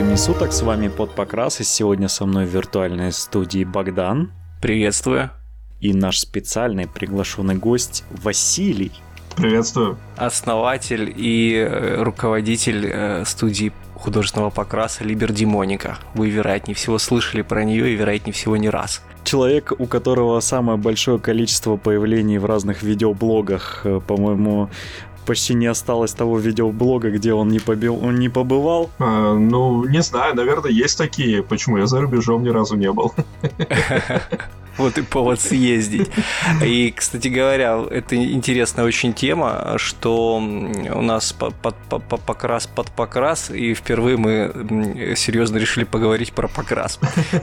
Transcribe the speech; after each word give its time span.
Времени 0.00 0.16
суток, 0.16 0.54
с 0.54 0.62
вами 0.62 0.88
Под 0.88 1.14
Покрас, 1.14 1.60
и 1.60 1.64
сегодня 1.64 2.08
со 2.08 2.24
мной 2.24 2.46
в 2.46 2.48
виртуальной 2.48 3.12
студии 3.12 3.64
Богдан. 3.64 4.32
Приветствую. 4.62 5.28
И 5.78 5.92
наш 5.92 6.20
специальный 6.20 6.88
приглашенный 6.88 7.56
гость 7.56 8.04
Василий. 8.10 8.92
Приветствую. 9.36 9.98
Основатель 10.16 11.12
и 11.14 11.54
э, 11.54 12.02
руководитель 12.02 12.86
э, 12.86 13.24
студии 13.26 13.74
художественного 13.94 14.48
покраса 14.48 15.04
Либер 15.04 15.32
Димоника. 15.32 15.98
Вы, 16.14 16.30
вероятнее 16.30 16.74
всего, 16.74 16.96
слышали 16.96 17.42
про 17.42 17.62
нее 17.64 17.92
и, 17.92 17.94
вероятнее 17.94 18.32
всего, 18.32 18.56
не 18.56 18.70
раз. 18.70 19.02
Человек, 19.22 19.74
у 19.78 19.84
которого 19.84 20.40
самое 20.40 20.78
большое 20.78 21.18
количество 21.18 21.76
появлений 21.76 22.38
в 22.38 22.46
разных 22.46 22.82
видеоблогах, 22.82 23.82
э, 23.84 24.00
по-моему, 24.00 24.70
почти 25.30 25.54
не 25.54 25.70
осталось 25.70 26.12
того 26.12 26.40
видеоблога, 26.40 27.10
где 27.10 27.32
он 27.32 27.50
не, 27.50 27.60
побил, 27.60 28.04
он 28.04 28.16
не 28.16 28.28
побывал. 28.28 28.90
А, 28.98 29.34
ну, 29.34 29.84
не 29.84 30.02
знаю, 30.02 30.34
наверное, 30.34 30.72
есть 30.72 30.98
такие. 30.98 31.42
Почему 31.42 31.78
я 31.78 31.86
за 31.86 32.00
рубежом 32.00 32.42
ни 32.42 32.48
разу 32.48 32.76
не 32.76 32.90
был? 32.90 33.14
Вот 34.80 34.96
и 34.96 35.02
повод 35.02 35.40
съездить. 35.40 36.08
И, 36.64 36.90
кстати 36.96 37.28
говоря, 37.28 37.84
это 37.90 38.16
интересная 38.16 38.86
очень 38.86 39.12
тема, 39.12 39.74
что 39.76 40.36
у 40.36 41.02
нас 41.02 41.34
под, 41.34 41.54
под, 41.54 41.74
под, 41.88 42.20
покрас 42.22 42.66
под 42.66 42.90
покрас, 42.90 43.50
и 43.50 43.74
впервые 43.74 44.16
мы 44.16 45.14
серьезно 45.16 45.58
решили 45.58 45.84
поговорить 45.84 46.32
про 46.32 46.48
покрас. 46.48 46.98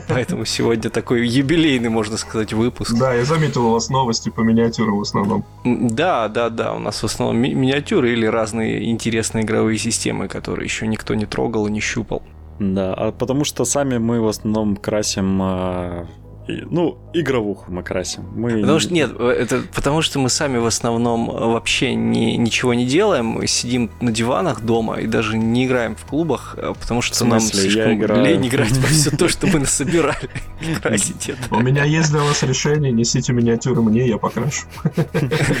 Поэтому 0.08 0.44
сегодня 0.46 0.90
такой 0.90 1.28
юбилейный, 1.28 1.90
можно 1.90 2.16
сказать, 2.16 2.52
выпуск. 2.52 2.98
Да, 2.98 3.14
я 3.14 3.24
заметил 3.24 3.66
у 3.66 3.70
вас 3.70 3.88
новости 3.88 4.30
по 4.30 4.40
миниатюрам 4.40 4.98
в 4.98 5.02
основном. 5.02 5.44
Да, 5.64 6.26
да, 6.26 6.50
да, 6.50 6.74
у 6.74 6.80
нас 6.80 7.00
в 7.00 7.04
основном 7.04 7.38
ми- 7.38 7.54
миниатюры 7.54 8.12
или 8.12 8.26
разные 8.26 8.90
интересные 8.90 9.44
игровые 9.44 9.78
системы, 9.78 10.26
которые 10.26 10.64
еще 10.64 10.88
никто 10.88 11.14
не 11.14 11.26
трогал 11.26 11.68
и 11.68 11.70
не 11.70 11.80
щупал. 11.80 12.22
Да, 12.58 12.94
а 12.94 13.12
потому 13.12 13.44
что 13.44 13.64
сами 13.64 13.98
мы 13.98 14.20
в 14.20 14.26
основном 14.26 14.74
красим 14.74 15.40
а, 15.40 16.06
ну, 16.48 16.98
игровуху 17.20 17.64
мы 17.68 17.82
красим. 17.82 18.24
Мы... 18.34 18.60
Потому 18.60 18.78
что 18.78 18.92
нет, 18.92 19.18
это 19.18 19.62
потому 19.74 20.02
что 20.02 20.18
мы 20.18 20.28
сами 20.28 20.58
в 20.58 20.66
основном 20.66 21.26
вообще 21.26 21.94
не, 21.94 22.36
ничего 22.36 22.74
не 22.74 22.86
делаем, 22.86 23.26
мы 23.26 23.46
сидим 23.46 23.90
на 24.00 24.10
диванах 24.12 24.62
дома 24.62 25.00
и 25.00 25.06
даже 25.06 25.36
не 25.36 25.66
играем 25.66 25.96
в 25.96 26.04
клубах, 26.04 26.54
а 26.58 26.74
потому 26.74 27.02
что 27.02 27.24
нам 27.24 27.40
слишком 27.40 27.94
играю... 27.94 28.24
лень 28.24 28.46
играть 28.48 28.76
во 28.76 28.86
все 28.86 29.10
то, 29.10 29.28
что 29.28 29.46
мы 29.46 29.60
насобирали. 29.60 30.30
Красить 30.82 31.28
это. 31.28 31.54
У 31.54 31.60
меня 31.60 31.84
есть 31.84 32.10
для 32.10 32.20
вас 32.20 32.42
решение, 32.42 32.92
несите 32.92 33.32
миниатюры 33.32 33.82
мне, 33.82 34.06
я 34.06 34.18
покрашу. 34.18 34.66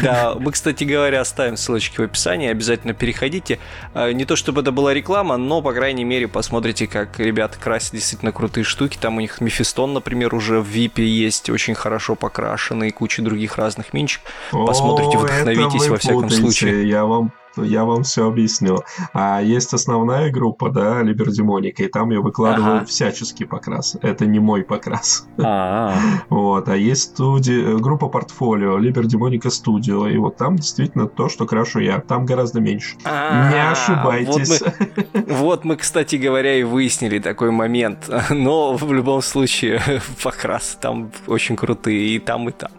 Да, 0.02 0.34
мы, 0.38 0.52
кстати 0.52 0.84
говоря, 0.84 1.20
оставим 1.20 1.56
ссылочки 1.56 2.00
в 2.00 2.04
описании, 2.04 2.48
обязательно 2.48 2.94
переходите. 2.94 3.58
А, 3.94 4.12
не 4.12 4.24
то 4.24 4.36
чтобы 4.36 4.60
это 4.60 4.72
была 4.72 4.94
реклама, 4.94 5.36
но, 5.36 5.60
по 5.62 5.72
крайней 5.72 6.04
мере, 6.04 6.28
посмотрите, 6.28 6.86
как 6.86 7.18
ребята 7.18 7.58
красят 7.58 7.92
действительно 7.92 8.32
крутые 8.32 8.64
штуки. 8.64 8.98
Там 9.00 9.16
у 9.16 9.20
них 9.20 9.40
Мефистон, 9.40 9.92
например, 9.94 10.34
уже 10.34 10.60
в 10.60 10.68
VIP 10.68 11.02
есть 11.02 11.47
очень 11.50 11.74
хорошо 11.74 12.14
покрашенный, 12.14 12.90
куча 12.90 13.22
других 13.22 13.56
разных 13.56 13.92
минчик. 13.92 14.22
Посмотрите, 14.50 15.18
вдохновитесь 15.18 15.88
во 15.88 15.96
всяком 15.96 16.30
случае. 16.30 16.88
Я 16.88 17.04
вам 17.04 17.32
я 17.64 17.84
вам 17.84 18.02
все 18.02 18.28
объясню. 18.28 18.78
А 19.12 19.40
есть 19.40 19.72
основная 19.74 20.30
группа, 20.30 20.70
да, 20.70 21.02
Либердемоника, 21.02 21.84
и 21.84 21.88
там 21.88 22.10
я 22.10 22.20
выкладываю 22.20 22.78
ага. 22.78 22.84
всяческий 22.84 23.46
покрас. 23.46 23.96
Это 24.02 24.26
не 24.26 24.38
мой 24.38 24.62
покрас. 24.62 25.26
А-а-а. 25.38 25.94
Вот. 26.28 26.68
А 26.68 26.76
есть 26.76 27.14
студия, 27.14 27.76
группа 27.76 28.08
портфолио, 28.08 28.78
Либердемоника 28.78 29.50
Студио, 29.50 30.08
и 30.08 30.16
вот 30.18 30.36
там 30.36 30.56
действительно 30.56 31.06
то, 31.06 31.28
что 31.28 31.46
крашу 31.46 31.80
я. 31.80 32.00
Там 32.00 32.26
гораздо 32.26 32.60
меньше. 32.60 32.96
А-а-а. 33.04 33.50
Не 33.50 33.70
ошибайтесь. 33.70 34.60
Вот 34.60 34.72
мы, 35.14 35.22
вот 35.34 35.64
мы, 35.64 35.76
кстати 35.76 36.16
говоря, 36.16 36.54
и 36.54 36.62
выяснили 36.62 37.18
такой 37.18 37.50
момент. 37.50 38.10
Но 38.30 38.74
в 38.74 38.92
любом 38.92 39.22
случае 39.22 39.80
покрасы 40.22 40.78
там 40.80 41.10
очень 41.26 41.56
крутые 41.56 42.16
и 42.16 42.18
там, 42.18 42.48
и 42.48 42.52
там. 42.52 42.70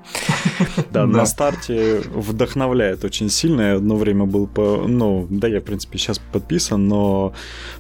Да, 0.91 1.05
на 1.05 1.25
старте 1.25 2.01
вдохновляет 2.13 3.03
очень 3.03 3.29
сильно. 3.29 3.61
Я 3.61 3.75
одно 3.75 3.95
время 3.95 4.25
был 4.25 4.47
по 4.47 4.85
ну, 4.87 5.27
да, 5.29 5.47
я, 5.47 5.59
в 5.59 5.63
принципе, 5.63 5.97
сейчас 5.97 6.19
подписан, 6.19 6.87
но 6.87 7.33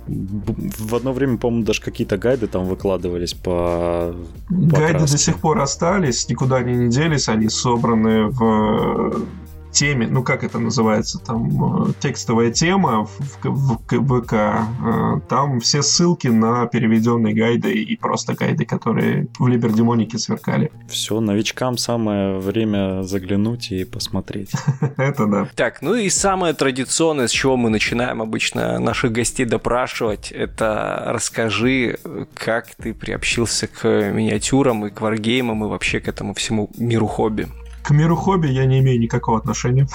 в 0.07 0.95
одно 0.95 1.13
время, 1.13 1.37
по-моему, 1.37 1.65
даже 1.65 1.81
какие-то 1.81 2.17
гайды 2.17 2.47
там 2.47 2.65
выкладывались 2.65 3.33
по, 3.33 4.15
Гайды 4.49 4.99
до 4.99 5.17
сих 5.17 5.39
пор 5.39 5.59
остались, 5.59 6.29
никуда 6.29 6.57
они 6.57 6.73
не 6.73 6.89
делись, 6.89 7.29
они 7.29 7.49
собраны 7.49 8.27
в 8.29 9.25
теме, 9.71 10.07
ну 10.07 10.23
как 10.23 10.43
это 10.43 10.59
называется, 10.59 11.19
там 11.19 11.89
э, 11.89 11.93
текстовая 11.99 12.51
тема 12.51 13.05
в, 13.05 13.43
в, 13.43 13.79
в 13.89 14.21
ВК, 14.21 14.33
э, 14.33 15.19
там 15.27 15.59
все 15.59 15.81
ссылки 15.81 16.27
на 16.27 16.65
переведенные 16.65 17.33
гайды 17.33 17.73
и 17.73 17.95
просто 17.95 18.33
гайды, 18.33 18.65
которые 18.65 19.27
в 19.37 19.47
Либердемонике 19.47 20.17
сверкали. 20.17 20.71
Все, 20.87 21.19
новичкам 21.19 21.77
самое 21.77 22.39
время 22.39 23.03
заглянуть 23.03 23.71
и 23.71 23.83
посмотреть. 23.83 24.51
Это 24.97 25.25
да. 25.25 25.47
Так, 25.55 25.81
ну 25.81 25.95
и 25.95 26.09
самое 26.09 26.53
традиционное, 26.53 27.27
с 27.27 27.31
чего 27.31 27.57
мы 27.57 27.69
начинаем 27.69 28.21
обычно 28.21 28.79
наших 28.79 29.11
гостей 29.11 29.45
допрашивать, 29.45 30.31
это 30.31 31.03
расскажи, 31.07 31.99
как 32.33 32.75
ты 32.75 32.93
приобщился 32.93 33.67
к 33.67 33.87
миниатюрам 34.11 34.85
и 34.85 34.89
к 34.89 35.01
варгеймам 35.01 35.65
и 35.65 35.67
вообще 35.67 35.99
к 35.99 36.07
этому 36.07 36.33
всему 36.33 36.69
миру 36.77 37.07
хобби. 37.07 37.47
К 37.89 37.91
миру 37.91 38.15
хобби 38.15 38.47
я 38.49 38.65
не 38.65 38.79
имею 38.81 38.99
никакого 38.99 39.39
отношения. 39.39 39.85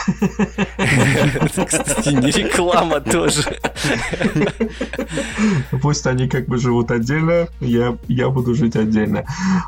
Кстати, 1.47 2.09
не 2.09 2.33
реклама 2.33 2.99
тоже. 2.99 3.45
Пусть 5.81 6.05
они 6.09 6.29
как 6.29 6.49
бы 6.49 6.59
живут 6.59 6.91
отдельно, 6.91 7.47
я, 7.61 7.97
я 8.09 8.31
буду 8.31 8.57
жить 8.57 8.75
отдельно. 8.75 9.25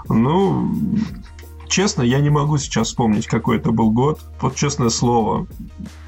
Ну, 0.09 0.75
честно, 1.69 2.03
я 2.03 2.19
не 2.19 2.31
могу 2.31 2.59
сейчас 2.59 2.89
вспомнить, 2.89 3.29
какой 3.29 3.59
это 3.59 3.71
был 3.71 3.93
год. 3.93 4.21
Вот 4.41 4.57
честное 4.57 4.89
слово, 4.89 5.47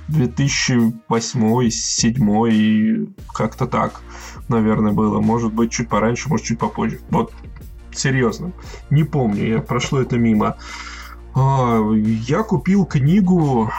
2008, 0.08 0.98
2007, 1.08 3.14
как-то 3.32 3.68
так, 3.68 4.00
наверное, 4.48 4.90
было. 4.90 5.20
Может 5.20 5.52
быть, 5.52 5.70
чуть 5.70 5.88
пораньше, 5.88 6.28
может, 6.28 6.46
чуть 6.46 6.58
попозже. 6.58 6.98
Вот, 7.10 7.32
серьезно, 7.92 8.50
не 8.90 9.04
помню, 9.04 9.46
я 9.46 9.60
прошло 9.60 10.00
это 10.00 10.18
мимо. 10.18 10.56
А, 11.34 11.80
я 11.92 12.42
купил 12.42 12.84
книгу, 12.84 13.70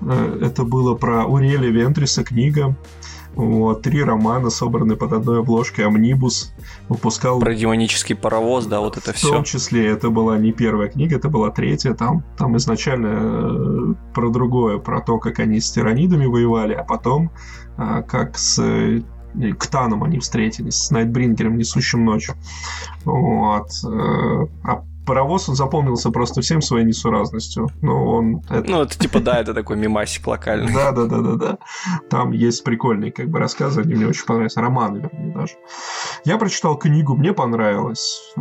э, 0.00 0.38
это 0.42 0.64
было 0.64 0.94
про 0.94 1.26
Уреля 1.26 1.70
Вентриса 1.70 2.24
книга. 2.24 2.76
Вот, 3.34 3.80
три 3.80 4.02
романа, 4.04 4.50
собраны 4.50 4.94
под 4.94 5.14
одной 5.14 5.38
обложкой, 5.40 5.86
Амнибус 5.86 6.52
выпускал... 6.90 7.40
Про 7.40 7.54
демонический 7.54 8.14
паровоз, 8.14 8.66
да, 8.66 8.80
вот 8.80 8.98
это 8.98 9.14
все. 9.14 9.28
В 9.28 9.30
том 9.30 9.44
числе, 9.44 9.86
это 9.86 10.10
была 10.10 10.36
не 10.36 10.52
первая 10.52 10.88
книга, 10.90 11.16
это 11.16 11.30
была 11.30 11.50
третья, 11.50 11.94
там, 11.94 12.24
там 12.36 12.58
изначально 12.58 13.06
э, 13.06 13.94
про 14.12 14.28
другое, 14.28 14.78
про 14.78 15.00
то, 15.00 15.18
как 15.18 15.38
они 15.38 15.60
с 15.60 15.70
тиранидами 15.70 16.26
воевали, 16.26 16.74
а 16.74 16.84
потом 16.84 17.30
э, 17.78 18.02
как 18.06 18.36
с 18.36 19.02
Ктаном 19.58 20.04
они 20.04 20.18
встретились, 20.18 20.74
с 20.74 20.90
Найтбрингером, 20.90 21.56
несущим 21.56 22.04
ночь. 22.04 22.28
Вот. 23.06 23.70
А 24.62 24.84
паровоз, 25.06 25.48
он 25.48 25.54
запомнился 25.54 26.10
просто 26.10 26.40
всем 26.40 26.62
своей 26.62 26.84
несуразностью. 26.84 27.68
Но 27.80 28.06
он... 28.06 28.42
Это... 28.48 28.70
Ну, 28.70 28.82
это 28.82 28.98
типа, 28.98 29.20
да, 29.20 29.40
это 29.40 29.54
такой 29.54 29.76
мимасик 29.76 30.26
локальный. 30.26 30.72
Да, 30.72 30.92
да, 30.92 31.06
да, 31.06 31.20
да, 31.20 31.34
да. 31.34 31.58
Там 32.10 32.32
есть 32.32 32.64
прикольные 32.64 33.12
как 33.12 33.28
бы 33.28 33.38
рассказы, 33.38 33.82
они 33.82 33.94
мне 33.94 34.06
очень 34.06 34.24
понравились. 34.24 34.56
Романы, 34.56 34.98
вернее, 34.98 35.34
даже. 35.34 35.54
Я 36.24 36.38
прочитал 36.38 36.76
книгу, 36.76 37.16
мне 37.16 37.32
понравилось. 37.32 38.32
Э, 38.36 38.40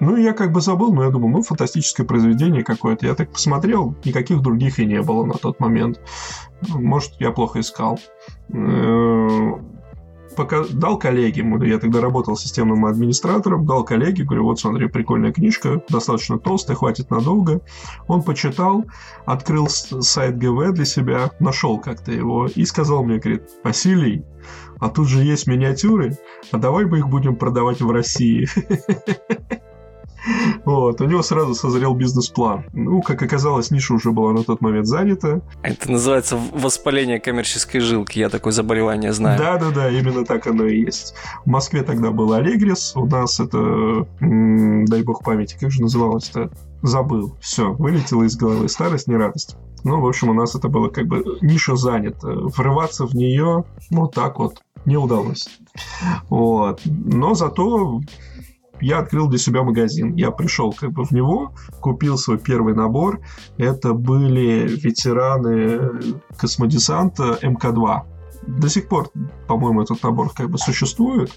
ну, 0.00 0.16
я 0.16 0.32
как 0.32 0.52
бы 0.52 0.60
забыл, 0.60 0.92
но 0.92 1.04
я 1.04 1.10
думал, 1.10 1.28
ну, 1.28 1.42
фантастическое 1.42 2.04
произведение 2.04 2.64
какое-то. 2.64 3.06
Я 3.06 3.14
так 3.14 3.30
посмотрел, 3.30 3.94
никаких 4.04 4.40
других 4.40 4.78
и 4.78 4.86
не 4.86 5.00
было 5.02 5.24
на 5.24 5.34
тот 5.34 5.60
момент. 5.60 6.00
Может, 6.68 7.12
я 7.20 7.30
плохо 7.30 7.60
искал. 7.60 7.98
Пока 10.36 10.64
дал 10.64 10.98
коллеге, 10.98 11.44
я 11.66 11.78
тогда 11.78 12.00
работал 12.00 12.36
системным 12.36 12.86
администратором, 12.86 13.66
дал 13.66 13.84
коллеге, 13.84 14.24
говорю, 14.24 14.44
вот 14.44 14.58
смотри, 14.58 14.88
прикольная 14.88 15.32
книжка, 15.32 15.82
достаточно 15.88 16.38
толстая, 16.38 16.76
хватит 16.76 17.10
надолго. 17.10 17.60
Он 18.08 18.22
почитал, 18.22 18.84
открыл 19.26 19.68
сайт 19.68 20.38
ГВ 20.38 20.72
для 20.72 20.84
себя, 20.84 21.30
нашел 21.40 21.78
как-то 21.78 22.12
его 22.12 22.46
и 22.46 22.64
сказал 22.64 23.04
мне, 23.04 23.18
говорит, 23.18 23.48
Василий, 23.62 24.24
а 24.80 24.88
тут 24.88 25.08
же 25.08 25.22
есть 25.22 25.46
миниатюры, 25.46 26.18
а 26.50 26.58
давай 26.58 26.84
мы 26.84 26.98
их 26.98 27.08
будем 27.08 27.36
продавать 27.36 27.80
в 27.80 27.90
России. 27.90 28.48
Вот, 30.64 31.00
у 31.00 31.04
него 31.04 31.22
сразу 31.22 31.54
созрел 31.54 31.94
бизнес-план. 31.94 32.64
Ну, 32.72 33.02
как 33.02 33.22
оказалось, 33.22 33.70
ниша 33.70 33.94
уже 33.94 34.10
была 34.12 34.32
на 34.32 34.44
тот 34.44 34.60
момент 34.60 34.86
занята. 34.86 35.40
Это 35.62 35.90
называется 35.90 36.38
воспаление 36.52 37.20
коммерческой 37.20 37.80
жилки, 37.80 38.18
я 38.18 38.28
такое 38.28 38.52
заболевание 38.52 39.12
знаю. 39.12 39.38
Да-да-да, 39.38 39.90
именно 39.90 40.24
так 40.24 40.46
оно 40.46 40.66
и 40.66 40.80
есть. 40.80 41.14
В 41.44 41.50
Москве 41.50 41.82
тогда 41.82 42.10
был 42.10 42.32
Алегрис, 42.32 42.92
у 42.96 43.06
нас 43.06 43.40
это, 43.40 44.06
дай 44.20 45.02
бог 45.02 45.22
памяти, 45.22 45.56
как 45.60 45.70
же 45.70 45.82
называлось-то? 45.82 46.50
Забыл. 46.82 47.34
Все, 47.40 47.72
вылетело 47.72 48.24
из 48.24 48.36
головы. 48.36 48.68
Старость, 48.68 49.08
не 49.08 49.16
радость. 49.16 49.56
Ну, 49.84 50.00
в 50.00 50.06
общем, 50.06 50.30
у 50.30 50.34
нас 50.34 50.54
это 50.54 50.68
было 50.68 50.88
как 50.88 51.06
бы 51.06 51.38
ниша 51.40 51.76
занята. 51.76 52.28
Врываться 52.28 53.06
в 53.06 53.14
нее, 53.14 53.64
ну, 53.90 54.06
так 54.06 54.38
вот, 54.38 54.60
не 54.84 54.96
удалось. 54.96 55.48
Вот. 56.28 56.80
Но 56.84 57.34
зато 57.34 58.00
я 58.80 58.98
открыл 58.98 59.28
для 59.28 59.38
себя 59.38 59.62
магазин. 59.62 60.14
Я 60.14 60.30
пришел 60.30 60.72
как 60.72 60.92
бы 60.92 61.04
в 61.04 61.10
него, 61.10 61.52
купил 61.80 62.18
свой 62.18 62.38
первый 62.38 62.74
набор. 62.74 63.20
Это 63.58 63.94
были 63.94 64.68
ветераны 64.68 66.18
космодесанта 66.36 67.38
МК-2. 67.42 68.02
До 68.46 68.68
сих 68.68 68.88
пор, 68.88 69.08
по-моему, 69.48 69.82
этот 69.82 70.02
набор 70.02 70.30
как 70.34 70.50
бы 70.50 70.58
существует. 70.58 71.32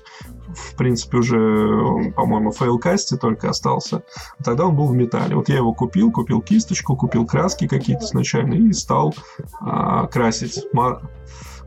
В 0.49 0.75
принципе, 0.75 1.17
уже, 1.17 2.11
по-моему, 2.15 2.51
в 2.51 2.57
фейлкасте 2.57 3.15
только 3.15 3.49
остался. 3.49 4.03
Тогда 4.43 4.65
он 4.65 4.75
был 4.75 4.87
в 4.87 4.95
металле. 4.95 5.35
Вот 5.35 5.47
я 5.47 5.55
его 5.55 5.73
купил, 5.73 6.11
купил 6.11 6.41
кисточку, 6.41 6.97
купил 6.97 7.25
краски 7.25 7.67
какие-то 7.67 8.05
сначала 8.05 8.47
и 8.47 8.73
стал 8.73 9.15
а, 9.61 10.07
красить, 10.07 10.65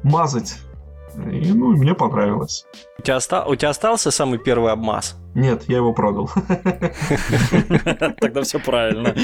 мазать. 0.03 0.59
И, 1.17 1.53
ну, 1.53 1.77
мне 1.77 1.95
понравилось. 1.95 2.67
У 2.99 3.03
тебя, 3.03 3.17
оста... 3.17 3.45
у 3.45 3.55
тебя 3.57 3.71
остался 3.71 4.11
самый 4.11 4.39
первый 4.39 4.73
обмаз? 4.73 5.17
Нет, 5.35 5.65
я 5.69 5.77
его 5.77 5.93
продал. 5.93 6.29
Тогда 8.21 8.43
все 8.43 8.59
правильно. 8.59 9.15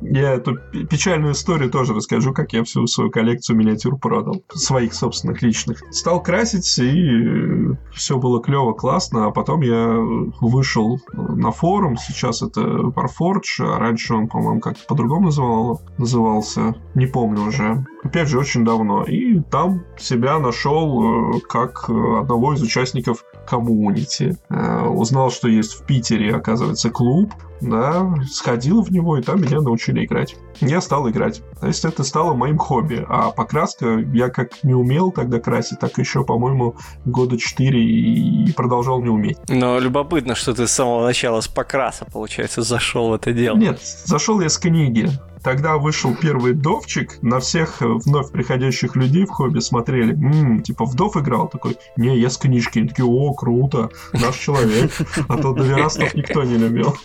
Я 0.00 0.34
эту 0.34 0.56
печальную 0.88 1.34
историю 1.34 1.70
тоже 1.70 1.94
расскажу, 1.94 2.32
как 2.32 2.52
я 2.52 2.64
всю 2.64 2.86
свою 2.86 3.10
коллекцию 3.10 3.56
миниатюр 3.56 3.98
продал. 3.98 4.42
Своих 4.48 4.94
собственных 4.94 5.42
личных. 5.42 5.82
Стал 5.90 6.22
красить, 6.22 6.78
и 6.78 7.76
все 7.92 8.18
было 8.18 8.42
клево, 8.42 8.72
классно. 8.72 9.26
А 9.26 9.30
потом 9.30 9.60
я 9.60 9.96
вышел 10.40 10.98
на 11.12 11.50
форум. 11.50 11.96
Сейчас 11.96 12.42
это 12.42 12.60
Warforge. 12.60 13.60
А 13.60 13.78
раньше 13.78 14.14
он, 14.14 14.28
по-моему, 14.28 14.60
как-то 14.60 14.84
по-другому 14.88 15.26
называл, 15.26 15.82
назывался. 15.98 16.74
Не 16.94 17.06
помню 17.06 17.46
уже. 17.46 17.84
Опять 18.04 18.28
же, 18.28 18.38
очень 18.38 18.64
давно. 18.64 19.04
И 19.04 19.40
там 19.40 19.84
себя 19.98 20.38
нашел 20.38 21.34
э, 21.34 21.40
как 21.40 21.90
одного 21.90 22.54
из 22.54 22.62
участников 22.62 23.24
коммунити. 23.48 24.36
Э, 24.50 24.86
узнал, 24.88 25.30
что 25.30 25.48
есть 25.48 25.72
в 25.72 25.84
Питере, 25.84 26.34
оказывается, 26.34 26.90
клуб, 26.90 27.32
да, 27.60 28.14
сходил 28.30 28.82
в 28.82 28.90
него, 28.90 29.18
и 29.18 29.22
там 29.22 29.40
меня 29.40 29.60
научили 29.60 30.04
играть. 30.04 30.36
Я 30.60 30.80
стал 30.80 31.08
играть. 31.08 31.42
То 31.60 31.66
есть 31.66 31.84
это 31.84 32.04
стало 32.04 32.34
моим 32.34 32.58
хобби. 32.58 33.04
А 33.08 33.30
покраска 33.30 33.98
я 34.12 34.28
как 34.28 34.62
не 34.64 34.74
умел 34.74 35.10
тогда 35.10 35.40
красить, 35.40 35.80
так 35.80 35.98
еще, 35.98 36.24
по-моему, 36.24 36.76
года 37.04 37.38
4 37.38 37.80
и 37.80 38.52
продолжал 38.52 39.02
не 39.02 39.08
уметь. 39.08 39.38
Но 39.48 39.78
любопытно, 39.78 40.34
что 40.34 40.54
ты 40.54 40.66
с 40.66 40.72
самого 40.72 41.04
начала 41.04 41.40
с 41.40 41.48
покраса, 41.48 42.04
получается, 42.04 42.62
зашел 42.62 43.10
в 43.10 43.14
это 43.14 43.32
дело. 43.32 43.56
Нет, 43.56 43.80
зашел 44.04 44.40
я 44.40 44.48
с 44.48 44.58
книги. 44.58 45.10
Тогда 45.42 45.76
вышел 45.78 46.14
первый 46.14 46.52
Довчик, 46.52 47.22
на 47.22 47.40
всех 47.40 47.80
вновь 47.80 48.32
приходящих 48.32 48.96
людей 48.96 49.24
в 49.24 49.30
хобби 49.30 49.60
смотрели, 49.60 50.12
м-м, 50.12 50.62
типа, 50.62 50.84
Вдов 50.84 51.16
играл? 51.16 51.48
Такой, 51.48 51.76
не, 51.96 52.18
я 52.18 52.30
с 52.30 52.36
книжки. 52.36 52.80
Они 52.80 52.88
такие, 52.88 53.06
о, 53.06 53.32
круто, 53.34 53.90
наш 54.12 54.36
человек. 54.36 54.90
А 55.28 55.36
то 55.36 55.52
доверастов 55.52 56.14
никто 56.14 56.42
не 56.42 56.56
любил. 56.56 56.96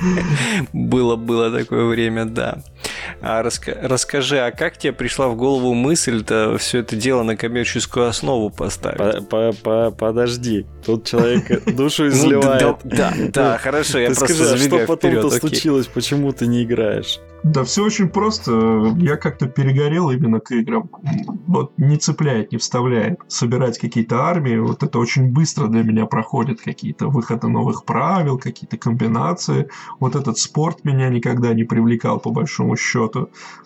Было, 0.72 1.16
было 1.16 1.50
такое 1.50 1.84
время, 1.86 2.24
да. 2.24 2.62
А 3.20 3.42
раска- 3.42 3.78
расскажи, 3.82 4.38
а 4.38 4.50
как 4.50 4.76
тебе 4.76 4.92
пришла 4.92 5.28
в 5.28 5.36
голову 5.36 5.74
мысль-то 5.74 6.56
все 6.58 6.78
это 6.78 6.96
дело 6.96 7.22
на 7.22 7.36
коммерческую 7.36 8.06
основу 8.06 8.50
поставить? 8.50 9.28
По 9.28 9.50
-по 9.50 9.90
Подожди, 9.90 10.66
тут 10.84 11.06
человек 11.06 11.64
душу 11.76 12.04
ну, 12.04 12.08
изливает. 12.08 12.76
Да, 12.84 13.12
да, 13.32 13.58
хорошо, 13.58 13.98
я 13.98 14.08
просто 14.08 14.54
а 14.54 14.56
что 14.56 14.86
потом-то 14.86 15.30
случилось, 15.30 15.86
почему 15.86 16.32
ты 16.32 16.46
не 16.46 16.64
играешь? 16.64 17.20
Да 17.42 17.64
все 17.64 17.84
очень 17.84 18.08
просто. 18.08 18.94
Я 18.98 19.16
как-то 19.16 19.46
перегорел 19.46 20.10
именно 20.10 20.40
к 20.40 20.52
играм. 20.52 20.90
Вот 21.46 21.72
не 21.78 21.96
цепляет, 21.96 22.52
не 22.52 22.58
вставляет. 22.58 23.18
Собирать 23.28 23.78
какие-то 23.78 24.24
армии, 24.24 24.58
вот 24.58 24.82
это 24.82 24.98
очень 24.98 25.32
быстро 25.32 25.66
для 25.66 25.82
меня 25.82 26.06
проходит. 26.06 26.60
Какие-то 26.60 27.08
выходы 27.08 27.48
новых 27.48 27.84
правил, 27.84 28.38
какие-то 28.38 28.76
комбинации. 28.76 29.68
Вот 30.00 30.16
этот 30.16 30.38
спорт 30.38 30.84
меня 30.84 31.08
никогда 31.08 31.54
не 31.54 31.64
привлекал, 31.64 32.20
по 32.20 32.30
большому 32.30 32.76
счету. 32.76 32.89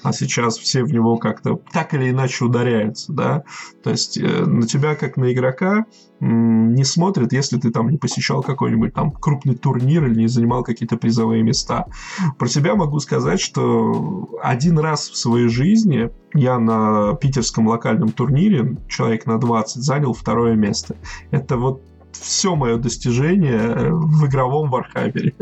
А 0.02 0.12
сейчас 0.12 0.58
все 0.58 0.84
в 0.84 0.92
него 0.92 1.16
как-то 1.16 1.60
так 1.72 1.94
или 1.94 2.10
иначе 2.10 2.44
ударяются, 2.44 3.12
да. 3.12 3.44
То 3.82 3.90
есть 3.90 4.18
э, 4.18 4.44
на 4.44 4.66
тебя, 4.66 4.94
как 4.94 5.16
на 5.16 5.32
игрока, 5.32 5.86
не 6.20 6.84
смотрят, 6.84 7.32
если 7.32 7.58
ты 7.58 7.70
там 7.70 7.90
не 7.90 7.98
посещал 7.98 8.42
какой-нибудь 8.42 8.94
там 8.94 9.10
крупный 9.12 9.56
турнир 9.56 10.06
или 10.06 10.20
не 10.20 10.26
занимал 10.26 10.62
какие-то 10.62 10.96
призовые 10.96 11.42
места. 11.42 11.86
Про 12.38 12.48
себя 12.48 12.74
могу 12.74 12.98
сказать, 13.00 13.40
что 13.40 14.30
один 14.42 14.78
раз 14.78 15.10
в 15.10 15.16
своей 15.16 15.48
жизни 15.48 16.10
я 16.34 16.58
на 16.58 17.14
питерском 17.14 17.68
локальном 17.68 18.10
турнире, 18.10 18.76
человек 18.88 19.26
на 19.26 19.38
20, 19.38 19.82
занял 19.82 20.12
второе 20.12 20.54
место. 20.54 20.96
Это 21.30 21.56
вот 21.56 21.82
все 22.20 22.54
мое 22.54 22.76
достижение 22.76 23.90
в 23.90 24.26
игровом 24.26 24.70
Вархаммере. 24.70 25.34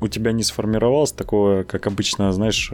У 0.00 0.08
тебя 0.08 0.32
не 0.32 0.42
сформировалось 0.42 1.12
такое, 1.12 1.64
как 1.64 1.86
обычно, 1.86 2.32
знаешь, 2.32 2.72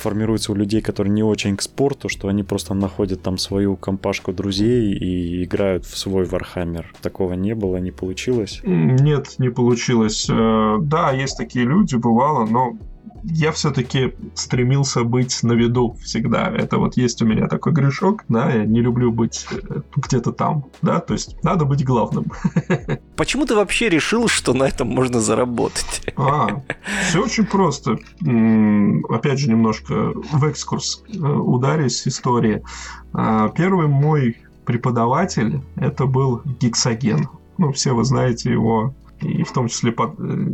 формируется 0.00 0.52
у 0.52 0.54
людей, 0.54 0.80
которые 0.80 1.12
не 1.12 1.22
очень 1.22 1.56
к 1.56 1.62
спорту, 1.62 2.08
что 2.08 2.28
они 2.28 2.42
просто 2.42 2.74
находят 2.74 3.22
там 3.22 3.38
свою 3.38 3.76
компашку 3.76 4.32
друзей 4.32 4.92
и 4.92 5.44
играют 5.44 5.84
в 5.84 5.96
свой 5.96 6.24
Вархаммер. 6.24 6.92
Такого 7.02 7.34
не 7.34 7.54
было, 7.54 7.76
не 7.78 7.90
получилось? 7.90 8.60
Нет, 8.64 9.34
не 9.38 9.50
получилось. 9.50 10.28
Э, 10.30 10.76
да, 10.80 11.12
есть 11.12 11.36
такие 11.36 11.64
люди, 11.64 11.96
бывало, 11.96 12.46
но 12.46 12.76
я 13.24 13.52
все-таки 13.52 14.14
стремился 14.34 15.04
быть 15.04 15.42
на 15.42 15.52
виду 15.52 15.96
всегда. 16.02 16.48
Это 16.48 16.78
вот 16.78 16.96
есть 16.96 17.22
у 17.22 17.26
меня 17.26 17.48
такой 17.48 17.72
грешок, 17.72 18.24
да, 18.28 18.50
я 18.50 18.64
не 18.64 18.80
люблю 18.80 19.12
быть 19.12 19.46
э, 19.50 19.80
где-то 19.96 20.32
там, 20.32 20.66
да, 20.82 21.00
то 21.00 21.14
есть 21.14 21.42
надо 21.42 21.64
быть 21.64 21.84
главным. 21.84 22.26
Почему 23.16 23.46
ты 23.46 23.54
вообще 23.54 23.88
решил, 23.88 24.28
что 24.28 24.54
на 24.54 24.64
этом 24.64 24.88
можно 24.88 25.20
заработать? 25.20 26.02
А, 26.16 26.62
все 27.08 27.24
очень 27.24 27.46
просто. 27.46 27.98
Опять 29.08 29.38
же, 29.38 29.50
немножко 29.50 30.12
в 30.32 30.44
экскурс 30.44 31.02
э, 31.08 31.18
ударюсь 31.18 32.06
истории. 32.06 32.62
А, 33.12 33.48
первый 33.50 33.88
мой 33.88 34.36
преподаватель 34.64 35.62
это 35.76 36.06
был 36.06 36.42
Гексоген. 36.60 37.28
Ну, 37.56 37.72
все 37.72 37.92
вы 37.94 38.04
знаете 38.04 38.50
его 38.52 38.94
и 39.20 39.42
в 39.42 39.52
том 39.52 39.68
числе 39.68 39.92
под, 39.92 40.18
э, 40.20 40.46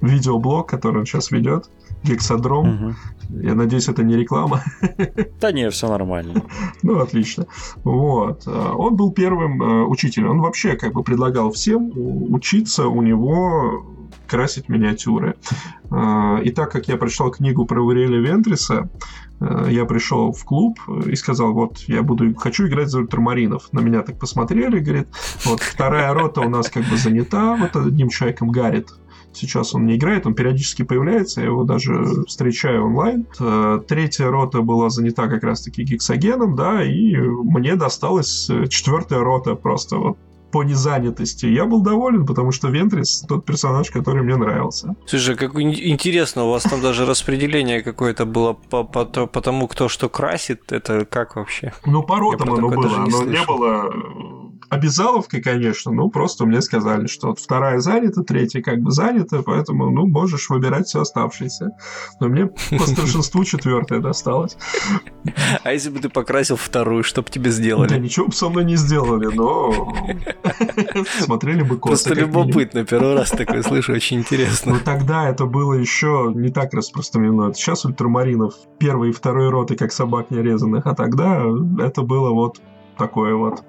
видеоблог, 0.00 0.68
который 0.68 0.98
он 0.98 1.06
сейчас 1.06 1.30
ведет. 1.30 1.70
Гексодром. 2.02 2.74
Угу. 2.74 2.94
Я 3.42 3.54
надеюсь, 3.54 3.88
это 3.88 4.02
не 4.02 4.16
реклама. 4.16 4.62
Да 5.40 5.52
не, 5.52 5.70
все 5.70 5.88
нормально. 5.88 6.42
Ну, 6.82 6.98
отлично. 7.00 7.46
Вот. 7.84 8.46
Он 8.46 8.96
был 8.96 9.12
первым 9.12 9.62
э, 9.62 9.84
учителем. 9.84 10.30
Он 10.30 10.40
вообще 10.40 10.76
как 10.76 10.92
бы 10.92 11.02
предлагал 11.02 11.50
всем 11.50 11.90
учиться 12.32 12.86
у 12.86 13.02
него 13.02 13.84
красить 14.26 14.68
миниатюры. 14.68 15.34
Э, 15.90 16.40
и 16.42 16.50
так 16.50 16.70
как 16.70 16.88
я 16.88 16.96
прочитал 16.96 17.30
книгу 17.30 17.66
про 17.66 17.82
Уриэля 17.82 18.18
Вентриса, 18.18 18.88
э, 19.40 19.68
я 19.70 19.84
пришел 19.84 20.32
в 20.32 20.44
клуб 20.44 20.78
и 21.06 21.16
сказал, 21.16 21.52
вот, 21.52 21.78
я 21.88 22.02
буду, 22.02 22.34
хочу 22.34 22.66
играть 22.66 22.88
за 22.88 23.00
ультрамаринов. 23.00 23.72
На 23.72 23.80
меня 23.80 24.02
так 24.02 24.18
посмотрели, 24.18 24.78
говорит, 24.78 25.08
вот, 25.44 25.60
вторая 25.60 26.14
рота 26.14 26.40
у 26.40 26.48
нас 26.48 26.70
как 26.70 26.84
бы 26.84 26.96
занята, 26.96 27.56
вот 27.56 27.76
одним 27.76 28.08
человеком 28.08 28.50
Гаррит, 28.50 28.88
Сейчас 29.38 29.74
он 29.74 29.86
не 29.86 29.96
играет, 29.96 30.26
он 30.26 30.34
периодически 30.34 30.82
появляется, 30.82 31.40
я 31.40 31.46
его 31.46 31.64
даже 31.64 32.24
встречаю 32.26 32.86
онлайн. 32.86 33.26
Э, 33.38 33.80
третья 33.86 34.26
рота 34.26 34.62
была 34.62 34.90
занята 34.90 35.28
как 35.28 35.44
раз-таки 35.44 35.84
гексогеном, 35.84 36.56
да, 36.56 36.82
и 36.82 37.16
мне 37.16 37.76
досталась 37.76 38.50
э, 38.50 38.66
четвертая 38.66 39.20
рота 39.20 39.54
просто 39.54 39.96
вот 39.96 40.18
по 40.50 40.64
незанятости. 40.64 41.46
Я 41.46 41.64
был 41.66 41.82
доволен, 41.82 42.26
потому 42.26 42.52
что 42.52 42.68
Вентрис 42.68 43.24
тот 43.28 43.44
персонаж, 43.44 43.90
который 43.90 44.22
мне 44.22 44.36
нравился. 44.36 44.96
Слушай, 45.06 45.36
как 45.36 45.54
интересно, 45.54 46.44
у 46.44 46.50
вас 46.50 46.62
там 46.62 46.80
даже 46.80 47.06
распределение 47.06 47.82
какое-то 47.82 48.24
было 48.24 48.54
по, 48.54 48.84
по, 48.84 49.04
по 49.04 49.40
тому, 49.40 49.68
кто 49.68 49.88
что 49.88 50.08
красит. 50.08 50.72
Это 50.72 51.04
как 51.04 51.36
вообще? 51.36 51.72
Ну, 51.86 52.02
по 52.02 52.18
ротам 52.18 52.54
оно 52.54 52.70
было. 52.70 52.96
Оно 52.96 53.24
не 53.24 53.44
было 53.44 53.92
обязаловкой, 54.68 55.40
конечно, 55.40 55.92
ну, 55.92 56.10
просто 56.10 56.46
мне 56.46 56.60
сказали, 56.60 57.06
что 57.06 57.28
вот 57.28 57.40
вторая 57.40 57.80
занята, 57.80 58.22
третья 58.22 58.62
как 58.62 58.80
бы 58.80 58.90
занята, 58.90 59.42
поэтому, 59.42 59.90
ну, 59.90 60.06
можешь 60.06 60.48
выбирать 60.50 60.86
все 60.86 61.00
оставшееся. 61.00 61.70
Но 62.20 62.28
мне 62.28 62.46
по 62.46 62.86
старшинству 62.86 63.44
четвертая 63.44 64.00
досталась. 64.00 64.56
А 65.64 65.72
если 65.72 65.90
бы 65.90 66.00
ты 66.00 66.08
покрасил 66.08 66.56
вторую, 66.56 67.02
что 67.02 67.22
бы 67.22 67.30
тебе 67.30 67.50
сделали? 67.50 67.88
Да 67.88 67.98
ничего 67.98 68.26
бы 68.26 68.32
со 68.32 68.48
мной 68.48 68.64
не 68.64 68.76
сделали, 68.76 69.26
но 69.34 69.94
смотрели 71.20 71.62
бы 71.62 71.78
косы. 71.78 72.04
Просто 72.04 72.14
любопытно, 72.14 72.84
первый 72.84 73.14
раз 73.14 73.30
такое 73.30 73.62
слышу, 73.62 73.92
очень 73.92 74.18
интересно. 74.18 74.74
Но 74.74 74.80
тогда 74.80 75.28
это 75.28 75.46
было 75.46 75.74
еще 75.74 76.32
не 76.34 76.50
так 76.50 76.74
распространено. 76.74 77.52
Сейчас 77.54 77.84
ультрамаринов 77.84 78.54
первой 78.78 79.10
и 79.10 79.12
второй 79.12 79.48
роты 79.50 79.76
как 79.76 79.92
собак 79.92 80.30
нерезанных, 80.30 80.86
а 80.86 80.94
тогда 80.94 81.42
это 81.78 82.02
было 82.02 82.30
вот 82.30 82.60
такое 82.98 83.34
вот. 83.34 83.62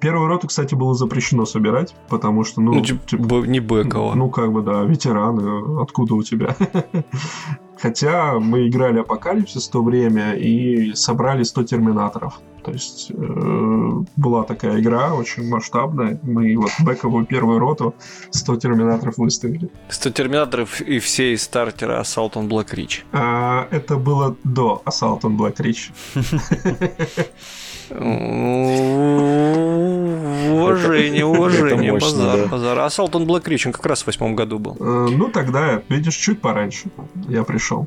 Первую 0.00 0.28
роту, 0.28 0.48
кстати, 0.48 0.74
было 0.74 0.94
запрещено 0.94 1.46
собирать, 1.46 1.94
потому 2.08 2.44
что, 2.44 2.60
ну... 2.60 2.74
ну 2.74 2.82
типа, 2.82 3.46
не 3.46 3.60
Бекова. 3.60 4.14
Ну, 4.14 4.30
как 4.30 4.52
бы, 4.52 4.62
да, 4.62 4.82
ветераны, 4.82 5.82
откуда 5.82 6.14
у 6.14 6.22
тебя? 6.22 6.56
Хотя 7.78 8.38
мы 8.38 8.68
играли 8.68 9.00
Апокалипсис 9.00 9.68
в 9.68 9.70
то 9.70 9.82
время 9.82 10.34
и 10.34 10.94
собрали 10.94 11.42
100 11.42 11.64
терминаторов. 11.64 12.40
То 12.64 12.72
есть 12.72 13.12
э, 13.12 14.04
была 14.16 14.42
такая 14.42 14.80
игра 14.80 15.14
очень 15.14 15.48
масштабная. 15.48 16.18
Мы 16.24 16.56
вот 16.56 16.72
бэковую 16.80 17.24
первую 17.24 17.60
роту 17.60 17.94
100 18.30 18.56
терминаторов 18.56 19.18
выставили. 19.18 19.70
100 19.88 20.10
терминаторов 20.10 20.80
и 20.80 20.98
все 20.98 21.32
из 21.32 21.42
стартера 21.42 22.00
Assault 22.00 22.32
on 22.32 22.48
Black 22.48 22.74
Ridge. 22.74 23.04
А, 23.12 23.68
это 23.70 23.96
было 23.96 24.36
до 24.42 24.82
Assault 24.84 25.20
on 25.20 25.36
Black 25.36 25.58
Ridge. 25.58 25.92
Уважение, 30.56 31.24
уважение, 31.24 31.92
базар, 31.92 32.48
базар. 32.48 32.78
А 32.78 32.90
Салтон 32.90 33.24
Ridge, 33.24 33.66
он 33.66 33.72
как 33.72 33.86
раз 33.86 34.02
в 34.02 34.06
восьмом 34.06 34.34
году 34.34 34.58
был. 34.58 34.76
Э, 34.80 35.08
ну, 35.10 35.28
тогда, 35.28 35.82
видишь, 35.88 36.16
чуть 36.16 36.40
пораньше 36.40 36.88
я 37.28 37.44
пришел. 37.44 37.86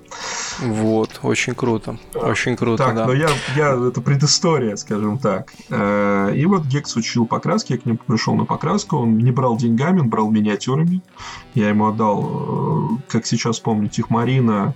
Вот, 0.60 1.20
очень 1.24 1.56
круто, 1.56 1.98
очень 2.14 2.56
круто, 2.56 2.84
так, 2.86 2.96
да. 2.96 3.06
но 3.06 3.14
я, 3.14 3.30
я, 3.56 3.74
это 3.88 4.02
предыстория, 4.02 4.76
скажем 4.76 5.18
так. 5.18 5.54
Э, 5.70 6.32
и 6.36 6.46
вот 6.46 6.64
Гекс 6.66 6.96
учил 6.96 7.26
покраски, 7.26 7.74
я 7.74 7.78
к 7.80 7.86
нему 7.86 7.98
пришел 8.06 8.36
на 8.36 8.46
покраску, 8.46 8.98
он 8.98 9.18
не 9.18 9.32
брал 9.32 9.58
деньгами, 9.58 10.00
он 10.00 10.10
брал 10.10 10.30
миниатюрами. 10.32 11.02
Я 11.56 11.70
ему 11.70 11.88
отдал, 11.88 12.24
э, 12.24 13.12
как 13.12 13.26
сейчас 13.26 13.60
помню, 13.60 13.90
Техмарина, 13.90 14.70
Э, 14.70 14.74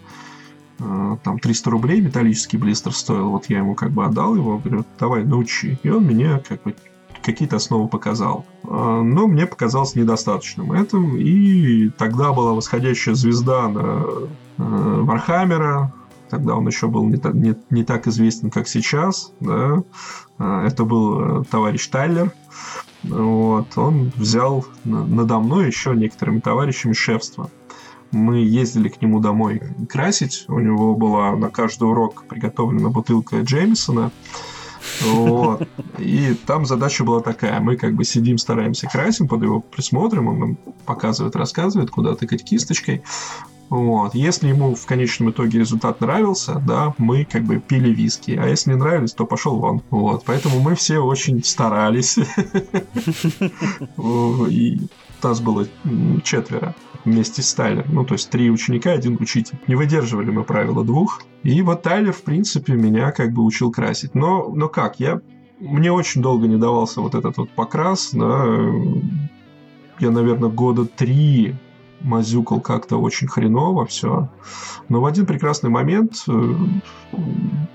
там 0.77 1.39
300 1.39 1.69
рублей 1.69 2.01
металлический 2.01 2.57
блистер 2.57 2.93
стоил, 2.93 3.29
вот 3.29 3.45
я 3.47 3.59
ему 3.59 3.75
как 3.75 3.91
бы 3.91 4.05
отдал 4.05 4.35
его, 4.35 4.57
говорю, 4.57 4.85
давай 4.99 5.23
научи. 5.23 5.77
И 5.83 5.89
он 5.89 6.03
мне 6.03 6.41
как 6.47 6.63
бы 6.63 6.75
какие-то 7.23 7.55
основы 7.55 7.87
показал. 7.87 8.45
Э, 8.63 9.01
но 9.03 9.27
мне 9.27 9.47
показалось 9.47 9.95
недостаточным 9.95 10.73
этим, 10.73 11.17
и 11.17 11.89
тогда 11.89 12.33
была 12.33 12.53
восходящая 12.53 13.15
звезда 13.15 13.67
на 13.69 13.79
э, 13.79 14.31
Вархаммера, 14.57 15.93
тогда 16.29 16.55
он 16.55 16.67
еще 16.67 16.87
был 16.87 17.05
не, 17.05 17.19
не, 17.33 17.55
не 17.69 17.83
так 17.83 18.07
известен, 18.07 18.49
как 18.49 18.67
сейчас, 18.67 19.31
да, 19.39 19.83
это 20.39 20.83
был 20.83 21.45
товарищ 21.45 21.87
Тайлер, 21.87 22.31
вот, 23.03 23.77
он 23.77 24.11
взял 24.15 24.65
надо 24.83 25.37
мной 25.37 25.67
еще 25.67 25.95
некоторыми 25.95 26.39
товарищами 26.39 26.93
шефство 26.93 27.51
мы 28.13 28.37
ездили 28.37 28.89
к 28.89 29.01
нему 29.01 29.19
домой 29.19 29.61
красить. 29.89 30.45
У 30.47 30.59
него 30.59 30.95
была 30.95 31.35
на 31.35 31.49
каждый 31.49 31.89
урок 31.89 32.25
приготовлена 32.27 32.89
бутылка 32.89 33.41
Джеймисона. 33.41 34.11
Вот. 35.01 35.67
И 35.97 36.35
там 36.45 36.65
задача 36.65 37.03
была 37.03 37.21
такая. 37.21 37.59
Мы 37.59 37.77
как 37.77 37.93
бы 37.95 38.03
сидим, 38.03 38.37
стараемся 38.37 38.87
красим, 38.87 39.27
под 39.27 39.43
его 39.43 39.59
присмотром, 39.59 40.27
он 40.27 40.39
нам 40.39 40.57
показывает, 40.85 41.35
рассказывает, 41.35 41.89
куда 41.89 42.15
тыкать 42.15 42.43
кисточкой. 42.43 43.03
Вот. 43.69 44.13
Если 44.13 44.49
ему 44.49 44.75
в 44.75 44.85
конечном 44.85 45.31
итоге 45.31 45.59
результат 45.59 45.99
нравился, 46.01 46.61
да, 46.67 46.93
мы 46.97 47.25
как 47.25 47.43
бы 47.43 47.59
пили 47.59 47.89
виски. 47.89 48.31
А 48.31 48.45
если 48.47 48.71
не 48.71 48.77
нравились, 48.77 49.13
то 49.13 49.25
пошел 49.25 49.57
вон. 49.57 49.81
Вот. 49.89 50.23
Поэтому 50.25 50.59
мы 50.59 50.75
все 50.75 50.99
очень 50.99 51.43
старались. 51.43 52.17
И 54.49 54.79
нас 55.23 55.39
было 55.39 55.67
четверо 56.23 56.75
вместе 57.05 57.41
с 57.41 57.53
Тайлером. 57.53 57.93
Ну, 57.93 58.05
то 58.05 58.13
есть 58.13 58.29
три 58.29 58.49
ученика, 58.49 58.91
один 58.91 59.17
учитель. 59.19 59.57
Не 59.67 59.75
выдерживали 59.75 60.31
мы 60.31 60.43
правила 60.43 60.83
двух. 60.83 61.21
И 61.43 61.61
вот 61.61 61.81
Тайлер, 61.81 62.13
в 62.13 62.23
принципе, 62.23 62.73
меня 62.73 63.11
как 63.11 63.33
бы 63.33 63.43
учил 63.43 63.71
красить. 63.71 64.15
Но, 64.15 64.49
но 64.49 64.69
как? 64.69 64.99
Я 64.99 65.21
мне 65.59 65.91
очень 65.91 66.21
долго 66.21 66.47
не 66.47 66.57
давался 66.57 67.01
вот 67.01 67.15
этот 67.15 67.37
вот 67.37 67.49
покрас, 67.51 68.09
да, 68.11 68.45
я, 69.99 70.11
наверное, 70.11 70.49
года 70.49 70.85
три 70.85 71.55
мазюкал 72.01 72.59
как-то 72.59 72.97
очень 72.97 73.27
хреново 73.27 73.85
все. 73.85 74.29
Но 74.89 74.99
в 74.99 75.05
один 75.05 75.25
прекрасный 75.25 75.69
момент 75.69 76.23
э, 76.27 76.53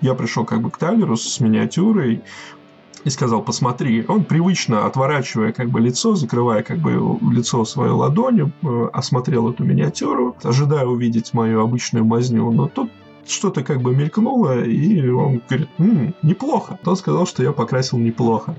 я 0.03 0.15
пришел 0.15 0.45
как 0.45 0.61
бы 0.61 0.71
к 0.71 0.77
Тайлеру 0.77 1.17
с 1.17 1.41
миниатюрой, 1.41 2.23
и 3.05 3.11
сказал, 3.11 3.43
посмотри. 3.43 4.05
Он 4.09 4.25
привычно, 4.25 4.87
отворачивая 4.87 5.53
как 5.53 5.71
бы 5.71 5.81
лицо, 5.81 6.15
закрывая 6.15 6.63
как 6.63 6.79
бы 6.79 7.19
лицо 7.33 7.65
своей 7.65 7.93
ладонью, 7.93 8.53
э, 8.63 8.89
осмотрел 8.93 9.51
эту 9.51 9.65
миниатюру, 9.65 10.37
ожидая 10.43 10.87
увидеть 10.87 11.35
мою 11.35 11.61
обычную 11.61 12.05
мазню. 12.05 12.51
Но 12.51 12.69
тут 12.69 12.91
что-то 13.29 13.63
как 13.63 13.83
бы 13.83 13.95
мелькнуло, 13.95 14.65
и 14.65 15.09
он 15.09 15.43
говорит, 15.49 15.69
М, 15.79 16.15
неплохо. 16.23 16.79
Он 16.85 16.97
сказал, 16.97 17.27
что 17.27 17.43
я 17.43 17.53
покрасил 17.53 17.99
неплохо. 17.99 18.57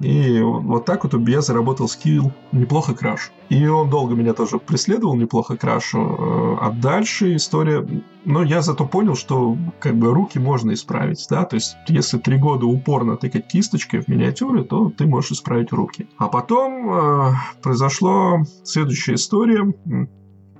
И 0.00 0.40
вот 0.40 0.84
так 0.84 1.04
вот 1.04 1.14
я 1.28 1.40
заработал 1.40 1.88
скилл 1.88 2.32
«неплохо 2.52 2.94
крашу». 2.94 3.32
И 3.48 3.66
он 3.66 3.90
долго 3.90 4.14
меня 4.14 4.34
тоже 4.34 4.58
преследовал 4.58 5.14
«неплохо 5.14 5.56
крашу». 5.56 6.00
Э, 6.00 6.56
а 6.60 6.70
дальше 6.70 7.36
история... 7.36 7.86
Но 8.24 8.42
я 8.42 8.62
зато 8.62 8.86
понял, 8.86 9.14
что 9.14 9.56
как 9.80 9.96
бы 9.96 10.12
руки 10.12 10.38
можно 10.38 10.72
исправить, 10.72 11.26
да, 11.28 11.44
то 11.44 11.56
есть 11.56 11.76
если 11.88 12.16
три 12.16 12.38
года 12.38 12.64
упорно 12.64 13.18
тыкать 13.18 13.48
кисточкой 13.48 14.00
в 14.00 14.08
миниатюры, 14.08 14.64
то 14.64 14.90
ты 14.90 15.06
можешь 15.06 15.32
исправить 15.32 15.72
руки. 15.72 16.08
А 16.16 16.28
потом 16.28 16.90
э, 16.90 17.32
произошла 17.62 18.42
следующая 18.62 19.14
история 19.14 19.72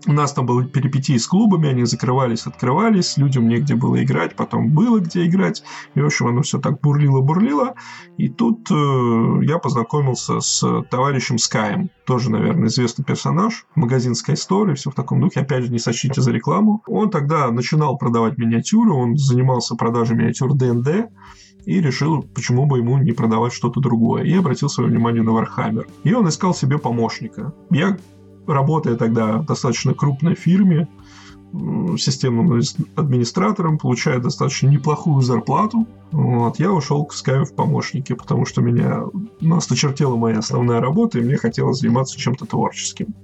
у 0.06 0.12
нас 0.12 0.32
там 0.32 0.46
были 0.46 0.66
перипетии 0.66 1.16
с 1.16 1.26
клубами, 1.26 1.68
они 1.68 1.84
закрывались, 1.84 2.46
открывались, 2.46 3.16
людям 3.16 3.48
негде 3.48 3.74
было 3.74 4.02
играть, 4.02 4.36
потом 4.36 4.70
было 4.70 4.98
где 4.98 5.26
играть. 5.26 5.62
И, 5.94 6.00
в 6.00 6.06
общем, 6.06 6.28
оно 6.28 6.42
все 6.42 6.58
так 6.58 6.80
бурлило-бурлило. 6.80 7.74
И 8.16 8.28
тут 8.28 8.70
э, 8.70 9.44
я 9.44 9.58
познакомился 9.58 10.40
с 10.40 10.82
товарищем 10.90 11.38
Скаем. 11.38 11.90
Тоже, 12.06 12.30
наверное, 12.30 12.68
известный 12.68 13.04
персонаж. 13.04 13.66
Магазин 13.74 14.12
Sky 14.12 14.34
Store 14.34 14.74
все 14.74 14.90
в 14.90 14.94
таком 14.94 15.20
духе. 15.20 15.40
Опять 15.40 15.64
же, 15.64 15.72
не 15.72 15.78
сочтите 15.78 16.20
за 16.20 16.32
рекламу. 16.32 16.82
Он 16.86 17.10
тогда 17.10 17.50
начинал 17.50 17.96
продавать 17.96 18.38
миниатюры, 18.38 18.92
он 18.92 19.16
занимался 19.16 19.74
продажей 19.74 20.16
миниатюр 20.16 20.54
ДНД 20.54 21.10
и 21.66 21.80
решил, 21.80 22.22
почему 22.22 22.66
бы 22.66 22.78
ему 22.78 22.98
не 22.98 23.12
продавать 23.12 23.52
что-то 23.52 23.80
другое. 23.80 24.24
И 24.24 24.34
обратил 24.34 24.68
свое 24.68 24.90
внимание 24.90 25.22
на 25.22 25.30
Warhammer. 25.30 25.86
И 26.02 26.12
он 26.12 26.28
искал 26.28 26.54
себе 26.54 26.78
помощника. 26.78 27.54
Я 27.70 27.96
работая 28.46 28.96
тогда 28.96 29.38
в 29.38 29.46
достаточно 29.46 29.94
крупной 29.94 30.34
фирме, 30.34 30.88
системным 31.98 32.60
администратором, 32.96 33.78
получая 33.78 34.18
достаточно 34.18 34.68
неплохую 34.68 35.22
зарплату. 35.22 35.86
Вот, 36.10 36.58
я 36.58 36.72
ушел 36.72 37.04
к 37.04 37.14
Sky 37.14 37.44
в 37.44 37.54
помощники, 37.54 38.12
потому 38.12 38.44
что 38.44 38.60
меня 38.60 39.04
ну, 39.40 39.56
моя 40.16 40.38
основная 40.38 40.80
работа, 40.80 41.18
и 41.18 41.22
мне 41.22 41.36
хотелось 41.36 41.78
заниматься 41.78 42.18
чем-то 42.18 42.46
творческим. 42.46 43.14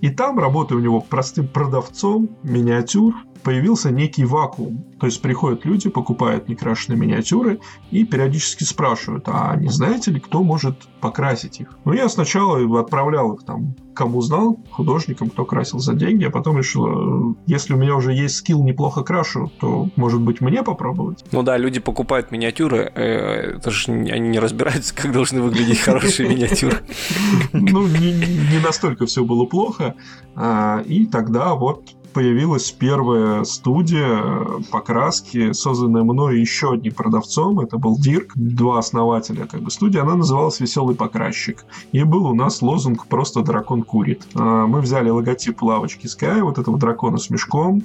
И 0.00 0.10
там, 0.10 0.38
работая 0.38 0.76
у 0.76 0.80
него 0.80 1.00
простым 1.00 1.48
продавцом 1.48 2.30
миниатюр, 2.42 3.14
появился 3.44 3.90
некий 3.90 4.24
вакуум. 4.24 4.84
То 4.98 5.06
есть 5.06 5.20
приходят 5.22 5.64
люди, 5.64 5.88
покупают 5.90 6.48
некрашенные 6.48 6.98
миниатюры 6.98 7.60
и 7.90 8.04
периодически 8.04 8.64
спрашивают, 8.64 9.24
а 9.28 9.54
не 9.56 9.68
знаете 9.68 10.10
ли, 10.10 10.18
кто 10.18 10.42
может 10.42 10.88
покрасить 11.00 11.60
их? 11.60 11.78
Ну, 11.84 11.92
я 11.92 12.08
сначала 12.08 12.80
отправлял 12.80 13.34
их 13.34 13.44
там, 13.44 13.76
кому 13.94 14.22
знал, 14.22 14.58
художникам, 14.70 15.30
кто 15.30 15.44
красил 15.44 15.78
за 15.78 15.94
деньги, 15.94 16.24
а 16.24 16.30
потом 16.30 16.58
решил, 16.58 17.32
э, 17.32 17.34
если 17.46 17.74
у 17.74 17.76
меня 17.76 17.94
уже 17.94 18.12
есть 18.12 18.36
скилл 18.36 18.64
неплохо 18.64 19.02
крашу, 19.02 19.52
то, 19.60 19.88
может 19.96 20.20
быть, 20.20 20.40
мне 20.40 20.62
попробовать? 20.62 21.24
Ну 21.30 21.42
да, 21.42 21.58
люди 21.58 21.80
покупают 21.80 22.30
миниатюры, 22.30 22.90
э, 22.94 23.56
это 23.58 23.70
же 23.70 23.92
они 23.92 24.28
не 24.28 24.38
разбираются, 24.38 24.94
как 24.94 25.12
должны 25.12 25.42
выглядеть 25.42 25.80
хорошие 25.80 26.28
миниатюры. 26.28 26.78
Ну, 27.52 27.86
не 27.86 28.60
настолько 28.62 29.06
все 29.06 29.24
было 29.24 29.44
плохо. 29.44 29.94
А, 30.34 30.82
и 30.86 31.06
тогда 31.06 31.54
вот 31.54 31.94
появилась 32.14 32.70
первая 32.70 33.44
студия 33.44 34.22
покраски, 34.70 35.52
созданная 35.52 36.04
мной 36.04 36.40
еще 36.40 36.72
одним 36.72 36.94
продавцом. 36.94 37.60
Это 37.60 37.76
был 37.76 37.98
Дирк, 37.98 38.32
два 38.36 38.78
основателя 38.78 39.46
как 39.46 39.60
бы 39.60 39.70
студии. 39.70 39.98
Она 39.98 40.14
называлась 40.14 40.60
«Веселый 40.60 40.94
покрасчик». 40.94 41.64
И 41.92 42.02
был 42.04 42.26
у 42.26 42.34
нас 42.34 42.62
лозунг 42.62 43.06
«Просто 43.06 43.42
дракон 43.42 43.82
курит». 43.82 44.26
А, 44.34 44.66
мы 44.66 44.80
взяли 44.80 45.10
логотип 45.10 45.62
лавочки 45.62 46.06
Sky, 46.06 46.42
вот 46.42 46.58
этого 46.58 46.78
дракона 46.78 47.18
с 47.18 47.28
мешком, 47.28 47.82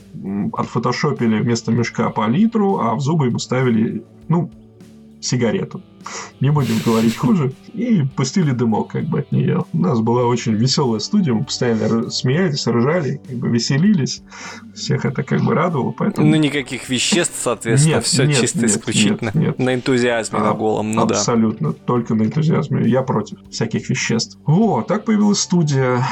отфотошопили 0.53 1.39
вместо 1.41 1.71
мешка 1.71 2.09
по 2.09 2.27
литру, 2.27 2.79
а 2.79 2.95
в 2.95 3.01
зубы 3.01 3.25
ему 3.25 3.39
ставили, 3.39 4.05
ну, 4.27 4.51
сигарету. 5.19 5.81
Не 6.39 6.51
будем 6.51 6.79
говорить 6.85 7.15
хуже. 7.17 7.51
И 7.73 8.03
пустили 8.15 8.51
дымок 8.51 8.91
как 8.91 9.05
бы 9.05 9.19
от 9.19 9.31
нее. 9.31 9.65
У 9.73 9.77
нас 9.77 9.99
была 9.99 10.25
очень 10.25 10.53
веселая 10.53 10.99
студия, 10.99 11.33
мы 11.33 11.43
постоянно 11.43 12.09
смеялись, 12.09 12.67
ржали, 12.67 13.21
как 13.27 13.37
бы 13.37 13.49
веселились. 13.49 14.21
Всех 14.73 15.05
это 15.05 15.23
как 15.23 15.41
бы 15.41 15.53
радовало, 15.53 15.91
поэтому... 15.91 16.27
Ну, 16.27 16.35
никаких 16.35 16.89
веществ, 16.89 17.35
соответственно, 17.41 17.95
нет, 17.95 18.05
все 18.05 18.25
нет, 18.25 18.39
чисто 18.39 18.59
нет, 18.59 18.69
исключительно. 18.69 19.31
Нет, 19.33 19.35
нет. 19.35 19.59
На 19.59 19.75
энтузиазме, 19.75 20.39
а, 20.39 20.43
на 20.43 20.53
голом, 20.53 20.91
ну 20.91 21.03
Абсолютно, 21.03 21.73
да. 21.73 21.77
только 21.85 22.15
на 22.15 22.23
энтузиазме. 22.23 22.87
Я 22.87 23.01
против 23.01 23.39
всяких 23.49 23.89
веществ. 23.89 24.37
Вот, 24.45 24.87
так 24.87 25.05
появилась 25.05 25.39
студия. 25.39 26.03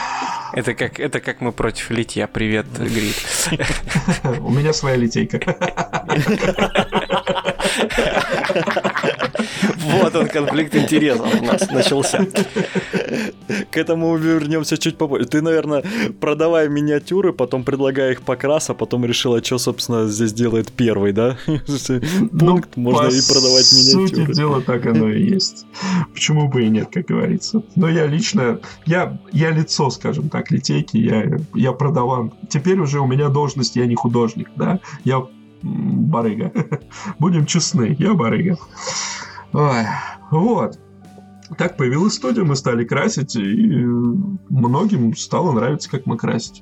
Это 0.53 0.73
как, 0.73 0.99
это 0.99 1.19
как 1.19 1.41
мы 1.41 1.51
против 1.51 1.91
литья. 1.91 2.27
Привет, 2.27 2.65
Грит. 2.77 3.15
У 4.41 4.51
меня 4.51 4.73
своя 4.73 4.95
литейка. 4.95 5.39
Он, 10.19 10.27
конфликт 10.27 10.75
интересов 10.75 11.27
у 11.41 11.45
нас 11.45 11.69
начался. 11.71 12.25
К 13.71 13.77
этому 13.77 14.15
вернемся 14.17 14.77
чуть 14.77 14.97
попозже. 14.97 15.25
Ты, 15.25 15.41
наверное, 15.41 15.83
продавая 16.19 16.69
миниатюры, 16.69 17.33
потом 17.33 17.63
предлагая 17.63 18.11
их 18.11 18.21
покрас, 18.21 18.69
а 18.69 18.73
потом 18.73 19.05
решила, 19.05 19.43
что, 19.43 19.57
собственно, 19.57 20.07
здесь 20.07 20.33
делает 20.33 20.71
первый, 20.71 21.13
да? 21.13 21.37
Пункт, 21.45 22.69
Ну, 22.75 22.83
можно 22.83 23.09
по 23.09 23.13
и 23.13 23.21
продавать 23.27 23.71
миниатюры. 23.73 24.25
сути 24.25 24.33
дела, 24.33 24.61
так 24.61 24.85
оно 24.85 25.09
и 25.09 25.23
есть. 25.23 25.65
Почему 26.13 26.47
бы 26.47 26.63
и 26.63 26.69
нет, 26.69 26.89
как 26.91 27.05
говорится. 27.05 27.61
Но 27.75 27.89
я 27.89 28.05
лично, 28.07 28.59
я, 28.85 29.17
я 29.31 29.51
лицо, 29.51 29.89
скажем 29.89 30.29
так, 30.29 30.51
литейки, 30.51 30.97
я, 30.97 31.37
я 31.53 31.71
продаван. 31.71 32.33
Теперь 32.49 32.79
уже 32.79 32.99
у 32.99 33.07
меня 33.07 33.29
должность, 33.29 33.75
я 33.75 33.85
не 33.85 33.95
художник, 33.95 34.49
да, 34.55 34.79
я 35.03 35.25
барыга. 35.61 36.51
Будем 37.19 37.45
честны, 37.45 37.95
я 37.99 38.13
барыга. 38.13 38.57
Ой, 39.53 39.85
вот. 40.31 40.79
Так 41.57 41.77
появилась 41.77 42.15
студия, 42.15 42.43
мы 42.43 42.55
стали 42.55 42.83
красить, 42.83 43.35
и 43.35 43.85
многим 44.49 45.15
стало 45.15 45.53
нравиться, 45.53 45.89
как 45.89 46.05
мы 46.05 46.17
красить. 46.17 46.61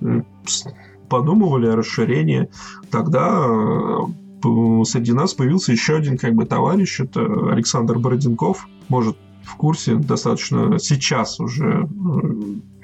Подумывали 1.09 1.67
о 1.67 1.75
расширении. 1.75 2.49
Тогда 2.91 3.45
э, 3.47 4.83
среди 4.85 5.13
нас 5.13 5.33
появился 5.33 5.71
еще 5.71 5.95
один 5.95 6.17
как 6.17 6.33
бы 6.35 6.45
товарищ, 6.45 6.99
это 6.99 7.21
Александр 7.51 7.97
Бородинков, 7.97 8.67
может 8.89 9.17
в 9.43 9.55
курсе, 9.55 9.95
достаточно 9.95 10.77
сейчас 10.79 11.39
уже 11.39 11.87
э, 11.87 12.19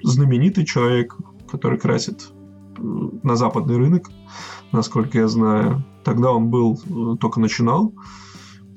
знаменитый 0.03 0.65
человек, 0.65 1.15
который 1.49 1.77
красит 1.77 2.31
э, 2.77 2.81
на 3.23 3.35
западный 3.35 3.77
рынок, 3.77 4.09
насколько 4.71 5.19
я 5.19 5.27
знаю. 5.27 5.83
Тогда 6.03 6.31
он 6.31 6.49
был, 6.49 6.79
только 7.19 7.39
начинал 7.39 7.93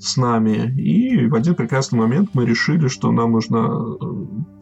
с 0.04 0.16
нами, 0.16 0.74
и 0.76 1.26
в 1.26 1.34
один 1.34 1.54
прекрасный 1.54 1.98
момент 1.98 2.30
мы 2.34 2.44
решили, 2.44 2.88
что 2.88 3.10
нам 3.10 3.32
нужна 3.32 3.66
э, 3.66 4.04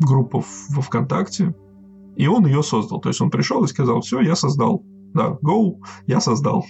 группа 0.01 0.45
во 0.71 0.83
ВКонтакте, 0.83 1.55
и 2.17 2.27
он 2.27 2.47
ее 2.47 2.63
создал. 2.63 3.01
То 3.01 3.09
есть 3.09 3.21
он 3.21 3.31
пришел 3.31 3.65
и 3.65 3.69
сказал, 3.69 4.01
все, 4.01 4.21
я 4.21 4.37
создал. 4.37 4.85
Да, 5.15 5.37
go, 5.43 5.77
я 6.07 6.21
создал. 6.21 6.65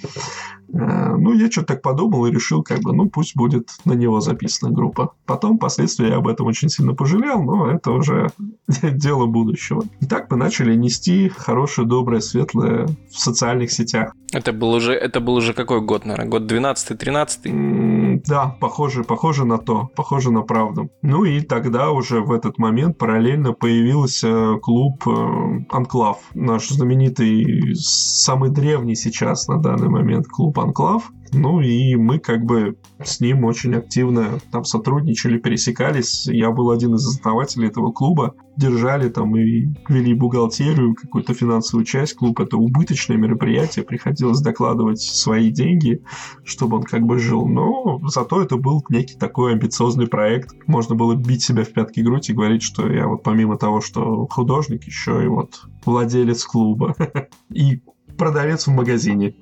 Э, 0.73 1.15
Ну, 1.17 1.33
я 1.33 1.51
что-то 1.51 1.75
так 1.75 1.83
подумал 1.83 2.27
и 2.27 2.33
решил, 2.33 2.63
как 2.63 2.81
бы, 2.81 2.93
ну, 2.93 3.09
пусть 3.09 3.37
будет 3.37 3.71
на 3.85 3.93
него 3.93 4.21
записана 4.21 4.73
группа. 4.73 5.15
Потом, 5.27 5.57
впоследствии, 5.57 6.09
я 6.09 6.17
об 6.17 6.27
этом 6.27 6.47
очень 6.47 6.69
сильно 6.69 6.95
пожалел, 6.95 7.43
но 7.43 7.71
это 7.71 7.93
уже 7.93 8.31
дело 8.83 9.27
будущего. 9.27 9.85
И 10.01 10.07
так 10.07 10.31
мы 10.31 10.37
начали 10.37 10.75
нести 10.75 11.29
хорошее, 11.29 11.87
доброе, 11.87 12.21
светлое 12.21 12.89
в 13.11 13.19
социальных 13.19 13.71
сетях. 13.71 14.13
Это 14.33 14.53
был 14.53 14.73
уже, 14.73 14.95
это 14.95 15.21
был 15.21 15.35
уже 15.35 15.53
какой 15.53 15.81
год, 15.81 16.07
наверное? 16.07 16.31
Год 16.31 16.51
12-13? 16.51 17.49
Да, 18.27 18.57
похоже, 18.61 19.05
похоже 19.05 19.45
на 19.45 19.59
то, 19.59 19.91
похоже 19.95 20.31
на 20.31 20.43
правду. 20.43 20.91
Ну 21.03 21.25
и 21.25 21.41
тогда 21.41 21.91
уже 21.91 22.21
в 22.21 22.33
этот 22.33 22.59
момент 22.59 22.99
параллельно 22.99 23.53
появился 23.53 24.57
клуб 24.63 25.07
э, 25.07 25.65
Анклав, 25.71 26.19
наш 26.35 26.69
знаменитый, 26.69 27.75
самый 27.75 28.51
древний 28.51 28.97
сейчас 28.97 29.49
на 29.49 29.59
данный 29.59 29.89
момент 29.89 30.27
клуб 30.27 30.59
Анклав. 30.59 31.11
Ну 31.35 31.61
и 31.61 31.97
мы 31.97 32.19
как 32.19 32.45
бы 32.45 32.77
с 33.03 33.21
ним 33.21 33.45
очень 33.45 33.75
активно 33.75 34.39
там 34.51 34.65
сотрудничали, 34.65 35.39
пересекались. 35.39 36.27
Я 36.27 36.51
был 36.51 36.71
один 36.71 36.95
из 36.95 37.07
основателей 37.07 37.69
этого 37.69 37.91
клуба. 37.91 38.35
Держали 38.57 39.09
там 39.09 39.35
и 39.37 39.69
вели 39.89 40.13
бухгалтерию, 40.13 40.95
какую-то 40.95 41.33
финансовую 41.33 41.87
часть. 41.87 42.15
Клуб 42.15 42.39
это 42.41 42.59
убыточное 42.59 43.17
мероприятие, 43.17 43.85
приходилось 43.85 44.41
докладывать 44.41 45.01
свои 45.01 45.51
деньги, 45.51 46.03
чтобы 46.45 46.77
он 46.77 46.83
как 46.83 47.03
бы 47.03 47.19
жил. 47.19 47.47
Но 47.47 47.99
зато 48.09 48.43
это 48.43 48.57
был 48.57 48.85
некий 48.91 49.17
такой 49.17 49.53
амбициозный 49.53 50.09
проект. 50.09 50.55
Можно 50.67 50.97
было 50.97 51.15
бить 51.15 51.43
себя 51.43 51.65
в 51.65 51.73
пятки 51.73 52.01
грудь 52.01 52.29
и 52.29 52.35
говорить, 52.35 52.63
что 52.63 52.93
я 52.93 53.09
вот 53.09 53.23
помимо 53.23 53.57
того, 53.57 53.81
что 53.81 54.27
художник, 54.27 54.85
еще 54.85 55.25
и 55.25 55.29
вот 55.29 55.63
владелец 55.87 56.45
клуба. 56.45 56.95
И 57.51 57.81
продавец 58.19 58.67
в 58.67 58.71
магазине 58.71 59.35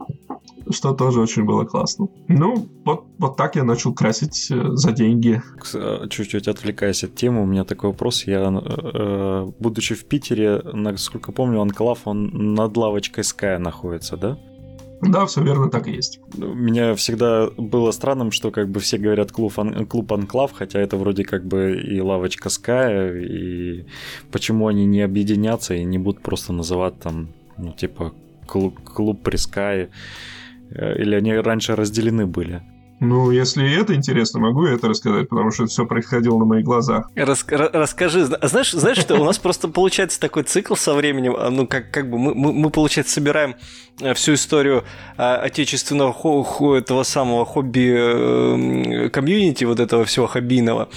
что 0.71 0.93
тоже 0.93 1.21
очень 1.21 1.45
было 1.45 1.65
классно. 1.65 2.09
Ну, 2.29 2.69
вот, 2.85 3.05
вот 3.19 3.37
так 3.37 3.57
я 3.57 3.65
начал 3.65 3.95
красить 3.95 4.51
э, 4.51 4.71
за 4.73 4.93
деньги. 4.93 5.43
Э, 5.75 6.07
Чуть-чуть 6.09 6.49
отвлекаясь 6.49 7.05
от 7.05 7.15
темы, 7.15 7.43
у 7.43 7.47
меня 7.47 7.65
такой 7.65 7.91
вопрос. 7.91 8.25
Я, 8.25 8.51
э, 8.51 9.51
будучи 9.59 9.95
в 9.95 10.05
Питере, 10.05 10.63
насколько 10.73 11.33
помню, 11.33 11.61
Анклав, 11.61 12.07
он 12.07 12.55
над 12.55 12.77
лавочкой 12.77 13.25
Sky 13.25 13.59
находится, 13.59 14.17
да? 14.17 14.39
Да, 15.03 15.25
все 15.25 15.43
верно, 15.43 15.71
так 15.71 15.89
и 15.89 15.93
есть. 15.93 16.21
Меня 16.37 16.95
всегда 16.95 17.49
было 17.57 17.91
странным, 17.91 18.31
что 18.33 18.51
как 18.51 18.69
бы 18.69 18.81
все 18.81 18.99
говорят 18.99 19.33
клуб, 19.33 19.59
Ан- 19.59 19.87
клуб 19.87 20.13
Анклав, 20.13 20.53
хотя 20.53 20.79
это 20.79 20.99
вроде 20.99 21.25
как 21.25 21.47
бы 21.47 21.81
и 21.81 22.01
лавочка 22.01 22.51
Sky, 22.51 23.19
и 23.19 23.87
почему 24.31 24.67
они 24.67 24.85
не 24.85 25.01
объединятся 25.01 25.75
и 25.75 25.85
не 25.85 25.97
будут 25.97 26.23
просто 26.23 26.53
называть 26.53 27.01
там, 27.01 27.29
ну, 27.57 27.73
типа, 27.73 28.13
клуб, 28.47 28.79
клуб 28.85 29.23
при 29.23 29.39
Э, 29.39 29.89
или 30.71 31.15
они 31.15 31.35
раньше 31.35 31.77
разделены 31.77 32.27
были? 32.27 32.63
Ну, 33.01 33.31
если 33.31 33.81
это 33.81 33.95
интересно, 33.95 34.41
могу 34.41 34.67
я 34.67 34.75
это 34.75 34.89
рассказать, 34.89 35.29
потому 35.29 35.51
что 35.51 35.65
это 35.65 35.73
все 35.73 35.87
происходило 35.87 36.39
на 36.39 36.45
моих 36.45 36.65
глазах. 36.65 37.11
Рас- 37.15 37.45
ра- 37.49 37.71
расскажи, 37.73 38.25
Зна- 38.27 38.39
знаешь, 38.43 38.73
знаешь, 38.73 38.99
что 38.99 39.15
у 39.19 39.25
нас 39.25 39.39
просто 39.39 39.69
получается 39.69 40.21
такой 40.21 40.43
цикл 40.43 40.75
со 40.75 40.93
временем, 40.95 41.35
а, 41.39 41.51
ну 41.51 41.67
как 41.67 41.91
как 41.91 42.11
бы 42.11 42.19
мы, 42.19 42.35
мы, 42.35 42.53
мы, 42.53 42.71
получается 42.71 43.15
собираем 43.15 43.55
э, 44.01 44.13
всю 44.15 44.35
историю 44.35 44.85
а, 45.17 45.37
отечественного 45.37 46.13
хо- 46.13 46.43
хо- 46.43 46.77
этого 46.77 47.03
самого 47.03 47.45
хобби 47.47 47.91
э, 47.97 49.09
комьюнити 49.11 49.65
вот 49.65 49.81
этого 49.81 50.05
всего 50.05 50.27
хоббийного, 50.27 50.89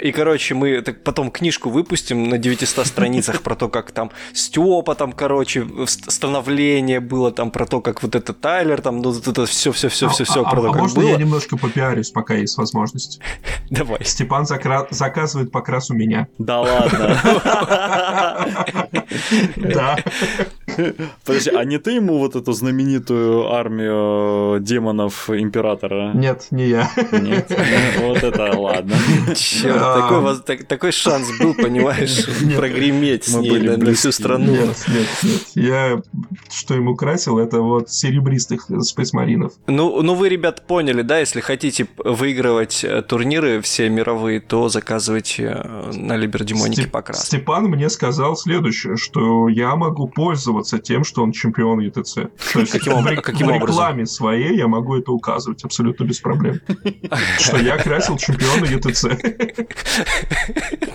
и 0.00 0.10
короче 0.12 0.54
мы 0.54 0.80
так 0.82 1.04
потом 1.04 1.30
книжку 1.30 1.70
выпустим 1.70 2.28
на 2.28 2.38
900 2.38 2.86
страницах 2.86 3.42
про 3.42 3.54
то, 3.54 3.68
как 3.68 3.92
там 3.92 4.10
Степа 4.32 4.94
там 4.96 5.12
короче 5.12 5.64
ст- 5.86 6.10
становление 6.10 6.98
было 7.00 7.30
там 7.30 7.50
про 7.52 7.66
то, 7.66 7.80
как 7.80 8.02
вот 8.02 8.16
это 8.16 8.32
Тайлер 8.32 8.80
там 8.80 9.00
ну 9.00 9.12
вот 9.12 9.26
это 9.28 9.46
все 9.46 9.70
все 9.70 9.88
все 9.88 10.08
все 10.08 10.24
все 10.24 10.42
а, 10.44 10.50
про 10.50 10.58
а- 10.58 10.62
то, 10.62 10.70
а 10.70 10.72
как 10.86 10.94
было. 10.94 11.08
я 11.08 11.16
немножко 11.16 11.51
попиарюсь, 11.56 12.10
пока 12.10 12.34
есть 12.34 12.56
возможность? 12.58 13.20
Давай. 13.70 13.98
Степан 14.04 14.44
закра- 14.44 14.86
заказывает 14.90 15.50
покрас 15.50 15.90
у 15.90 15.94
меня. 15.94 16.28
Да 16.38 16.60
ладно. 16.60 17.18
Да. 19.56 19.96
Подожди, 21.24 21.50
а 21.50 21.64
не 21.64 21.78
ты 21.78 21.92
ему 21.92 22.18
вот 22.18 22.34
эту 22.36 22.52
знаменитую 22.52 23.52
армию 23.52 24.60
демонов 24.60 25.28
императора? 25.30 26.12
Нет, 26.14 26.46
не 26.50 26.66
я. 26.68 26.90
Нет? 27.12 27.50
Ну, 28.02 28.08
Вот 28.08 28.22
это 28.22 28.58
ладно. 28.58 28.96
Черт, 29.34 29.76
А. 29.80 30.34
такой, 30.66 30.92
шанс 30.92 31.28
был, 31.38 31.54
понимаешь, 31.54 32.26
прогреметь 32.56 33.24
с 33.24 33.34
ней 33.36 33.60
на, 33.60 33.94
всю 33.94 34.12
страну. 34.12 34.52
Нет, 34.52 34.76
нет, 34.88 35.08
нет. 35.22 35.42
Я 35.54 36.02
что 36.50 36.74
ему 36.74 36.96
красил, 36.96 37.38
это 37.38 37.60
вот 37.60 37.90
серебристых 37.90 38.66
спейсмаринов. 38.80 39.52
Ну, 39.66 40.02
ну 40.02 40.14
вы, 40.14 40.28
ребят, 40.28 40.66
поняли, 40.66 41.02
да? 41.02 41.18
Если 41.18 41.40
хотите 41.42 41.86
выигрывать 41.98 42.84
э, 42.84 43.02
турниры 43.02 43.60
все 43.60 43.88
мировые, 43.88 44.40
то 44.40 44.68
заказывайте 44.68 45.42
э, 45.62 45.90
на 45.92 46.16
Либердимонике 46.16 46.82
Степ- 46.82 46.90
покрас. 46.90 47.26
Степан 47.26 47.64
мне 47.64 47.90
сказал 47.90 48.36
следующее, 48.36 48.96
что 48.96 49.48
я 49.48 49.76
могу 49.76 50.08
пользоваться 50.08 50.78
тем, 50.78 51.04
что 51.04 51.22
он 51.22 51.32
чемпион 51.32 51.80
ЕТЦ. 51.80 52.14
То 52.52 52.60
есть 52.60 52.72
Каким 52.72 52.94
в, 53.02 53.20
каким 53.20 53.46
в 53.48 53.50
образом? 53.50 53.68
рекламе 53.68 54.06
своей 54.06 54.56
я 54.56 54.66
могу 54.68 54.96
это 54.96 55.12
указывать 55.12 55.64
абсолютно 55.64 56.04
без 56.04 56.20
проблем. 56.20 56.60
Что 57.38 57.58
я 57.58 57.76
красил 57.78 58.16
чемпиона 58.16 58.64
ЕТЦ. 58.64 59.06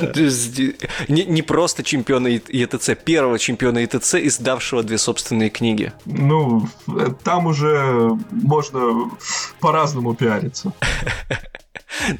Э, 0.16 0.72
Не, 1.08 1.24
не 1.24 1.42
просто 1.42 1.82
чемпиона 1.82 2.28
И- 2.28 2.40
ЕТЦ, 2.58 2.90
первого 3.04 3.38
чемпиона 3.38 3.78
ЕТЦ, 3.78 4.14
издавшего 4.14 4.82
две 4.82 4.98
собственные 4.98 5.50
книги. 5.50 5.92
Ну, 6.06 6.68
э, 6.88 7.08
там 7.24 7.46
уже 7.46 8.10
можно 8.30 9.10
по-разному 9.60 10.14
пиариться. 10.14 10.72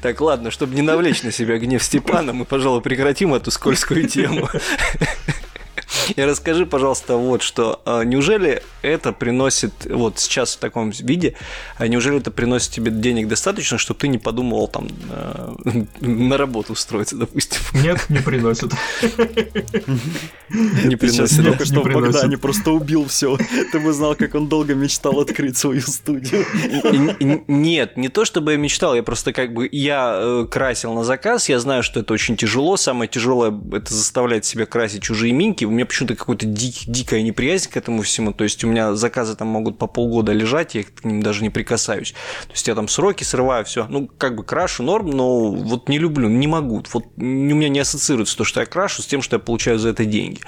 Так, 0.01 0.19
ладно, 0.21 0.51
чтобы 0.51 0.75
не 0.75 0.81
навлечь 0.81 1.23
на 1.23 1.31
себя 1.31 1.57
гнев 1.57 1.81
Степана, 1.81 2.33
мы, 2.33 2.45
пожалуй, 2.45 2.81
прекратим 2.81 3.33
эту 3.33 3.51
скользкую 3.51 4.07
тему. 4.07 4.47
И 6.15 6.21
расскажи, 6.21 6.65
пожалуйста, 6.65 7.15
вот 7.15 7.41
что. 7.41 7.81
А 7.85 8.03
Неужели 8.03 8.61
это 8.81 9.13
приносит, 9.13 9.71
вот 9.85 10.19
сейчас 10.19 10.55
в 10.55 10.59
таком 10.59 10.89
виде, 10.91 11.35
а 11.77 11.87
неужели 11.87 12.17
это 12.17 12.31
приносит 12.31 12.71
тебе 12.71 12.91
денег 12.91 13.27
достаточно, 13.27 13.77
чтобы 13.77 13.99
ты 13.99 14.07
не 14.07 14.17
подумывал 14.17 14.67
там 14.67 14.87
э, 15.09 15.53
на 16.01 16.37
работу 16.37 16.73
устроиться, 16.73 17.15
допустим? 17.15 17.61
Нет, 17.73 18.09
не 18.09 18.19
приносит. 18.19 18.71
Не 20.49 20.97
Сейчас 20.97 20.99
приносит. 20.99 21.45
Только 21.45 21.63
не 21.63 21.65
что 21.65 21.81
в. 21.81 21.91
Богдане 21.91 22.37
просто 22.37 22.71
убил 22.71 23.05
все. 23.07 23.37
Ты 23.71 23.79
бы 23.79 23.93
знал, 23.93 24.15
как 24.15 24.35
он 24.35 24.47
долго 24.47 24.75
мечтал 24.75 25.19
открыть 25.19 25.57
свою 25.57 25.81
студию. 25.81 26.45
Нет, 27.47 27.97
не 27.97 28.09
то 28.09 28.25
чтобы 28.25 28.51
я 28.51 28.57
мечтал, 28.57 28.95
я 28.95 29.03
просто 29.03 29.33
как 29.33 29.53
бы 29.53 29.69
я 29.71 30.15
э, 30.15 30.47
красил 30.49 30.93
на 30.93 31.03
заказ, 31.03 31.49
я 31.49 31.59
знаю, 31.59 31.83
что 31.83 31.99
это 31.99 32.13
очень 32.13 32.35
тяжело, 32.35 32.77
самое 32.77 33.09
тяжелое 33.09 33.53
это 33.73 33.93
заставлять 33.93 34.45
себя 34.45 34.65
красить 34.65 35.03
чужие 35.03 35.33
минки. 35.33 35.65
У 35.65 35.71
меня 35.71 35.85
почему 35.85 36.00
почему-то 36.01 36.15
какой-то 36.15 36.45
дик, 36.45 36.73
дикая 36.87 37.21
неприязнь 37.21 37.69
к 37.69 37.77
этому 37.77 38.01
всему. 38.01 38.33
То 38.33 38.43
есть 38.43 38.63
у 38.63 38.67
меня 38.67 38.95
заказы 38.95 39.35
там 39.35 39.47
могут 39.47 39.77
по 39.77 39.87
полгода 39.87 40.31
лежать, 40.31 40.75
я 40.75 40.83
к 40.83 41.03
ним 41.03 41.21
даже 41.21 41.43
не 41.43 41.49
прикасаюсь. 41.49 42.13
То 42.47 42.53
есть 42.53 42.67
я 42.67 42.75
там 42.75 42.87
сроки 42.87 43.23
срываю, 43.23 43.65
все. 43.65 43.85
Ну, 43.87 44.09
как 44.17 44.35
бы 44.35 44.43
крашу 44.43 44.83
норм, 44.83 45.11
но 45.11 45.51
вот 45.51 45.89
не 45.89 45.99
люблю, 45.99 46.27
не 46.27 46.47
могу. 46.47 46.83
Вот 46.93 47.05
у 47.17 47.21
меня 47.21 47.69
не 47.69 47.79
ассоциируется 47.79 48.35
то, 48.37 48.43
что 48.43 48.61
я 48.61 48.65
крашу, 48.65 49.01
с 49.01 49.05
тем, 49.05 49.21
что 49.21 49.35
я 49.35 49.39
получаю 49.39 49.77
за 49.77 49.89
это 49.89 50.05
деньги. 50.05 50.41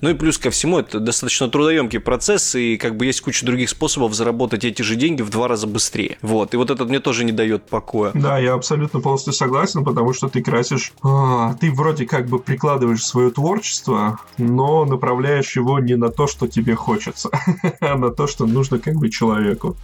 Ну 0.00 0.10
и 0.10 0.14
плюс 0.14 0.36
ко 0.38 0.50
всему, 0.50 0.78
это 0.78 1.00
достаточно 1.00 1.48
трудоемкий 1.48 2.00
процесс, 2.00 2.54
и 2.54 2.76
как 2.76 2.96
бы 2.96 3.06
есть 3.06 3.20
куча 3.22 3.46
других 3.46 3.70
способов 3.70 4.14
заработать 4.14 4.64
эти 4.64 4.82
же 4.82 4.96
деньги 4.96 5.22
в 5.22 5.30
два 5.30 5.48
раза 5.48 5.66
быстрее. 5.66 6.18
Вот. 6.20 6.54
И 6.54 6.56
вот 6.56 6.70
это 6.70 6.84
мне 6.84 7.00
тоже 7.00 7.24
не 7.24 7.32
дает 7.32 7.66
покоя. 7.66 8.12
Да, 8.14 8.38
я 8.38 8.54
абсолютно 8.54 9.00
полностью 9.00 9.32
согласен, 9.32 9.84
потому 9.84 10.12
что 10.12 10.28
ты 10.28 10.42
красишь... 10.42 10.92
А, 11.02 11.54
ты 11.54 11.72
вроде 11.72 12.06
как 12.06 12.26
бы 12.26 12.38
прикладываешь 12.38 13.04
свое 13.04 13.30
творчество, 13.30 14.18
но 14.36 14.84
направляешь 14.88 15.56
его 15.56 15.78
не 15.78 15.96
на 15.96 16.08
то, 16.08 16.26
что 16.26 16.46
тебе 16.46 16.74
хочется, 16.74 17.30
а 17.80 17.96
на 17.96 18.10
то, 18.10 18.26
что 18.26 18.46
нужно 18.46 18.78
как 18.78 18.94
бы 18.94 19.08
человеку. 19.10 19.76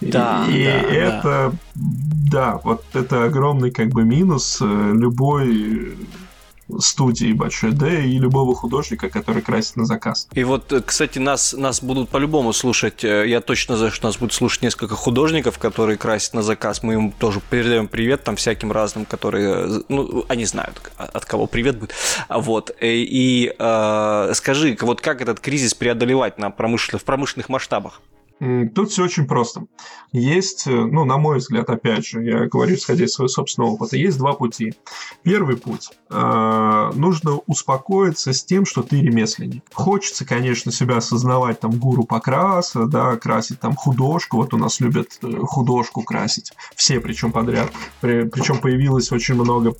Да, 0.00 0.46
и, 0.48 0.64
да, 0.64 0.70
это... 0.70 1.52
Да. 1.74 2.52
да, 2.54 2.60
вот 2.64 2.84
это 2.94 3.24
огромный 3.24 3.70
как 3.70 3.88
бы 3.88 4.04
минус 4.04 4.58
э, 4.60 4.92
любой 4.94 5.96
студии 6.80 7.32
большой 7.32 7.72
Д 7.72 8.06
и 8.06 8.18
любого 8.18 8.54
художника, 8.54 9.08
который 9.08 9.42
красит 9.42 9.76
на 9.76 9.84
заказ. 9.84 10.28
И 10.32 10.44
вот, 10.44 10.72
э, 10.72 10.80
кстати, 10.80 11.18
нас, 11.18 11.52
нас 11.52 11.82
будут 11.82 12.08
по-любому 12.08 12.52
слушать. 12.52 13.04
Э, 13.04 13.26
я 13.26 13.40
точно 13.40 13.76
знаю, 13.76 13.92
что 13.92 14.06
нас 14.06 14.16
будут 14.16 14.32
слушать 14.32 14.62
несколько 14.62 14.94
художников, 14.94 15.58
которые 15.58 15.96
красят 15.96 16.34
на 16.34 16.42
заказ. 16.42 16.82
Мы 16.82 16.94
им 16.94 17.12
тоже 17.12 17.40
передаем 17.50 17.88
привет 17.88 18.24
там 18.24 18.36
всяким 18.36 18.72
разным, 18.72 19.04
которые, 19.04 19.78
э, 19.78 19.80
ну, 19.88 20.24
они 20.28 20.44
знают, 20.44 20.80
от 20.96 21.24
кого 21.24 21.46
привет 21.46 21.78
будет. 21.78 21.94
Вот. 22.28 22.70
И 22.80 23.54
э, 23.58 24.32
скажи, 24.34 24.76
вот 24.80 25.00
как 25.00 25.20
этот 25.20 25.40
кризис 25.40 25.74
преодолевать 25.74 26.38
на 26.38 26.50
промышленных, 26.50 27.02
в 27.02 27.04
промышленных 27.04 27.48
масштабах? 27.48 28.00
Тут 28.74 28.90
все 28.90 29.04
очень 29.04 29.26
просто. 29.26 29.66
Есть, 30.10 30.66
э, 30.66 30.70
ну, 30.70 31.04
на 31.04 31.16
мой 31.16 31.38
взгляд, 31.38 31.70
опять 31.70 32.04
же, 32.04 32.24
я 32.24 32.46
говорю, 32.46 32.74
исходя 32.74 33.04
из 33.04 33.12
своего 33.12 33.28
собственного 33.28 33.70
опыта, 33.70 33.96
есть 33.96 34.18
два 34.18 34.32
пути. 34.32 34.74
Первый 35.22 35.56
путь. 35.56 35.90
Э, 36.10 36.90
нужно 36.94 37.38
успокоиться 37.46 38.32
с 38.32 38.44
тем, 38.44 38.66
что 38.66 38.82
ты 38.82 39.00
ремесленник. 39.00 39.62
Хочется, 39.72 40.24
конечно, 40.24 40.72
себя 40.72 40.96
осознавать 40.96 41.60
там 41.60 41.70
гуру 41.70 42.02
покраса, 42.02 42.86
да, 42.86 43.16
красить 43.16 43.60
там 43.60 43.76
художку. 43.76 44.38
Вот 44.38 44.52
у 44.54 44.58
нас 44.58 44.80
любят 44.80 45.18
э, 45.22 45.36
художку 45.44 46.02
красить. 46.02 46.52
Все 46.74 46.98
причем 46.98 47.30
подряд. 47.30 47.70
При, 48.00 48.28
причем 48.28 48.58
появилось 48.58 49.12
очень 49.12 49.36
много 49.36 49.76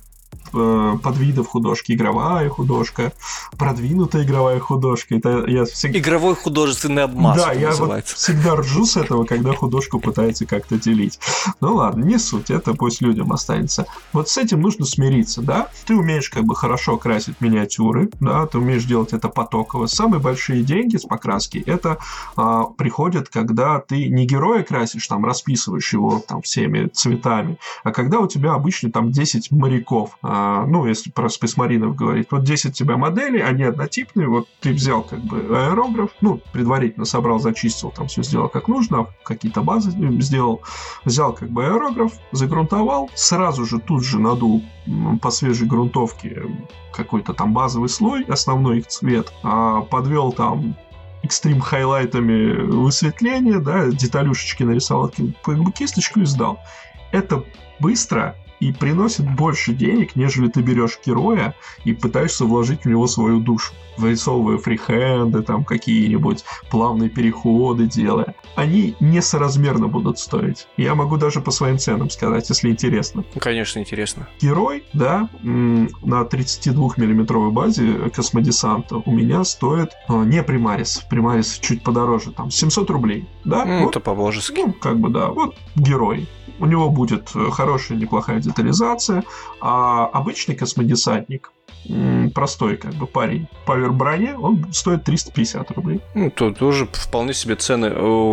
подвидов 0.53 1.47
художки. 1.47 1.91
Игровая 1.93 2.49
художка, 2.49 3.13
продвинутая 3.57 4.23
игровая 4.23 4.59
художка. 4.59 5.15
Это 5.15 5.45
я 5.47 5.65
всегда... 5.65 5.99
Игровой 5.99 6.35
художественный 6.35 7.05
обмаз 7.05 7.37
Да, 7.37 7.51
я 7.51 7.71
вот 7.71 8.05
всегда 8.05 8.55
ржу 8.55 8.85
с 8.85 8.97
этого, 8.97 9.25
когда 9.25 9.53
художку 9.53 9.99
пытается 9.99 10.45
как-то 10.45 10.77
делить. 10.77 11.19
Ну 11.61 11.75
ладно, 11.75 12.03
не 12.03 12.17
суть, 12.17 12.49
это 12.49 12.73
пусть 12.73 13.01
людям 13.01 13.31
останется. 13.31 13.85
Вот 14.11 14.29
с 14.29 14.37
этим 14.37 14.61
нужно 14.61 14.85
смириться, 14.85 15.41
да? 15.41 15.69
Ты 15.85 15.95
умеешь 15.95 16.29
как 16.29 16.43
бы 16.43 16.55
хорошо 16.55 16.97
красить 16.97 17.41
миниатюры, 17.41 18.09
да, 18.19 18.45
ты 18.47 18.57
умеешь 18.57 18.85
делать 18.85 19.13
это 19.13 19.29
потоково. 19.29 19.87
Самые 19.87 20.19
большие 20.19 20.63
деньги 20.63 20.97
с 20.97 21.03
покраски 21.03 21.63
это 21.65 21.97
а, 22.35 22.63
приходят, 22.63 23.29
когда 23.29 23.79
ты 23.79 24.09
не 24.09 24.25
героя 24.25 24.63
красишь, 24.63 25.07
там, 25.07 25.25
расписываешь 25.25 25.93
его 25.93 26.19
там 26.25 26.41
всеми 26.41 26.87
цветами, 26.87 27.57
а 27.83 27.91
когда 27.91 28.19
у 28.19 28.27
тебя 28.27 28.53
обычно 28.53 28.91
там 28.91 29.11
10 29.11 29.51
моряков, 29.51 30.17
а, 30.21 30.42
ну, 30.67 30.85
если 30.85 31.11
про 31.11 31.27
Marine 31.27 31.93
говорить, 31.93 32.27
вот 32.31 32.43
10 32.43 32.71
у 32.71 32.73
тебя 32.73 32.97
моделей, 32.97 33.41
они 33.41 33.63
однотипные, 33.63 34.27
вот 34.27 34.47
ты 34.59 34.71
взял 34.73 35.03
как 35.03 35.19
бы 35.19 35.37
аэрограф, 35.37 36.11
ну, 36.21 36.39
предварительно 36.51 37.05
собрал, 37.05 37.39
зачистил, 37.39 37.91
там 37.91 38.07
все 38.07 38.23
сделал 38.23 38.49
как 38.49 38.67
нужно, 38.67 39.07
какие-то 39.23 39.61
базы 39.61 39.91
сделал, 40.21 40.61
взял 41.05 41.33
как 41.33 41.49
бы 41.49 41.65
аэрограф, 41.65 42.13
загрунтовал, 42.31 43.09
сразу 43.15 43.65
же 43.65 43.79
тут 43.79 44.03
же 44.03 44.19
надул 44.19 44.63
по 45.21 45.31
свежей 45.31 45.67
грунтовке 45.67 46.43
какой-то 46.93 47.33
там 47.33 47.53
базовый 47.53 47.89
слой, 47.89 48.23
основной 48.23 48.79
их 48.79 48.87
цвет, 48.87 49.33
а 49.43 49.81
подвел 49.81 50.31
там 50.31 50.75
экстрим 51.23 51.61
хайлайтами 51.61 52.53
высветления, 52.53 53.59
да, 53.59 53.87
деталюшечки 53.87 54.63
нарисовал 54.63 55.11
кисточку 55.73 56.19
и 56.19 56.25
сдал. 56.25 56.59
Это 57.11 57.43
быстро, 57.79 58.35
и 58.63 58.71
приносит 58.71 59.29
больше 59.35 59.73
денег, 59.73 60.15
нежели 60.15 60.47
ты 60.47 60.61
берешь 60.61 60.97
героя 61.05 61.53
и 61.83 61.91
пытаешься 61.93 62.45
вложить 62.45 62.83
в 62.83 62.85
него 62.85 63.07
свою 63.07 63.41
душу, 63.41 63.73
вырисовывая 63.97 64.57
фрихенды, 64.57 65.41
там 65.41 65.65
какие-нибудь 65.65 66.45
плавные 66.71 67.09
переходы 67.09 67.87
делая. 67.87 68.35
Они 68.55 68.95
несоразмерно 69.01 69.89
будут 69.89 70.17
стоить. 70.17 70.67
Я 70.77 70.95
могу 70.95 71.17
даже 71.17 71.41
по 71.41 71.51
своим 71.51 71.77
ценам 71.77 72.09
сказать, 72.09 72.47
если 72.47 72.69
интересно. 72.69 73.25
Конечно, 73.37 73.79
интересно. 73.79 74.29
Герой, 74.39 74.85
да, 74.93 75.29
на 75.41 76.23
32 76.23 76.91
миллиметровой 76.95 77.51
базе 77.51 78.09
космодесанта 78.15 78.97
у 78.97 79.11
меня 79.11 79.43
стоит 79.43 79.91
а, 80.07 80.23
не 80.23 80.41
примарис, 80.41 81.03
примарис 81.09 81.59
чуть 81.59 81.83
подороже, 81.83 82.31
там 82.31 82.49
700 82.49 82.89
рублей, 82.89 83.27
да? 83.43 83.65
Ну, 83.65 83.81
вот, 83.81 83.89
это 83.89 83.99
по-божески. 83.99 84.61
Ну, 84.61 84.73
как 84.73 84.99
бы, 84.99 85.09
да, 85.09 85.27
вот 85.29 85.55
герой 85.75 86.29
у 86.63 86.65
него 86.65 86.89
будет 86.89 87.35
э, 87.35 87.49
хорошая, 87.51 87.97
неплохая 87.97 88.39
детализация, 88.39 89.23
а 89.59 90.05
обычный 90.05 90.55
космодесантник 90.55 91.51
простой 92.33 92.77
как 92.77 92.93
бы 92.93 93.05
парень 93.05 93.47
павер 93.65 93.91
броне, 93.91 94.37
он 94.37 94.65
стоит 94.71 95.03
350 95.03 95.71
рублей. 95.71 95.99
Ну, 96.15 96.31
то 96.31 96.51
тоже 96.51 96.87
вполне 96.93 97.33
себе 97.33 97.57
цены. 97.57 97.87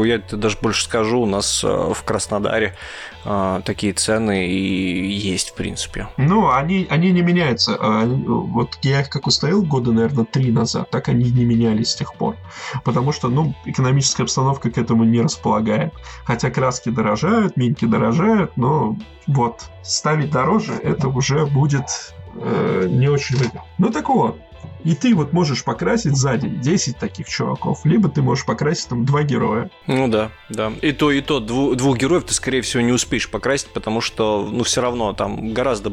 Я 0.06 0.18
даже 0.30 0.56
больше 0.62 0.84
скажу, 0.84 1.20
у 1.20 1.26
нас 1.26 1.64
э, 1.64 1.66
в 1.66 2.04
Краснодаре 2.04 2.76
э, 3.24 3.60
такие 3.64 3.92
цены 3.92 4.48
и 4.48 5.12
есть, 5.12 5.50
в 5.50 5.54
принципе. 5.54 6.08
Ну, 6.16 6.50
они, 6.50 6.86
они 6.90 7.10
не 7.12 7.22
меняются. 7.22 7.76
А, 7.78 8.04
вот 8.06 8.78
я 8.82 9.00
их 9.00 9.10
как 9.10 9.26
установил 9.26 9.62
года, 9.62 9.92
наверное, 9.92 10.24
три 10.24 10.50
назад, 10.50 10.90
так 10.90 11.08
они 11.08 11.30
не 11.30 11.44
менялись 11.44 11.90
с 11.90 11.96
тех 11.96 12.14
пор. 12.14 12.36
Потому 12.84 13.12
что, 13.12 13.28
ну, 13.28 13.54
экономическая 13.64 14.24
обстановка 14.24 14.70
к 14.70 14.78
этому 14.78 15.04
не 15.04 15.20
располагает. 15.20 15.92
Хотя 16.24 16.50
краски 16.50 16.90
дорожают, 16.90 17.56
минки 17.56 17.84
дорожают, 17.84 18.56
но 18.56 18.96
вот 19.26 19.64
ставить 19.82 20.30
дороже, 20.30 20.72
это 20.74 21.08
уже 21.08 21.46
будет 21.46 22.14
э, 22.34 22.86
не 22.88 23.08
очень 23.08 23.36
выгодно. 23.36 23.64
Ну 23.78 23.90
так 23.90 24.08
вот, 24.08 24.40
и 24.84 24.94
ты 24.94 25.14
вот 25.14 25.32
можешь 25.32 25.64
покрасить 25.64 26.16
сзади 26.16 26.48
10 26.48 26.96
таких 26.96 27.28
чуваков, 27.28 27.84
либо 27.84 28.08
ты 28.08 28.22
можешь 28.22 28.44
покрасить 28.44 28.88
там 28.88 29.04
два 29.04 29.22
героя. 29.22 29.70
Ну 29.86 30.08
да, 30.08 30.30
да. 30.48 30.72
И 30.82 30.92
то, 30.92 31.10
и 31.10 31.20
то, 31.20 31.40
двух, 31.40 31.76
двух 31.76 31.98
героев 31.98 32.24
ты, 32.24 32.34
скорее 32.34 32.62
всего, 32.62 32.82
не 32.82 32.92
успеешь 32.92 33.30
покрасить, 33.30 33.68
потому 33.68 34.00
что, 34.00 34.48
ну, 34.50 34.64
все 34.64 34.80
равно 34.80 35.12
там 35.12 35.52
гораздо 35.52 35.92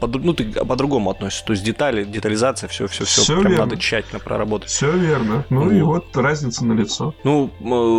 по, 0.00 0.06
ну, 0.06 0.32
ты 0.32 0.44
по-другому 0.44 1.10
относишься. 1.10 1.44
То 1.44 1.52
есть 1.52 1.64
детали, 1.64 2.04
детализация, 2.04 2.68
все, 2.68 2.86
все, 2.86 3.04
все, 3.04 3.22
все 3.22 3.40
прям 3.40 3.52
верно. 3.52 3.66
надо 3.66 3.76
тщательно 3.76 4.18
проработать. 4.18 4.70
Все 4.70 4.90
верно. 4.90 5.44
Ну, 5.50 5.64
ну 5.64 5.70
и 5.70 5.80
вот 5.82 6.16
разница 6.16 6.64
на 6.64 6.72
лицо. 6.72 7.14
Ну, 7.24 7.50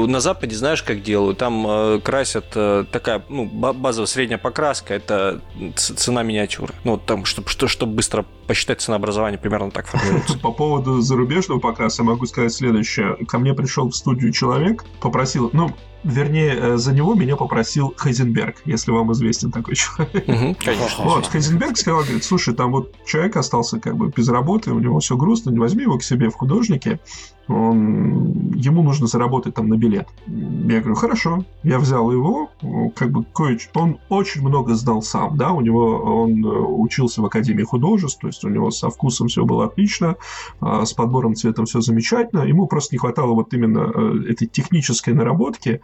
на 0.07 0.19
Западе 0.19 0.55
знаешь, 0.55 0.83
как 0.83 1.01
делают? 1.03 1.37
Там 1.37 1.65
э, 1.67 1.99
красят 1.99 2.45
э, 2.55 2.85
такая, 2.91 3.23
ну, 3.29 3.45
базовая 3.45 4.07
средняя 4.07 4.39
покраска, 4.39 4.93
это 4.93 5.41
цена 5.75 6.23
миниатюры. 6.23 6.73
Ну, 6.83 6.97
там, 6.97 7.25
чтобы, 7.25 7.49
что, 7.49 7.67
чтобы 7.67 7.93
быстро 7.93 8.25
посчитать 8.47 8.81
ценообразование, 8.81 9.39
примерно 9.39 9.71
так 9.71 9.87
формируется. 9.87 10.37
По 10.39 10.51
поводу 10.51 11.01
зарубежного 11.01 11.59
покраса 11.59 12.03
могу 12.03 12.25
сказать 12.25 12.53
следующее. 12.53 13.17
Ко 13.27 13.39
мне 13.39 13.53
пришел 13.53 13.89
в 13.89 13.95
студию 13.95 14.31
человек, 14.31 14.85
попросил, 14.99 15.49
ну, 15.53 15.71
вернее, 16.05 16.55
э, 16.55 16.77
за 16.77 16.93
него 16.93 17.15
меня 17.15 17.35
попросил 17.35 17.93
Хайзенберг, 17.97 18.57
если 18.65 18.91
вам 18.91 19.11
известен 19.11 19.51
такой 19.51 19.75
человек. 19.75 20.27
Угу, 20.27 20.55
конечно. 20.63 21.03
Вот, 21.03 21.27
Хайзенберг 21.27 21.77
сказал, 21.77 22.03
говорит, 22.03 22.23
слушай, 22.23 22.53
там 22.53 22.71
вот 22.71 22.95
человек 23.05 23.35
остался 23.35 23.79
как 23.79 23.97
бы 23.97 24.11
без 24.15 24.29
работы, 24.29 24.71
у 24.71 24.79
него 24.79 24.99
все 24.99 25.17
грустно, 25.17 25.49
не 25.49 25.59
возьми 25.59 25.83
его 25.83 25.97
к 25.97 26.03
себе 26.03 26.29
в 26.29 26.35
художники, 26.35 26.99
он, 27.47 28.51
ему 28.55 28.83
нужно 28.83 29.07
заработать 29.07 29.53
там 29.53 29.67
на 29.67 29.77
билет. 29.77 30.07
Я 30.27 30.79
говорю, 30.79 30.95
хорошо. 30.95 31.45
Я 31.63 31.79
взял 31.79 32.11
его, 32.11 32.49
как 32.95 33.11
бы 33.11 33.23
кое 33.23 33.59
Он 33.73 33.99
очень 34.09 34.41
много 34.41 34.73
знал 34.75 35.01
сам, 35.01 35.37
да, 35.37 35.51
у 35.51 35.61
него 35.61 36.23
он 36.23 36.43
э, 36.43 36.47
учился 36.47 37.21
в 37.21 37.25
Академии 37.25 37.63
художеств, 37.63 38.19
то 38.19 38.27
есть 38.27 38.43
у 38.43 38.49
него 38.49 38.71
со 38.71 38.89
вкусом 38.89 39.27
все 39.27 39.45
было 39.45 39.65
отлично, 39.65 40.15
а, 40.59 40.85
с 40.85 40.93
подбором 40.93 41.35
цветом 41.35 41.65
все 41.65 41.81
замечательно. 41.81 42.41
Ему 42.41 42.67
просто 42.67 42.95
не 42.95 42.99
хватало 42.99 43.33
вот 43.33 43.53
именно 43.53 43.91
э, 43.93 44.31
этой 44.31 44.47
технической 44.47 45.13
наработки 45.13 45.81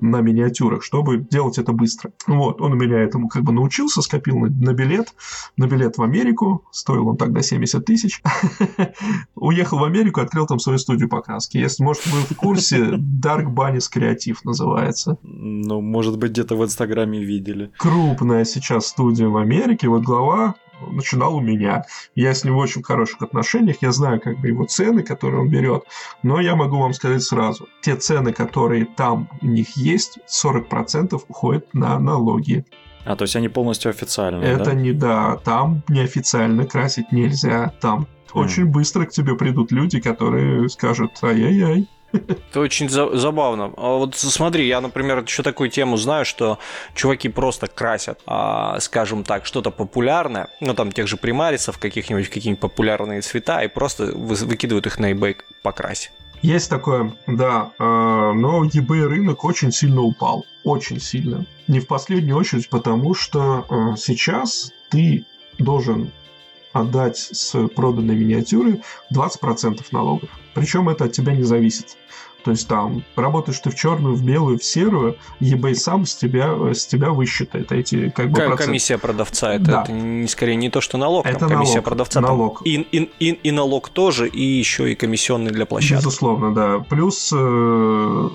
на 0.00 0.20
миниатюрах, 0.20 0.82
чтобы 0.82 1.18
делать 1.18 1.58
это 1.58 1.72
быстро. 1.72 2.12
Вот, 2.26 2.60
он 2.60 2.72
у 2.72 2.76
меня 2.76 2.98
этому 2.98 3.28
как 3.28 3.42
бы 3.42 3.52
научился, 3.52 4.02
скопил 4.02 4.38
на, 4.38 4.48
на 4.48 4.72
билет, 4.74 5.14
на 5.56 5.66
билет 5.66 5.98
в 5.98 6.02
Америку, 6.02 6.64
стоил 6.70 7.08
он 7.08 7.16
тогда 7.16 7.42
70 7.42 7.84
тысяч. 7.84 8.22
Уехал 9.34 9.78
в 9.78 9.84
Америку, 9.84 10.20
открыл 10.20 10.46
там 10.46 10.58
свою 10.58 10.78
студию 10.78 11.03
студию 11.04 11.08
покраски. 11.08 11.58
Если, 11.58 11.84
может, 11.84 12.06
вы 12.06 12.20
в 12.20 12.36
курсе, 12.36 12.78
Dark 13.22 13.46
Bunnies 13.46 13.88
Креатив 13.90 14.44
называется. 14.44 15.16
Ну, 15.22 15.80
может 15.80 16.18
быть, 16.18 16.32
где-то 16.32 16.56
в 16.56 16.64
Инстаграме 16.64 17.22
видели. 17.22 17.70
Крупная 17.78 18.44
сейчас 18.44 18.86
студия 18.86 19.28
в 19.28 19.36
Америке. 19.36 19.88
Вот 19.88 20.02
глава 20.02 20.54
начинал 20.90 21.36
у 21.36 21.40
меня. 21.40 21.84
Я 22.16 22.30
с 22.30 22.44
ним 22.44 22.54
в 22.54 22.58
очень 22.58 22.82
хороших 22.82 23.22
отношениях, 23.22 23.76
я 23.80 23.92
знаю 23.92 24.20
как 24.20 24.40
бы 24.40 24.48
его 24.48 24.64
цены, 24.64 25.02
которые 25.02 25.40
он 25.40 25.48
берет, 25.48 25.84
но 26.22 26.40
я 26.40 26.56
могу 26.56 26.78
вам 26.78 26.92
сказать 26.92 27.22
сразу, 27.22 27.68
те 27.80 27.96
цены, 27.96 28.32
которые 28.32 28.84
там 28.84 29.28
у 29.40 29.46
них 29.46 29.76
есть, 29.76 30.18
40% 30.26 31.22
уходят 31.28 31.72
на 31.74 31.98
налоги. 31.98 32.64
А, 33.06 33.14
то 33.16 33.22
есть 33.22 33.36
они 33.36 33.48
полностью 33.48 33.90
официальные, 33.90 34.50
Это 34.50 34.64
да? 34.64 34.74
не 34.74 34.92
да, 34.92 35.36
там 35.44 35.82
неофициально 35.88 36.66
красить 36.66 37.12
нельзя, 37.12 37.72
там 37.80 38.06
очень 38.34 38.66
быстро 38.66 39.06
к 39.06 39.10
тебе 39.10 39.34
придут 39.34 39.72
люди, 39.72 40.00
которые 40.00 40.68
скажут 40.68 41.12
ай-яй-яй. 41.22 41.88
Это 42.12 42.60
очень 42.60 42.88
за- 42.88 43.16
забавно. 43.16 43.72
А 43.76 43.96
вот 43.98 44.14
смотри, 44.14 44.68
я, 44.68 44.80
например, 44.80 45.24
еще 45.24 45.42
такую 45.42 45.68
тему 45.68 45.96
знаю, 45.96 46.24
что 46.24 46.58
чуваки 46.94 47.28
просто 47.28 47.66
красят, 47.66 48.20
а, 48.26 48.78
скажем 48.78 49.24
так, 49.24 49.46
что-то 49.46 49.70
популярное, 49.72 50.46
ну 50.60 50.74
там 50.74 50.92
тех 50.92 51.08
же 51.08 51.16
примарисов, 51.16 51.78
каких-нибудь 51.78 52.28
какие-нибудь 52.28 52.60
популярные 52.60 53.20
цвета, 53.20 53.62
и 53.64 53.68
просто 53.68 54.12
вы- 54.14 54.46
выкидывают 54.46 54.86
их 54.86 55.00
на 55.00 55.12
eBay 55.12 55.36
покрась. 55.64 56.12
Есть 56.42 56.70
такое, 56.70 57.12
да, 57.26 57.70
э, 57.78 57.82
но 57.82 58.64
eBay 58.64 59.06
рынок 59.06 59.44
очень 59.44 59.72
сильно 59.72 60.02
упал, 60.02 60.44
очень 60.62 61.00
сильно. 61.00 61.46
Не 61.66 61.80
в 61.80 61.86
последнюю 61.88 62.36
очередь, 62.36 62.68
потому 62.68 63.14
что 63.14 63.66
э, 63.68 63.96
сейчас 63.96 64.70
ты 64.90 65.24
должен 65.58 66.12
отдать 66.74 67.16
с 67.16 67.56
проданной 67.68 68.14
миниатюры 68.16 68.82
20% 69.14 69.80
налогов. 69.92 70.28
Причем 70.54 70.90
это 70.90 71.04
от 71.04 71.12
тебя 71.12 71.32
не 71.34 71.42
зависит. 71.44 71.96
То 72.44 72.50
есть 72.50 72.68
там 72.68 73.02
работаешь 73.16 73.58
ты 73.60 73.70
в 73.70 73.74
черную, 73.74 74.14
в 74.14 74.22
белую, 74.22 74.58
в 74.58 74.64
серую, 74.64 75.16
eBay 75.40 75.74
сам 75.74 76.04
с 76.04 76.14
тебя, 76.14 76.74
с 76.74 76.84
тебя 76.86 77.08
высчитает 77.08 77.72
эти 77.72 78.10
как 78.10 78.28
бы 78.28 78.34
проценты. 78.36 78.64
комиссия 78.64 78.98
продавца, 78.98 79.54
это, 79.54 79.64
Да. 79.64 79.82
это 79.84 79.92
не, 79.92 80.28
скорее 80.28 80.56
не 80.56 80.68
то, 80.68 80.82
что 80.82 80.98
налог, 80.98 81.24
Это 81.24 81.38
там 81.38 81.48
комиссия 81.48 81.76
налог, 81.76 81.84
продавца. 81.86 82.20
там 82.20 82.24
налог. 82.24 82.60
и, 82.66 82.74
и, 82.92 83.10
и, 83.18 83.28
и 83.30 83.50
налог 83.50 83.88
тоже, 83.88 84.28
и 84.28 84.42
еще 84.42 84.92
и 84.92 84.94
комиссионный 84.94 85.52
для 85.52 85.64
площадки. 85.64 86.02
Безусловно, 86.02 86.52
да. 86.54 86.80
Плюс 86.80 87.32
э, 87.34 88.28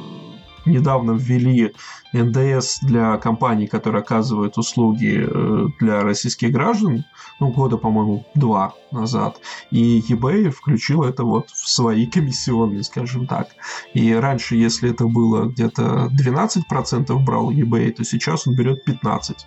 недавно 0.66 1.12
ввели 1.12 1.74
НДС 2.14 2.80
для 2.82 3.18
компаний, 3.18 3.68
которые 3.68 4.02
оказывают 4.02 4.58
услуги 4.58 5.28
э, 5.28 5.68
для 5.80 6.02
российских 6.02 6.52
граждан, 6.52 7.06
ну, 7.40 7.52
года, 7.52 7.78
по-моему, 7.78 8.26
два 8.36 8.74
назад. 8.92 9.40
И 9.72 10.02
eBay 10.02 10.50
включил 10.50 11.04
это 11.04 11.24
вот 11.24 11.50
в 11.50 11.70
свои 11.70 12.06
комиссионные, 12.08 12.84
скажем 12.84 13.28
так. 13.28 13.50
И 13.94 14.14
раньше, 14.14 14.56
если 14.56 14.92
это 14.92 15.06
было 15.06 15.46
где-то 15.46 16.10
12% 16.12 17.18
брал 17.20 17.52
eBay, 17.52 17.92
то 17.92 18.04
сейчас 18.04 18.48
он 18.48 18.56
берет 18.56 18.88
15% 18.88 19.46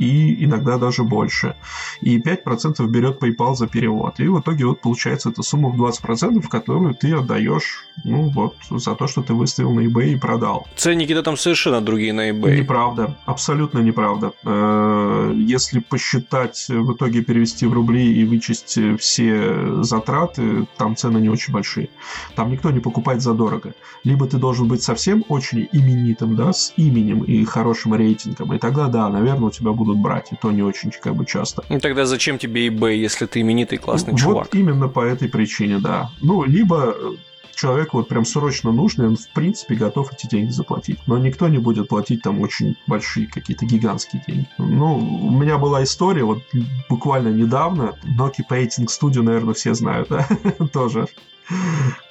и 0.00 0.44
иногда 0.44 0.78
даже 0.78 1.04
больше. 1.04 1.54
И 2.00 2.18
5% 2.18 2.86
берет 2.86 3.22
PayPal 3.22 3.54
за 3.54 3.68
перевод. 3.68 4.18
И 4.18 4.28
в 4.28 4.40
итоге 4.40 4.64
вот 4.64 4.80
получается 4.80 5.28
эта 5.28 5.42
сумма 5.42 5.68
в 5.68 5.80
20%, 5.80 6.48
которую 6.48 6.94
ты 6.94 7.12
отдаешь, 7.12 7.84
ну 8.04 8.30
вот, 8.30 8.56
за 8.70 8.94
то, 8.94 9.06
что 9.06 9.22
ты 9.22 9.34
выставил 9.34 9.72
на 9.72 9.80
eBay 9.80 10.14
и 10.14 10.16
продал. 10.16 10.66
Ценники-то 10.76 11.22
там 11.22 11.36
совершенно 11.36 11.80
другие 11.82 12.12
на 12.12 12.30
eBay. 12.30 12.60
Неправда, 12.60 13.16
абсолютно 13.26 13.80
неправда. 13.80 14.32
Э, 14.44 15.32
Если 15.36 15.80
посчитать, 15.80 16.66
в 16.68 16.94
итоге 16.94 17.22
перевести 17.22 17.66
в 17.66 17.72
рубли 17.74 18.20
и 18.20 18.24
вычесть 18.24 18.78
все 18.98 19.82
затраты, 19.82 20.66
там 20.78 20.96
цены 20.96 21.18
не 21.18 21.28
очень 21.28 21.52
большие. 21.52 21.90
Там 22.34 22.50
никто 22.50 22.70
не 22.70 22.80
покупает 22.80 23.20
задорого. 23.20 23.74
Либо 24.04 24.26
ты 24.26 24.38
должен 24.38 24.66
быть 24.66 24.82
совсем 24.82 25.24
очень 25.28 25.68
именитым, 25.72 26.36
да, 26.36 26.52
с 26.52 26.72
именем 26.76 27.22
и 27.22 27.44
хорошим 27.44 27.94
рейтингом, 27.94 28.54
и 28.54 28.58
тогда, 28.58 28.88
да, 28.88 29.08
наверное, 29.10 29.48
у 29.48 29.50
тебя 29.50 29.72
будут 29.72 29.89
брать, 29.98 30.32
и 30.32 30.36
то 30.36 30.50
не 30.50 30.62
очень 30.62 30.90
как 30.90 31.14
бы 31.14 31.26
часто. 31.26 31.64
Ну 31.68 31.80
тогда 31.80 32.06
зачем 32.06 32.38
тебе 32.38 32.68
eBay, 32.68 32.96
если 32.96 33.26
ты 33.26 33.40
именитый 33.40 33.78
классный 33.78 34.12
вот 34.12 34.20
чувак? 34.20 34.54
именно 34.54 34.88
по 34.88 35.00
этой 35.00 35.28
причине, 35.28 35.78
да. 35.78 36.10
Ну, 36.20 36.44
либо 36.44 36.94
э, 36.96 37.12
человеку 37.54 37.98
вот 37.98 38.08
прям 38.08 38.24
срочно 38.24 38.72
нужно, 38.72 39.02
и 39.02 39.06
он 39.06 39.16
в 39.16 39.28
принципе 39.28 39.74
готов 39.74 40.12
эти 40.12 40.26
деньги 40.26 40.50
заплатить. 40.50 40.98
Но 41.06 41.18
никто 41.18 41.48
не 41.48 41.58
будет 41.58 41.88
платить 41.88 42.22
там 42.22 42.40
очень 42.40 42.76
большие 42.86 43.26
какие-то 43.26 43.66
гигантские 43.66 44.22
деньги. 44.26 44.48
Ну, 44.58 44.96
у 44.96 45.30
меня 45.30 45.58
была 45.58 45.82
история 45.82 46.24
вот 46.24 46.42
буквально 46.88 47.28
недавно. 47.28 47.96
Nokia 48.04 48.44
Painting 48.48 48.86
Studio, 48.86 49.22
наверное, 49.22 49.54
все 49.54 49.74
знают, 49.74 50.08
да? 50.08 50.26
Тоже. 50.72 51.06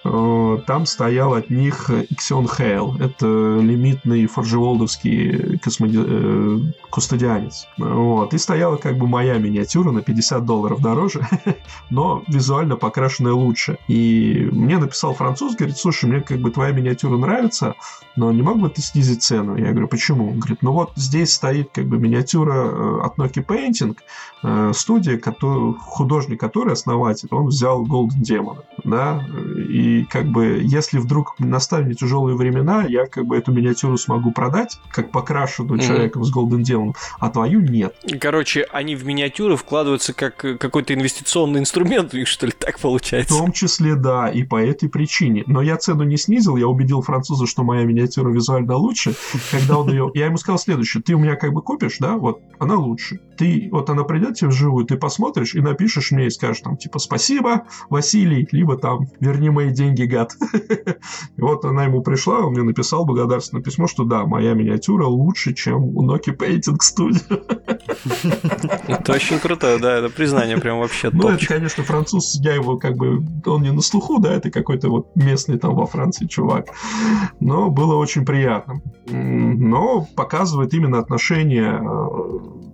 Там 0.03 0.85
стоял 0.85 1.33
от 1.33 1.49
них 1.49 1.89
Ixion 1.89 2.47
Hale. 2.47 3.03
Это 3.03 3.25
лимитный 3.61 4.25
форджеволдовский 4.27 5.59
космоди... 5.59 5.99
э, 6.01 6.59
кустодианец. 6.89 7.67
Вот. 7.77 8.33
И 8.33 8.37
стояла 8.37 8.77
как 8.77 8.97
бы 8.97 9.07
моя 9.07 9.37
миниатюра 9.37 9.91
на 9.91 10.01
50 10.01 10.45
долларов 10.45 10.81
дороже, 10.81 11.27
но 11.89 12.23
визуально 12.27 12.75
покрашенная 12.75 13.33
лучше. 13.33 13.77
И 13.87 14.49
мне 14.51 14.77
написал 14.77 15.13
француз, 15.13 15.55
говорит, 15.55 15.77
слушай, 15.77 16.05
мне 16.05 16.21
как 16.21 16.39
бы 16.39 16.51
твоя 16.51 16.71
миниатюра 16.71 17.17
нравится, 17.17 17.75
но 18.15 18.31
не 18.31 18.41
мог 18.41 18.59
бы 18.59 18.69
ты 18.69 18.81
снизить 18.81 19.23
цену? 19.23 19.55
Я 19.55 19.71
говорю, 19.71 19.87
почему? 19.87 20.31
Он 20.31 20.39
говорит, 20.39 20.61
ну 20.61 20.71
вот 20.71 20.91
здесь 20.95 21.33
стоит 21.33 21.69
как 21.73 21.87
бы 21.87 21.97
миниатюра 21.97 22.53
э, 22.53 23.01
от 23.03 23.17
Nokia 23.17 23.45
Painting, 23.45 23.97
э, 24.43 24.71
студия, 24.73 25.17
который, 25.17 25.73
художник, 25.73 26.39
который 26.39 26.73
основатель, 26.73 27.29
он 27.31 27.47
взял 27.47 27.85
Golden 27.85 28.21
Demon, 28.21 28.57
да, 28.83 29.23
и 29.57 30.05
как 30.05 30.27
бы 30.27 30.59
если 30.63 30.97
вдруг 30.97 31.35
настанет 31.39 31.97
тяжелые 31.99 32.35
времена, 32.35 32.85
я 32.87 33.05
как 33.05 33.25
бы 33.25 33.37
эту 33.37 33.51
миниатюру 33.51 33.97
смогу 33.97 34.31
продать, 34.31 34.79
как 34.91 35.11
покрашенную 35.11 35.77
Мгм. 35.77 35.87
человеком 35.87 36.23
с 36.23 36.35
Golden 36.35 36.61
Demon, 36.61 36.93
а 37.19 37.29
твою 37.29 37.61
нет. 37.61 37.95
Короче, 38.19 38.65
они 38.71 38.95
в 38.95 39.05
миниатюры 39.05 39.55
вкладываются 39.55 40.13
как 40.13 40.43
э, 40.45 40.57
какой-то 40.57 40.93
инвестиционный 40.93 41.59
инструмент, 41.59 42.13
у 42.13 42.17
них 42.17 42.27
что 42.27 42.45
ли 42.45 42.51
так 42.51 42.77
В 42.77 42.81
получается? 42.81 43.37
том 43.37 43.51
числе, 43.51 43.95
да, 43.95 44.29
и 44.29 44.43
по 44.43 44.61
этой 44.61 44.89
причине. 44.89 45.43
Но 45.47 45.61
я 45.61 45.77
цену 45.77 46.03
не 46.03 46.17
снизил, 46.17 46.55
я 46.55 46.67
убедил 46.67 47.01
француза, 47.01 47.45
что 47.45 47.63
моя 47.63 47.83
миниатюра 47.85 48.29
визуально 48.31 48.75
лучше. 48.75 49.13
Когда 49.51 49.77
он 49.77 49.89
ее... 49.89 50.11
Я 50.13 50.25
ему 50.25 50.37
сказал 50.37 50.57
следующее. 50.59 51.03
Ты 51.03 51.13
у 51.15 51.19
меня 51.19 51.35
как 51.35 51.53
бы 51.53 51.61
купишь, 51.61 51.97
да, 51.99 52.17
вот, 52.17 52.41
она 52.59 52.75
лучше. 52.75 53.19
Ты, 53.37 53.69
вот 53.71 53.89
она 53.89 54.03
придет 54.03 54.35
тебе 54.35 54.49
вживую, 54.49 54.85
ты 54.85 54.97
посмотришь 54.97 55.55
и 55.55 55.61
напишешь 55.61 56.11
мне 56.11 56.27
и 56.27 56.29
скажешь 56.29 56.61
там, 56.61 56.77
типа, 56.77 56.99
спасибо, 56.99 57.63
Василий, 57.89 58.47
либо 58.51 58.77
там, 58.77 59.07
верни 59.19 59.49
мои 59.49 59.71
деньги, 59.71 60.03
гад. 60.03 60.33
И 61.37 61.41
вот 61.41 61.65
она 61.65 61.85
ему 61.85 62.01
пришла, 62.01 62.39
он 62.39 62.53
мне 62.53 62.63
написал 62.63 63.05
благодарственное 63.05 63.63
письмо, 63.63 63.87
что 63.87 64.03
да, 64.03 64.25
моя 64.25 64.53
миниатюра 64.53 65.05
лучше, 65.05 65.53
чем 65.53 65.83
у 65.97 66.05
Nokia 66.05 66.35
Painting 66.35 66.77
Studio. 66.79 67.43
Это 68.87 69.13
очень 69.13 69.39
круто, 69.39 69.77
да, 69.79 69.97
это 69.97 70.09
признание 70.09 70.57
прям 70.57 70.79
вообще 70.79 71.09
Ну, 71.11 71.29
это, 71.29 71.45
конечно, 71.45 71.83
француз, 71.83 72.39
я 72.41 72.53
его 72.53 72.77
как 72.77 72.95
бы, 72.95 73.23
он 73.45 73.61
не 73.63 73.71
на 73.71 73.81
слуху, 73.81 74.19
да, 74.19 74.33
это 74.33 74.51
какой-то 74.51 74.89
вот 74.89 75.15
местный 75.15 75.57
там 75.57 75.75
во 75.75 75.85
Франции 75.85 76.25
чувак. 76.25 76.67
Но 77.39 77.69
было 77.69 77.95
очень 77.95 78.25
приятно. 78.25 78.81
Но 79.07 80.07
показывает 80.15 80.73
именно 80.73 80.99
отношение... 80.99 81.79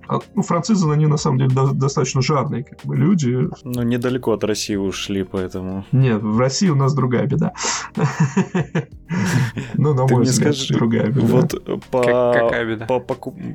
от- 0.07 0.25
Ну, 0.35 0.41
французы, 0.41 0.89
они 0.91 1.07
на 1.07 1.17
самом 1.17 1.39
деле 1.39 1.51
до- 1.51 1.73
достаточно 1.73 2.21
жадные 2.21 2.63
как 2.63 2.79
бы 2.83 2.95
люди. 2.95 3.47
Ну, 3.63 3.81
недалеко 3.83 4.31
от 4.33 4.43
России 4.43 4.75
ушли, 4.75 5.23
поэтому... 5.23 5.85
Нет, 5.91 6.21
в 6.21 6.39
России 6.39 6.69
у 6.69 6.75
нас 6.75 6.93
другая 6.93 7.25
беда. 7.25 7.53
Ну, 9.75 9.93
на 9.93 10.07
Ты 10.07 10.13
мой 10.13 10.21
мне 10.23 10.31
взгляд, 10.31 10.55
скажи, 10.55 10.73
другая 10.73 11.07
беда. 11.07 11.27
Вот 11.27 11.81
по... 11.91 12.03
Как- 12.03 12.39
какая 12.45 12.65
беда? 12.65 12.85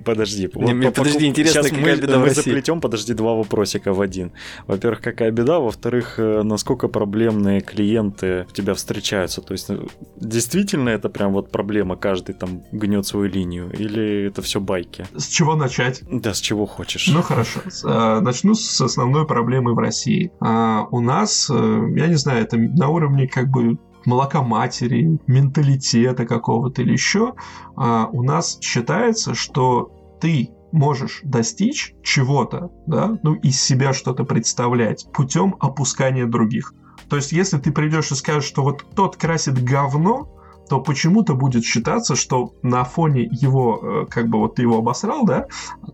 Подожди. 0.04 0.46
подожди, 0.46 1.26
интересно, 1.26 1.62
какая 1.64 1.80
мы, 1.96 2.00
беда 2.00 2.16
в 2.16 2.20
мы 2.20 2.26
России? 2.26 2.42
заплетем, 2.42 2.80
подожди, 2.80 3.14
два 3.14 3.34
вопросика 3.34 3.92
в 3.92 4.00
один. 4.00 4.32
Во-первых, 4.66 5.00
какая 5.00 5.30
беда? 5.32 5.58
Во-вторых, 5.58 6.14
э, 6.18 6.42
насколько 6.42 6.88
проблемные 6.88 7.60
клиенты 7.60 8.46
у 8.48 8.52
тебя 8.52 8.74
встречаются? 8.74 9.40
То 9.40 9.52
есть, 9.52 9.70
э, 9.70 9.78
действительно 10.16 10.90
это 10.90 11.08
прям 11.08 11.32
вот 11.32 11.50
проблема, 11.50 11.96
каждый 11.96 12.34
там 12.34 12.62
гнет 12.72 13.06
свою 13.06 13.26
линию? 13.28 13.70
Или 13.72 14.26
это 14.28 14.42
все 14.42 14.60
байки? 14.60 15.06
С 15.16 15.26
чего 15.26 15.56
начать? 15.56 16.02
Да, 16.10 16.32
чего 16.40 16.66
хочешь. 16.66 17.08
Ну 17.08 17.22
хорошо. 17.22 17.60
Э, 17.84 18.20
Начну 18.20 18.54
с 18.54 18.80
основной 18.80 19.26
проблемы 19.26 19.74
в 19.74 19.78
России. 19.78 20.32
А, 20.40 20.86
У 20.90 21.00
нас, 21.00 21.48
э, 21.50 21.88
я 21.96 22.06
не 22.06 22.16
знаю, 22.16 22.42
это 22.42 22.56
на 22.56 22.88
уровне 22.88 23.28
как 23.28 23.48
бы 23.48 23.78
молока 24.04 24.42
матери, 24.42 25.18
менталитета 25.26 26.26
какого-то 26.26 26.82
или 26.82 26.92
еще, 26.92 27.34
а, 27.76 28.08
у 28.12 28.22
нас 28.22 28.58
считается, 28.60 29.34
что 29.34 29.92
ты 30.20 30.50
можешь 30.72 31.20
достичь 31.24 31.94
чего-то, 32.02 32.70
да, 32.86 33.18
ну, 33.22 33.34
из 33.34 33.60
себя 33.60 33.92
что-то 33.92 34.24
представлять 34.24 35.06
путем 35.12 35.56
опускания 35.60 36.26
других. 36.26 36.74
То 37.08 37.16
есть, 37.16 37.32
если 37.32 37.58
ты 37.58 37.72
придешь 37.72 38.12
и 38.12 38.14
скажешь, 38.14 38.44
что 38.44 38.62
вот 38.62 38.84
тот 38.94 39.16
красит 39.16 39.62
говно, 39.62 40.28
то 40.70 40.78
почему-то 40.78 41.34
будет 41.34 41.64
считаться, 41.64 42.14
что 42.14 42.54
на 42.62 42.84
фоне 42.84 43.22
его, 43.22 44.04
э, 44.04 44.06
как 44.08 44.28
бы 44.28 44.38
вот 44.38 44.54
ты 44.54 44.62
его 44.62 44.78
обосрал, 44.78 45.24
да, 45.26 45.48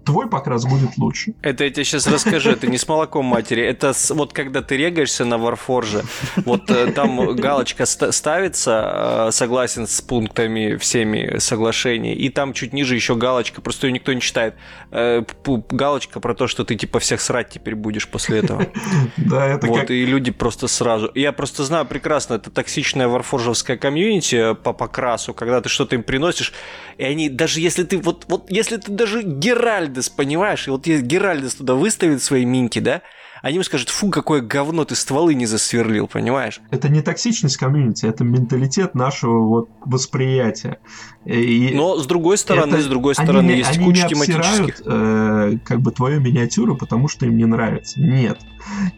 твой 0.05 0.29
покрас 0.29 0.67
будет 0.67 0.99
лучше. 0.99 1.33
Это 1.41 1.65
я 1.65 1.71
тебе 1.71 1.85
сейчас 1.85 2.07
расскажу, 2.07 2.51
это 2.51 2.67
не 2.67 2.77
с 2.77 2.87
молоком 2.87 3.25
матери, 3.25 3.63
это 3.63 3.95
с, 3.95 4.11
вот 4.11 4.35
когда 4.35 4.61
ты 4.61 4.77
регаешься 4.77 5.25
на 5.25 5.37
Warforge, 5.37 6.05
вот 6.45 6.71
э, 6.71 6.93
там 6.93 7.35
галочка 7.37 7.87
ставится, 7.87 9.29
э, 9.29 9.33
согласен 9.33 9.87
с 9.87 10.03
пунктами 10.03 10.77
всеми 10.77 11.39
соглашений, 11.39 12.13
и 12.13 12.29
там 12.29 12.53
чуть 12.53 12.75
ниже 12.75 12.97
еще 12.97 13.15
галочка, 13.15 13.63
просто 13.63 13.87
ее 13.87 13.95
никто 13.95 14.13
не 14.13 14.21
читает, 14.21 14.57
галочка 14.91 16.21
про 16.21 16.35
то, 16.35 16.49
что 16.49 16.65
ты 16.65 16.75
типа 16.75 16.99
всех 16.99 17.23
срать 17.23 17.49
теперь 17.49 17.77
будешь 17.77 18.07
после 18.09 18.41
этого. 18.41 18.67
Да, 19.17 19.47
это 19.47 19.67
Вот, 19.67 19.91
и 19.91 20.05
люди 20.05 20.31
просто 20.31 20.69
сразу... 20.69 21.11
Я 21.15 21.33
просто 21.33 21.65
знаю 21.65 21.87
прекрасно, 21.87 22.35
это 22.35 22.51
токсичная 22.51 23.09
варфоржевская 23.09 23.77
комьюнити 23.77 24.55
по 24.67 24.73
покрасу, 24.73 25.33
когда 25.33 25.61
ты 25.61 25.69
что-то 25.69 25.95
им 25.95 26.03
приносишь, 26.03 26.53
и 26.99 27.05
они, 27.05 27.29
даже 27.29 27.61
если 27.61 27.85
ты, 27.85 27.99
вот, 27.99 28.25
вот 28.27 28.51
если 28.51 28.79
ты 28.79 28.91
даже 28.91 29.23
Геральдес, 29.23 30.09
понимаешь, 30.09 30.67
и 30.67 30.71
вот 30.71 30.85
Геральдес 30.85 31.55
туда 31.55 31.75
выставит 31.75 32.21
свои 32.21 32.45
минки, 32.45 32.81
да, 32.81 33.03
они 33.43 33.55
ему 33.55 33.65
скажут, 33.65 33.89
фу, 33.91 34.11
какое 34.11 34.41
говно 34.41 34.85
ты 34.85 34.95
стволы 34.95 35.35
не 35.35 35.47
засверлил, 35.47 36.07
понимаешь? 36.07 36.61
Это 36.71 36.89
не 36.89 37.03
токсичность 37.03 37.57
комьюнити, 37.57 38.07
это 38.07 38.25
менталитет 38.25 38.95
нашего 38.95 39.41
вот 39.41 39.69
восприятия. 39.85 40.79
И 41.25 41.73
Но 41.75 41.99
с 41.99 42.07
другой 42.07 42.39
стороны, 42.39 42.75
это, 42.75 42.83
с 42.83 42.87
другой 42.87 43.15
стороны, 43.15 43.51
они, 43.51 43.59
есть 43.59 43.77
они 43.77 43.85
куча 43.85 44.03
не 44.05 44.09
тематических. 44.09 44.83
Э, 44.87 45.59
как 45.65 45.81
бы 45.81 45.91
твою 45.91 46.21
миниатюру, 46.21 46.77
потому 46.77 47.09
что 47.09 47.27
им 47.27 47.37
не 47.37 47.47
нравится. 47.47 48.01
Нет. 48.01 48.39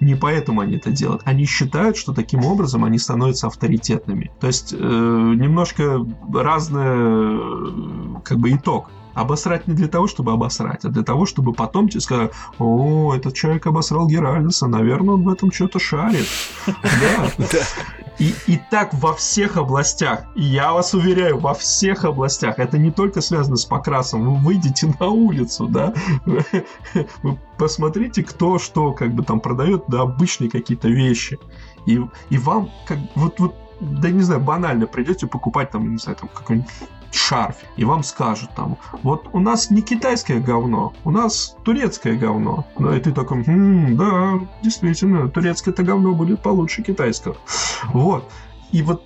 Не 0.00 0.14
поэтому 0.14 0.60
они 0.60 0.76
это 0.76 0.90
делают. 0.90 1.22
Они 1.24 1.44
считают, 1.44 1.96
что 1.96 2.12
таким 2.12 2.44
образом 2.44 2.84
они 2.84 2.98
становятся 2.98 3.46
авторитетными. 3.46 4.30
То 4.40 4.46
есть 4.46 4.72
э, 4.72 4.76
немножко 4.76 6.06
разный 6.32 6.82
э, 6.84 8.20
как 8.24 8.38
бы 8.38 8.52
итог. 8.52 8.90
Обосрать 9.18 9.66
не 9.66 9.74
для 9.74 9.88
того, 9.88 10.06
чтобы 10.06 10.32
обосрать, 10.32 10.84
а 10.84 10.88
для 10.90 11.02
того, 11.02 11.26
чтобы 11.26 11.52
потом 11.52 11.88
тебе 11.88 12.00
сказать, 12.00 12.30
о, 12.60 13.12
этот 13.16 13.34
человек 13.34 13.66
обосрал 13.66 14.06
Геральдиса, 14.06 14.68
наверное, 14.68 15.14
он 15.14 15.24
в 15.24 15.28
этом 15.28 15.50
что-то 15.50 15.80
шарит. 15.80 16.28
Да. 17.38 17.58
И, 18.18 18.34
и 18.46 18.60
так 18.70 18.94
во 18.94 19.12
всех 19.12 19.56
областях. 19.56 20.24
И 20.34 20.42
я 20.42 20.72
вас 20.72 20.94
уверяю, 20.94 21.38
во 21.38 21.54
всех 21.54 22.04
областях. 22.04 22.58
Это 22.58 22.78
не 22.78 22.90
только 22.90 23.20
связано 23.20 23.56
с 23.56 23.64
покрасом. 23.64 24.22
Вы 24.24 24.34
выйдете 24.44 24.92
на 24.98 25.06
улицу, 25.06 25.66
да, 25.66 25.94
вы 27.22 27.38
посмотрите, 27.56 28.22
кто 28.22 28.58
что 28.58 28.92
как 28.92 29.14
бы 29.14 29.22
там 29.24 29.40
продает, 29.40 29.84
да, 29.88 30.02
обычные 30.02 30.50
какие-то 30.50 30.88
вещи. 30.88 31.38
И, 31.86 32.00
и 32.30 32.38
вам 32.38 32.70
как 32.86 32.98
вот, 33.14 33.38
вот 33.38 33.54
да 33.80 34.10
не 34.10 34.22
знаю, 34.22 34.40
банально 34.40 34.86
придете 34.86 35.26
покупать 35.26 35.70
там, 35.70 35.90
не 35.90 35.98
знаю, 35.98 36.18
там 36.18 36.28
какой-нибудь 36.28 36.70
шарф, 37.12 37.56
и 37.76 37.84
вам 37.84 38.02
скажут 38.02 38.50
там, 38.54 38.76
вот 39.02 39.28
у 39.32 39.40
нас 39.40 39.70
не 39.70 39.82
китайское 39.82 40.40
говно, 40.40 40.92
у 41.04 41.10
нас 41.10 41.56
турецкое 41.64 42.16
говно. 42.16 42.66
Ну 42.78 42.94
и 42.94 43.00
ты 43.00 43.12
такой, 43.12 43.44
хм, 43.44 43.96
да, 43.96 44.40
действительно, 44.62 45.28
турецкое 45.28 45.72
это 45.72 45.82
говно 45.82 46.14
будет 46.14 46.42
получше 46.42 46.82
китайского. 46.82 47.36
Вот. 47.92 48.30
И 48.72 48.82
вот 48.82 49.02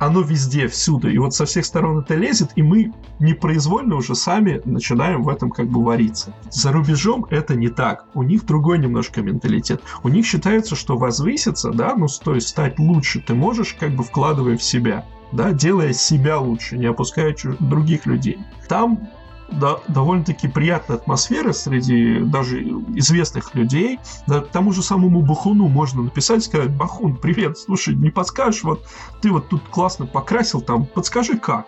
оно 0.00 0.22
везде, 0.22 0.66
всюду. 0.66 1.10
И 1.10 1.18
вот 1.18 1.34
со 1.34 1.44
всех 1.44 1.66
сторон 1.66 1.98
это 1.98 2.14
лезет, 2.14 2.52
и 2.56 2.62
мы 2.62 2.92
непроизвольно 3.18 3.96
уже 3.96 4.14
сами 4.14 4.62
начинаем 4.64 5.22
в 5.22 5.28
этом 5.28 5.50
как 5.50 5.68
бы 5.68 5.84
вариться. 5.84 6.34
За 6.50 6.72
рубежом 6.72 7.26
это 7.28 7.54
не 7.54 7.68
так. 7.68 8.06
У 8.14 8.22
них 8.22 8.46
другой 8.46 8.78
немножко 8.78 9.20
менталитет. 9.20 9.82
У 10.02 10.08
них 10.08 10.24
считается, 10.24 10.74
что 10.74 10.96
возвыситься, 10.96 11.70
да, 11.70 11.94
ну, 11.94 12.06
то 12.24 12.34
есть 12.34 12.48
стать 12.48 12.78
лучше, 12.78 13.20
ты 13.20 13.34
можешь 13.34 13.76
как 13.78 13.94
бы 13.94 14.02
вкладывая 14.02 14.56
в 14.56 14.62
себя 14.62 15.04
да, 15.32 15.52
делая 15.52 15.92
себя 15.92 16.38
лучше, 16.38 16.76
не 16.76 16.86
опуская 16.86 17.34
других 17.60 18.06
людей. 18.06 18.38
Там 18.68 19.08
да, 19.52 19.78
довольно-таки 19.88 20.48
приятная 20.48 20.96
атмосфера 20.96 21.52
среди 21.52 22.20
даже 22.20 22.62
известных 22.94 23.54
людей. 23.54 23.98
Да, 24.26 24.40
тому 24.40 24.72
же 24.72 24.82
самому 24.82 25.22
Бахуну 25.22 25.68
можно 25.68 26.02
написать, 26.02 26.44
сказать, 26.44 26.70
Бахун, 26.70 27.16
привет, 27.16 27.58
слушай, 27.58 27.94
не 27.94 28.10
подскажешь, 28.10 28.62
вот 28.62 28.86
ты 29.20 29.30
вот 29.30 29.48
тут 29.48 29.62
классно 29.68 30.06
покрасил, 30.06 30.60
там, 30.60 30.86
подскажи 30.86 31.38
как. 31.38 31.66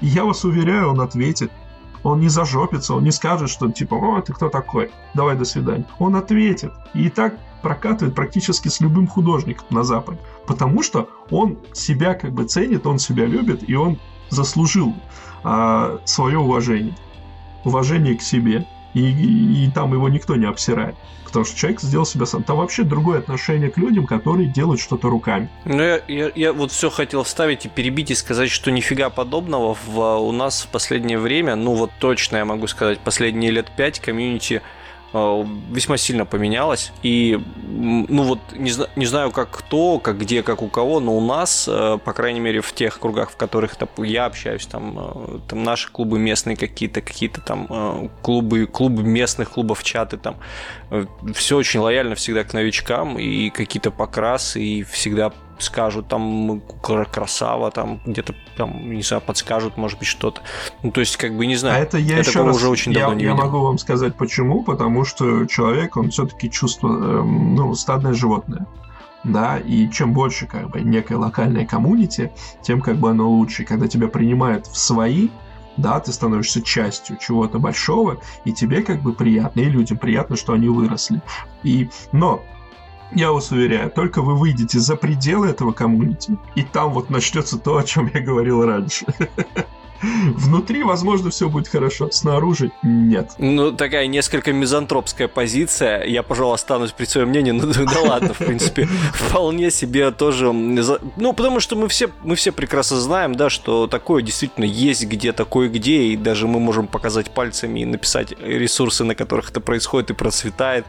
И 0.00 0.06
я 0.06 0.24
вас 0.24 0.44
уверяю, 0.44 0.90
он 0.90 1.00
ответит. 1.00 1.50
Он 2.02 2.18
не 2.18 2.28
зажопится, 2.28 2.94
он 2.94 3.04
не 3.04 3.12
скажет, 3.12 3.48
что 3.48 3.70
типа, 3.70 3.94
о, 3.94 4.20
ты 4.20 4.32
кто 4.32 4.48
такой, 4.48 4.90
давай 5.14 5.36
до 5.36 5.44
свидания. 5.44 5.86
Он 6.00 6.16
ответит. 6.16 6.72
И 6.94 7.08
так 7.08 7.36
прокатывает 7.62 8.14
практически 8.14 8.68
с 8.68 8.80
любым 8.80 9.06
художником 9.06 9.66
на 9.70 9.84
Западе. 9.84 10.18
Потому 10.46 10.82
что 10.82 11.08
он 11.30 11.58
себя 11.72 12.14
как 12.14 12.32
бы 12.32 12.44
ценит, 12.44 12.86
он 12.86 12.98
себя 12.98 13.26
любит, 13.26 13.68
и 13.68 13.74
он 13.74 13.98
заслужил 14.28 14.94
а, 15.44 16.00
свое 16.04 16.38
уважение. 16.38 16.94
Уважение 17.64 18.16
к 18.16 18.22
себе. 18.22 18.66
И, 18.94 19.00
и, 19.00 19.64
и 19.64 19.70
там 19.70 19.92
его 19.94 20.08
никто 20.08 20.36
не 20.36 20.46
обсирает. 20.46 20.96
Потому 21.24 21.46
что 21.46 21.56
человек 21.56 21.80
сделал 21.80 22.04
себя 22.04 22.26
сам. 22.26 22.42
Там 22.42 22.58
вообще 22.58 22.82
другое 22.82 23.18
отношение 23.18 23.70
к 23.70 23.78
людям, 23.78 24.06
которые 24.06 24.48
делают 24.48 24.80
что-то 24.82 25.08
руками. 25.08 25.48
Ну, 25.64 25.82
я, 25.82 26.02
я, 26.06 26.30
я 26.34 26.52
вот 26.52 26.72
все 26.72 26.90
хотел 26.90 27.22
вставить 27.22 27.64
и 27.64 27.68
перебить 27.70 28.10
и 28.10 28.14
сказать, 28.14 28.50
что 28.50 28.70
нифига 28.70 29.08
подобного 29.08 29.74
в, 29.86 29.98
у 30.18 30.30
нас 30.32 30.62
в 30.62 30.68
последнее 30.68 31.18
время, 31.18 31.56
ну 31.56 31.72
вот 31.72 31.90
точно 31.98 32.36
я 32.36 32.44
могу 32.44 32.66
сказать, 32.66 32.98
последние 32.98 33.50
лет 33.50 33.70
пять 33.74 33.98
комьюнити 33.98 34.60
весьма 35.12 35.96
сильно 35.96 36.24
поменялось. 36.24 36.92
И, 37.02 37.38
ну 37.68 38.22
вот, 38.22 38.38
не, 38.52 38.72
не 38.96 39.06
знаю, 39.06 39.30
как 39.30 39.50
кто, 39.50 39.98
как 39.98 40.18
где, 40.18 40.42
как 40.42 40.62
у 40.62 40.68
кого, 40.68 41.00
но 41.00 41.16
у 41.16 41.20
нас, 41.20 41.68
э, 41.70 41.98
по 42.04 42.12
крайней 42.12 42.40
мере, 42.40 42.60
в 42.60 42.72
тех 42.72 42.98
кругах, 42.98 43.30
в 43.30 43.36
которых 43.36 43.76
там, 43.76 43.88
я 43.98 44.26
общаюсь, 44.26 44.66
там, 44.66 44.98
э, 44.98 45.38
там 45.48 45.62
наши 45.62 45.90
клубы 45.90 46.18
местные 46.18 46.56
какие-то, 46.56 47.00
какие-то 47.00 47.40
там 47.40 48.10
клубы, 48.22 48.66
клубы 48.66 49.02
местных 49.02 49.50
клубов, 49.50 49.82
чаты 49.82 50.16
там, 50.16 50.36
все 51.34 51.56
очень 51.56 51.80
лояльно 51.80 52.14
всегда 52.14 52.44
к 52.44 52.52
новичкам, 52.52 53.18
и 53.18 53.50
какие-то 53.50 53.90
покрасы, 53.90 54.62
и 54.62 54.82
всегда 54.82 55.32
скажут, 55.62 56.08
там 56.08 56.62
красава, 57.10 57.70
там 57.70 58.00
где-то 58.04 58.34
там, 58.56 58.92
не 58.92 59.02
знаю, 59.02 59.22
подскажут, 59.22 59.76
может 59.76 59.98
быть, 59.98 60.08
что-то. 60.08 60.40
Ну, 60.82 60.90
то 60.90 61.00
есть, 61.00 61.16
как 61.16 61.36
бы, 61.36 61.46
не 61.46 61.56
знаю. 61.56 61.76
А 61.76 61.78
это 61.78 61.98
я, 61.98 62.18
еще 62.18 62.44
раз, 62.44 62.56
уже 62.56 62.68
очень 62.68 62.92
давно 62.92 63.10
я, 63.10 63.14
не 63.16 63.24
я 63.24 63.30
видел. 63.32 63.44
могу 63.44 63.60
вам 63.62 63.78
сказать, 63.78 64.14
почему. 64.16 64.62
Потому 64.62 65.04
что 65.04 65.46
человек, 65.46 65.96
он 65.96 66.10
все-таки 66.10 66.50
чувствует, 66.50 67.02
эм, 67.02 67.54
ну, 67.54 67.74
стадное 67.74 68.12
животное 68.14 68.66
да, 69.24 69.58
и 69.58 69.88
чем 69.90 70.12
больше 70.12 70.46
как 70.46 70.70
бы 70.70 70.80
некая 70.80 71.16
локальная 71.16 71.66
коммунити, 71.66 72.32
тем 72.62 72.80
как 72.80 72.96
бы 72.96 73.10
оно 73.10 73.28
лучше. 73.28 73.64
Когда 73.64 73.86
тебя 73.86 74.08
принимают 74.08 74.66
в 74.66 74.76
свои, 74.76 75.28
да, 75.76 76.00
ты 76.00 76.12
становишься 76.12 76.62
частью 76.62 77.16
чего-то 77.18 77.58
большого, 77.58 78.20
и 78.44 78.52
тебе 78.52 78.82
как 78.82 79.00
бы 79.00 79.12
приятно, 79.12 79.60
и 79.60 79.64
людям 79.64 79.98
приятно, 79.98 80.36
что 80.36 80.52
они 80.52 80.68
выросли. 80.68 81.22
И, 81.62 81.88
но 82.12 82.42
я 83.14 83.32
вас 83.32 83.50
уверяю, 83.50 83.90
только 83.90 84.22
вы 84.22 84.36
выйдете 84.36 84.78
за 84.78 84.96
пределы 84.96 85.48
этого 85.48 85.72
комьюнити, 85.72 86.36
и 86.54 86.62
там 86.62 86.92
вот 86.92 87.10
начнется 87.10 87.58
то, 87.58 87.76
о 87.76 87.84
чем 87.84 88.10
я 88.12 88.20
говорил 88.20 88.64
раньше. 88.64 89.06
Внутри, 90.02 90.82
возможно, 90.82 91.30
все 91.30 91.48
будет 91.48 91.68
хорошо, 91.68 92.10
снаружи 92.10 92.72
нет. 92.82 93.32
Ну, 93.38 93.72
такая 93.72 94.06
несколько 94.06 94.52
мизантропская 94.52 95.28
позиция. 95.28 96.04
Я, 96.04 96.22
пожалуй, 96.22 96.54
останусь 96.54 96.92
при 96.92 97.04
своем 97.04 97.28
мнении. 97.28 97.52
Ну, 97.52 97.66
да 97.72 98.00
ладно, 98.00 98.34
в 98.34 98.38
принципе, 98.38 98.88
вполне 99.12 99.70
себе 99.70 100.10
тоже... 100.10 100.52
Ну, 100.52 101.32
потому 101.32 101.60
что 101.60 101.76
мы 101.76 101.88
все, 101.88 102.10
мы 102.24 102.34
все 102.34 102.52
прекрасно 102.52 102.98
знаем, 102.98 103.34
да, 103.34 103.48
что 103.48 103.86
такое 103.86 104.22
действительно 104.22 104.64
есть 104.64 105.06
где, 105.06 105.32
такое 105.32 105.68
где, 105.68 106.02
и 106.04 106.16
даже 106.16 106.48
мы 106.48 106.58
можем 106.58 106.86
показать 106.86 107.30
пальцами 107.30 107.80
и 107.80 107.84
написать 107.84 108.34
ресурсы, 108.40 109.04
на 109.04 109.14
которых 109.14 109.50
это 109.50 109.60
происходит 109.60 110.10
и 110.10 110.14
процветает, 110.14 110.84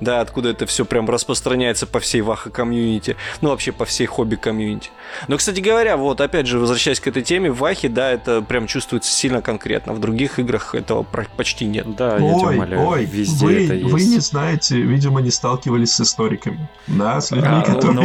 да, 0.00 0.20
откуда 0.20 0.50
это 0.50 0.66
все 0.66 0.84
прям 0.84 1.08
распространяется 1.08 1.86
по 1.86 2.00
всей 2.00 2.20
Ваха-комьюнити, 2.20 3.16
ну, 3.40 3.50
вообще 3.50 3.72
по 3.72 3.84
всей 3.84 4.06
хобби-комьюнити. 4.06 4.90
Но, 5.28 5.36
кстати 5.36 5.60
говоря, 5.60 5.96
вот, 5.96 6.20
опять 6.20 6.46
же, 6.46 6.58
возвращаясь 6.58 7.00
к 7.00 7.06
этой 7.06 7.22
теме, 7.22 7.50
в 7.50 7.58
Вахе, 7.58 7.88
да, 7.88 8.10
это 8.10 8.41
прям 8.44 8.66
чувствуется 8.66 9.12
сильно 9.12 9.42
конкретно. 9.42 9.92
В 9.92 10.00
других 10.00 10.38
играх 10.38 10.74
этого 10.74 11.02
почти 11.02 11.64
нет. 11.64 11.94
Да, 11.96 12.16
ой, 12.16 12.24
я 12.24 12.38
тебя 12.38 12.48
умоляю, 12.48 12.86
ой, 12.86 13.04
везде 13.04 13.46
вы, 13.46 13.64
это 13.64 13.74
есть. 13.74 13.92
Вы 13.92 14.00
не 14.04 14.18
знаете, 14.18 14.80
видимо, 14.80 15.20
не 15.20 15.30
сталкивались 15.30 15.92
с 15.92 16.00
историками. 16.00 16.68
Да, 16.86 17.20
с 17.20 17.30
людьми, 17.30 17.48
а, 17.50 17.62
которые... 17.62 17.92
Но 17.94 18.02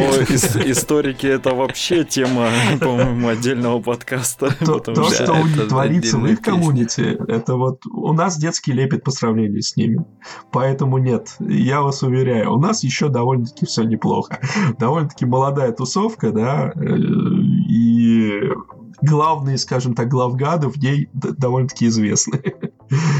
историки 0.71 1.27
это 1.27 1.53
вообще 1.53 2.03
тема, 2.03 2.49
по-моему, 2.79 3.27
отдельного 3.29 3.81
подкаста. 3.81 4.53
То, 4.65 4.79
то 4.79 5.03
что 5.09 5.33
у 5.33 5.45
них 5.45 5.67
творится 5.67 6.17
в 6.17 6.25
их 6.25 6.41
коммунити, 6.41 7.17
это 7.27 7.55
вот 7.55 7.85
у 7.85 8.13
нас 8.13 8.37
детский 8.37 8.73
лепет 8.73 9.03
по 9.03 9.11
сравнению 9.11 9.61
с 9.61 9.75
ними. 9.75 10.05
Поэтому 10.51 10.97
нет, 10.97 11.35
я 11.39 11.81
вас 11.81 12.03
уверяю, 12.03 12.53
у 12.53 12.59
нас 12.59 12.83
еще 12.83 13.09
довольно-таки 13.09 13.65
все 13.65 13.83
неплохо. 13.83 14.39
Довольно-таки 14.79 15.25
молодая 15.25 15.71
тусовка, 15.71 16.31
да, 16.31 16.71
э, 16.75 16.97
и 17.69 18.41
главные, 19.01 19.57
скажем 19.57 19.93
так, 19.93 20.07
главгады 20.07 20.67
в 20.67 20.77
ней 20.77 21.09
довольно-таки 21.13 21.87
известны. 21.87 22.41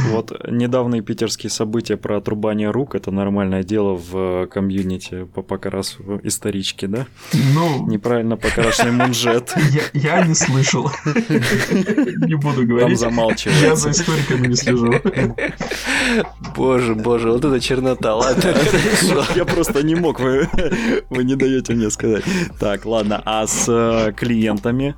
Вот 0.10 0.32
недавние 0.50 1.02
питерские 1.02 1.50
события 1.50 1.98
про 1.98 2.18
отрубание 2.18 2.72
рук 2.72 2.96
это 2.96 3.12
нормальное 3.12 3.64
дело 3.64 3.96
в 3.96 4.48
комьюнити 4.48 5.26
по 5.26 5.42
покрасу 5.42 6.20
исторички, 6.24 6.86
да? 6.86 7.08
Ну, 7.54 7.86
неправильно 7.88 8.38
покрашенный 8.38 8.92
мунжет. 8.92 9.54
Я, 9.94 10.18
я 10.18 10.26
не 10.26 10.34
слышал. 10.34 10.90
Не 11.06 12.36
буду 12.36 12.66
говорить. 12.66 13.00
Там 13.00 13.12
замалчивается. 13.12 13.66
Я 13.66 13.76
за 13.76 13.92
историками 13.92 14.48
не 14.48 14.56
слежу. 14.56 14.94
Боже, 16.56 16.96
боже, 16.96 17.32
вот 17.32 17.44
это 17.46 17.60
чернота, 17.60 18.16
ладно. 18.16 18.56
Я 19.36 19.46
просто 19.46 19.84
не 19.84 19.96
мог, 19.96 20.20
вы, 20.20 20.48
вы 21.10 21.24
не 21.24 21.36
даете 21.36 21.74
мне 21.74 21.90
сказать. 21.90 22.24
Так, 22.60 22.86
ладно, 22.86 23.22
а 23.26 23.46
с 23.46 23.66
э, 23.68 24.14
клиентами? 24.14 24.96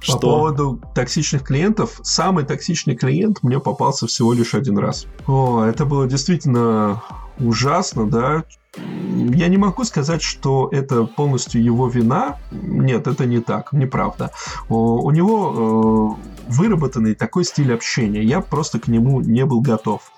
Что? 0.00 0.14
По 0.14 0.20
поводу 0.20 0.82
токсичных 0.94 1.44
клиентов, 1.44 2.00
самый 2.02 2.44
токсичный 2.44 2.96
клиент 2.96 3.42
мне 3.42 3.60
попался 3.60 4.07
всего 4.08 4.32
лишь 4.32 4.54
один 4.54 4.78
раз. 4.78 5.06
О, 5.26 5.62
это 5.62 5.84
было 5.84 6.06
действительно 6.06 7.02
ужасно, 7.38 8.06
да. 8.06 8.44
Я 8.76 9.48
не 9.48 9.56
могу 9.56 9.84
сказать, 9.84 10.22
что 10.22 10.68
это 10.70 11.04
полностью 11.04 11.62
его 11.62 11.88
вина. 11.88 12.38
Нет, 12.50 13.06
это 13.06 13.26
не 13.26 13.40
так, 13.40 13.72
неправда. 13.72 14.30
У 14.68 15.10
него 15.10 16.18
э, 16.18 16.52
выработанный 16.52 17.14
такой 17.14 17.44
стиль 17.44 17.72
общения. 17.72 18.22
Я 18.22 18.40
просто 18.40 18.78
к 18.78 18.88
нему 18.88 19.20
не 19.20 19.44
был 19.44 19.60
готов. 19.60 20.12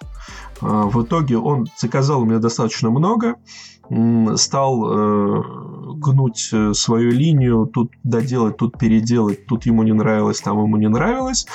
Э, 0.61 0.67
в 0.67 1.03
итоге 1.03 1.39
он 1.39 1.69
заказал 1.77 2.23
у 2.23 2.25
меня 2.25 2.39
достаточно 2.39 2.91
много, 2.91 3.37
стал 4.37 4.85
э, 4.85 5.43
гнуть 5.95 6.51
э, 6.53 6.73
свою 6.75 7.11
линию, 7.11 7.67
тут 7.67 7.93
доделать, 8.05 8.57
тут 8.57 8.79
переделать, 8.79 9.47
тут 9.47 9.67
ему 9.67 9.83
не 9.83 9.93
нравилось, 9.93 10.41
там 10.41 10.59
ему 10.59 10.77
не 10.77 10.89
нравилось. 10.89 11.47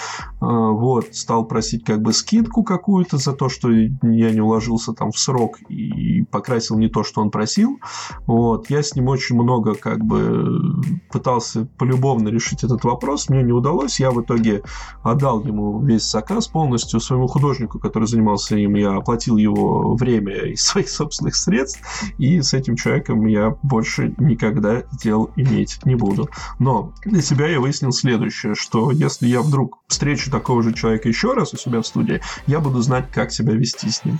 Э, 0.41 0.45
вот, 0.45 1.15
стал 1.15 1.45
просить 1.45 1.83
как 1.83 2.01
бы 2.01 2.13
скидку 2.13 2.63
какую-то 2.63 3.17
за 3.17 3.33
то, 3.33 3.49
что 3.49 3.71
я 3.71 4.31
не 4.31 4.41
уложился 4.41 4.93
там 4.93 5.11
в 5.11 5.19
срок 5.19 5.59
и 5.69 6.23
покрасил 6.23 6.77
не 6.77 6.89
то, 6.89 7.03
что 7.03 7.21
он 7.21 7.31
просил. 7.31 7.79
Вот, 8.25 8.69
я 8.69 8.83
с 8.83 8.95
ним 8.95 9.07
очень 9.07 9.36
много 9.36 9.75
как 9.75 10.03
бы 10.03 10.75
пытался 11.11 11.67
полюбовно 11.77 12.29
решить 12.29 12.63
этот 12.63 12.83
вопрос, 12.83 13.29
мне 13.29 13.43
не 13.43 13.51
удалось, 13.51 13.99
я 13.99 14.11
в 14.11 14.21
итоге 14.21 14.63
отдал 15.03 15.43
ему 15.43 15.81
весь 15.81 16.09
заказ 16.09 16.47
полностью 16.47 16.99
своему 16.99 17.27
художнику, 17.27 17.79
который 17.79 18.07
занимался 18.07 18.55
им, 18.57 18.75
я 18.75 18.95
оплатил 18.95 19.38
его 19.38 19.95
время 19.95 20.33
из 20.51 20.61
своих 20.65 20.89
собственных 20.89 21.36
средств, 21.36 21.81
и 22.17 22.41
с 22.41 22.53
этим 22.53 22.75
человеком 22.75 23.25
я 23.25 23.55
больше 23.63 24.13
никогда 24.26 24.84
дел 25.01 25.32
иметь 25.36 25.80
не 25.86 25.95
буду. 25.95 26.30
Но 26.59 26.93
для 27.05 27.21
себя 27.21 27.47
я 27.47 27.59
выяснил 27.59 27.91
следующее, 27.91 28.55
что 28.55 28.91
если 28.91 29.28
я 29.28 29.41
вдруг 29.41 29.80
встречу 29.88 30.30
такого 30.32 30.63
же 30.63 30.73
человека 30.73 31.07
еще 31.07 31.34
раз 31.34 31.53
у 31.53 31.57
себя 31.57 31.82
в 31.82 31.88
студии, 31.88 32.21
я 32.47 32.59
буду 32.59 32.82
знать, 32.82 33.09
как 33.11 33.32
себя 33.32 33.53
вести 33.53 33.89
с 33.89 34.03
ним. 34.03 34.19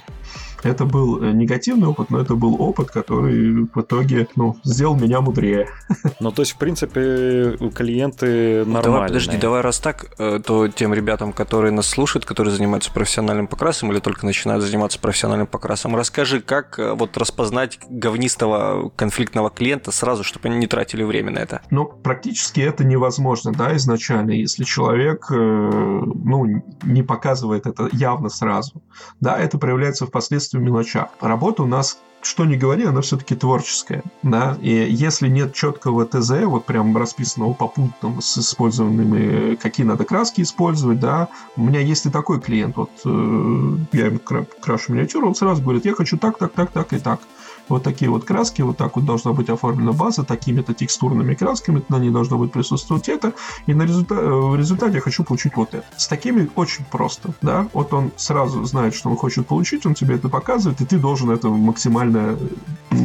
Это 0.66 0.86
был 0.86 1.22
э, 1.22 1.32
негативный 1.32 1.88
опыт, 1.88 2.10
но 2.10 2.20
это 2.20 2.34
был 2.34 2.60
опыт, 2.60 2.90
который 2.90 3.68
в 3.72 3.82
итоге 3.82 4.28
ну, 4.36 4.58
сделал 4.64 4.96
меня 4.96 5.22
мудрее. 5.22 5.70
Ну, 6.20 6.32
то 6.32 6.42
есть, 6.42 6.54
в 6.54 6.58
принципе, 6.58 7.58
клиенты 7.76 8.60
нормальные. 8.60 8.84
Давай, 8.84 9.08
подожди, 9.08 9.38
давай 9.38 9.62
раз 9.62 9.80
так, 9.80 10.06
э, 10.18 10.40
то 10.44 10.68
тем 10.68 10.94
ребятам, 10.94 11.34
которые 11.34 11.72
нас 11.72 11.88
слушают, 11.88 12.26
которые 12.26 12.56
занимаются 12.56 12.92
профессиональным 12.92 13.48
покрасом 13.48 13.92
или 13.92 14.00
только 14.00 14.26
начинают 14.26 14.64
заниматься 14.64 14.98
профессиональным 14.98 15.46
покрасом, 15.46 15.96
расскажи, 15.96 16.42
как 16.42 16.80
э, 16.80 16.94
вот 16.94 17.18
распознать 17.18 17.80
говнистого 17.90 18.90
конфликтного 18.96 19.52
клиента 19.52 19.92
сразу, 19.92 20.24
чтобы 20.24 20.48
они 20.48 20.58
не 20.58 20.68
тратили 20.68 21.04
время 21.04 21.32
на 21.32 21.40
это? 21.40 21.62
Ну, 21.70 21.86
практически 21.86 22.62
это 22.62 22.84
невозможно, 22.84 23.52
да, 23.52 23.76
изначально, 23.76 24.32
если 24.32 24.64
человек, 24.64 25.28
ну, 25.30 26.64
не 26.84 27.04
показывает 27.04 27.68
это 27.68 27.90
явно 27.92 28.30
сразу. 28.30 28.82
Да, 29.20 29.38
это 29.38 29.58
проявляется 29.58 30.08
впоследствии 30.08 30.55
в 30.56 30.62
мелочах. 30.62 31.10
Работа 31.20 31.64
у 31.64 31.68
нас 31.68 32.00
что 32.26 32.44
ни 32.44 32.56
говори, 32.56 32.86
она 32.86 33.02
все-таки 33.02 33.36
творческая, 33.36 34.04
да, 34.24 34.58
и 34.60 34.72
если 34.72 35.28
нет 35.28 35.54
четкого 35.54 36.06
ТЗ, 36.06 36.46
вот 36.46 36.66
прям 36.66 36.98
расписанного 36.98 37.54
по 37.54 37.68
пунктам 37.68 38.20
с 38.20 38.38
использованными, 38.40 39.56
какие 39.56 39.86
надо 39.86 40.06
краски 40.06 40.42
использовать, 40.42 41.00
да, 41.00 41.28
у 41.56 41.62
меня 41.62 41.82
есть 41.82 42.08
и 42.08 42.10
такой 42.10 42.42
клиент, 42.42 42.78
вот 42.78 42.90
э, 43.06 43.78
я 43.92 44.08
ему 44.08 44.20
крашу 44.60 44.94
миниатюру, 44.94 45.28
он 45.28 45.36
сразу 45.36 45.62
говорит, 45.62 45.86
я 45.86 45.94
хочу 45.94 46.18
так, 46.18 46.40
так, 46.40 46.52
так, 46.54 46.72
так 46.72 46.94
и 46.94 46.98
так, 46.98 47.20
вот 47.68 47.84
такие 47.84 48.10
вот 48.10 48.26
краски, 48.26 48.62
вот 48.62 48.78
так 48.78 48.96
вот 48.96 49.06
должна 49.06 49.34
быть 49.34 49.50
оформлена 49.50 49.92
база, 49.92 50.24
такими-то 50.24 50.74
текстурными 50.74 51.34
красками, 51.36 51.84
на 51.90 52.00
ней 52.00 52.12
должно 52.12 52.38
быть 52.38 52.52
присутствовать 52.52 53.10
это, 53.10 53.34
и 53.66 53.74
на 53.74 53.84
результат, 53.84 54.20
э, 54.20 54.28
в 54.28 54.56
результате 54.56 54.96
я 54.96 55.02
хочу 55.02 55.24
получить 55.24 55.56
вот 55.56 55.74
это. 55.74 55.86
С 55.98 56.08
такими 56.08 56.50
очень 56.56 56.86
просто, 56.86 57.34
да, 57.42 57.68
вот 57.74 57.94
он 57.94 58.12
сразу 58.16 58.64
знает, 58.66 58.94
что 58.96 59.10
он 59.10 59.18
хочет 59.18 59.48
получить, 59.48 59.86
он 59.86 59.94
тебе 59.94 60.16
это 60.16 60.30
показывает, 60.30 60.82
и 60.82 60.86
ты 60.86 60.98
должен 61.00 61.32
это 61.32 61.50
максимально 61.50 62.38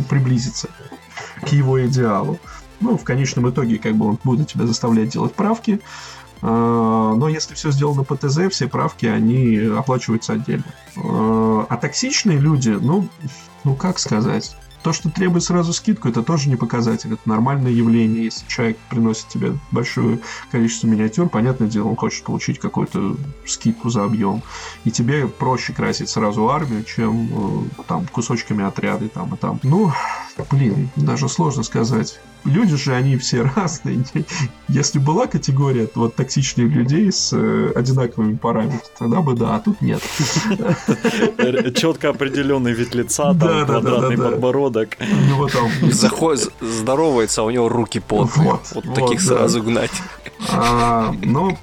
приблизиться 0.09 0.69
к 1.43 1.49
его 1.49 1.85
идеалу. 1.87 2.39
Ну, 2.81 2.97
в 2.97 3.05
конечном 3.05 3.51
итоге, 3.51 3.79
как 3.79 3.95
бы 3.95 4.07
он 4.07 4.19
будет 4.25 4.49
тебя 4.49 4.67
заставлять 4.67 5.11
делать 5.11 5.35
правки, 5.35 5.81
но 6.43 7.29
если 7.29 7.55
все 7.55 7.71
сделано 7.71 8.03
по 8.03 8.17
ТЗ, 8.17 8.51
все 8.51 8.67
правки, 8.67 9.07
они 9.07 9.59
оплачиваются 9.59 10.35
отдельно. 10.35 10.65
А, 10.97 11.67
а 11.69 11.77
токсичные 11.77 12.39
люди, 12.39 12.71
ну, 12.71 13.09
ну 13.65 13.75
как 13.75 13.99
сказать, 13.99 14.57
то, 14.83 14.93
что 14.93 15.11
требует 15.11 15.45
сразу 15.45 15.73
скидку, 15.73 16.09
это 16.09 16.23
тоже 16.23 16.49
не 16.49 16.57
показатель, 16.57 17.13
это 17.13 17.29
нормальное 17.29 17.71
явление. 17.71 18.25
Если 18.25 18.47
человек 18.49 18.79
приносит 18.89 19.29
тебе 19.29 19.53
большое 19.71 20.21
количество 20.51 20.87
миниатюр, 20.87 21.29
понятное 21.29 21.69
дело, 21.69 21.89
он 21.89 21.97
хочет 21.97 22.25
получить 22.25 22.59
какую-то 22.59 23.17
скидку 23.47 23.91
за 23.91 24.05
объем. 24.05 24.43
И 24.85 24.91
тебе 24.91 25.29
проще 25.29 25.73
красить 25.73 26.09
сразу 26.09 26.49
армию, 26.49 26.85
чем 26.85 27.29
э, 27.77 27.83
там 27.87 28.07
кусочками 28.07 28.65
отряды 28.65 29.09
там 29.09 29.35
и 29.35 29.37
там. 29.37 29.61
Ну, 29.63 29.93
блин, 30.51 30.89
даже 30.97 31.29
сложно 31.29 31.63
сказать 31.63 32.19
люди 32.45 32.77
же, 32.77 32.95
они 32.95 33.17
все 33.17 33.43
разные. 33.57 34.05
Если 34.69 34.99
была 34.99 35.27
категория 35.27 35.89
вот 35.95 36.15
токсичных 36.15 36.71
людей 36.71 37.11
с 37.11 37.33
э, 37.33 37.73
одинаковыми 37.75 38.37
параметрами, 38.37 38.83
тогда 38.99 39.21
бы 39.21 39.35
да, 39.35 39.57
а 39.57 39.61
тут 39.61 39.81
нет. 39.81 40.03
Четко 41.75 42.11
определенный 42.11 42.73
вид 42.73 42.95
лица, 42.95 43.35
там 43.35 43.67
квадратный 43.67 44.17
подбородок. 44.17 44.97
Там... 44.97 45.71
Здоровается, 46.61 47.43
а 47.43 47.45
у 47.45 47.51
него 47.51 47.69
руки 47.69 48.01
потные. 48.01 48.51
Вот, 48.51 48.95
таких 48.95 49.21
сразу 49.21 49.63
гнать. 49.63 49.91
А, 50.49 51.15
но 51.23 51.57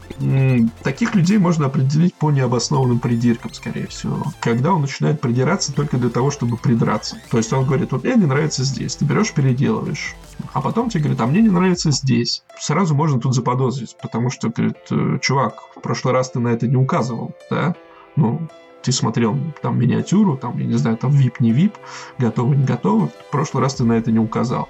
таких 0.84 1.16
людей 1.16 1.38
можно 1.38 1.66
определить 1.68 2.14
по 2.16 2.32
необоснованным 2.32 3.00
придиркам, 3.00 3.54
скорее 3.54 3.88
всего. 3.88 4.32
Когда 4.40 4.74
он 4.74 4.82
начинает 4.82 5.22
придираться 5.22 5.74
только 5.74 5.98
для 5.98 6.10
того, 6.10 6.32
чтобы 6.32 6.58
придраться. 6.58 7.18
То 7.30 7.38
есть 7.38 7.52
он 7.54 7.66
говорит, 7.66 7.92
вот 7.92 8.04
мне 8.04 8.16
не 8.16 8.26
нравится 8.26 8.64
здесь, 8.64 8.96
ты 8.96 9.06
берешь, 9.06 9.32
переделываешь. 9.32 10.16
А 10.54 10.62
потом 10.68 10.90
тебе 10.90 11.04
говорят, 11.04 11.22
а 11.22 11.28
мне 11.28 11.42
не 11.42 11.48
нравится 11.48 11.92
здесь. 11.92 12.44
Сразу 12.60 12.94
можно 12.94 13.22
тут 13.22 13.34
заподозрить, 13.34 13.96
потому 14.02 14.30
что, 14.30 14.50
говорит, 14.50 14.76
«Э, 14.92 15.18
чувак, 15.22 15.62
в 15.78 15.80
прошлый 15.80 16.14
раз 16.14 16.32
ты 16.32 16.40
на 16.40 16.50
это 16.50 16.68
не 16.68 16.76
указывал, 16.76 17.32
да? 17.50 17.74
Ну, 18.18 18.50
ты 18.82 18.92
смотрел 18.92 19.38
там 19.62 19.80
миниатюру, 19.80 20.36
там, 20.36 20.58
я 20.58 20.66
не 20.66 20.74
знаю, 20.74 20.98
там 20.98 21.12
VIP, 21.12 21.36
не 21.40 21.54
VIP, 21.54 21.72
готово, 22.18 22.54
не 22.54 22.66
готово, 22.66 23.08
в 23.08 23.32
прошлый 23.32 23.64
раз 23.64 23.76
ты 23.76 23.86
на 23.86 23.94
это 23.94 24.12
не 24.12 24.20
указал 24.20 24.68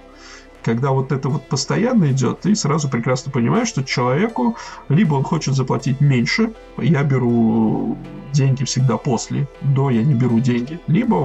когда 0.67 0.91
вот 0.91 1.13
это 1.13 1.29
вот 1.29 1.47
постоянно 1.47 2.11
идет, 2.11 2.41
ты 2.41 2.53
сразу 2.53 2.89
прекрасно 2.89 3.31
понимаешь, 3.31 3.69
что 3.69 3.85
человеку 3.85 4.57
либо 4.89 5.15
он 5.15 5.23
хочет 5.23 5.55
заплатить 5.55 6.01
меньше, 6.01 6.53
я 6.77 7.03
беру 7.03 7.97
деньги 8.33 8.65
всегда 8.65 8.97
после, 8.97 9.47
до 9.61 9.89
я 9.89 10.03
не 10.03 10.13
беру 10.13 10.41
деньги, 10.41 10.77
либо 10.87 11.15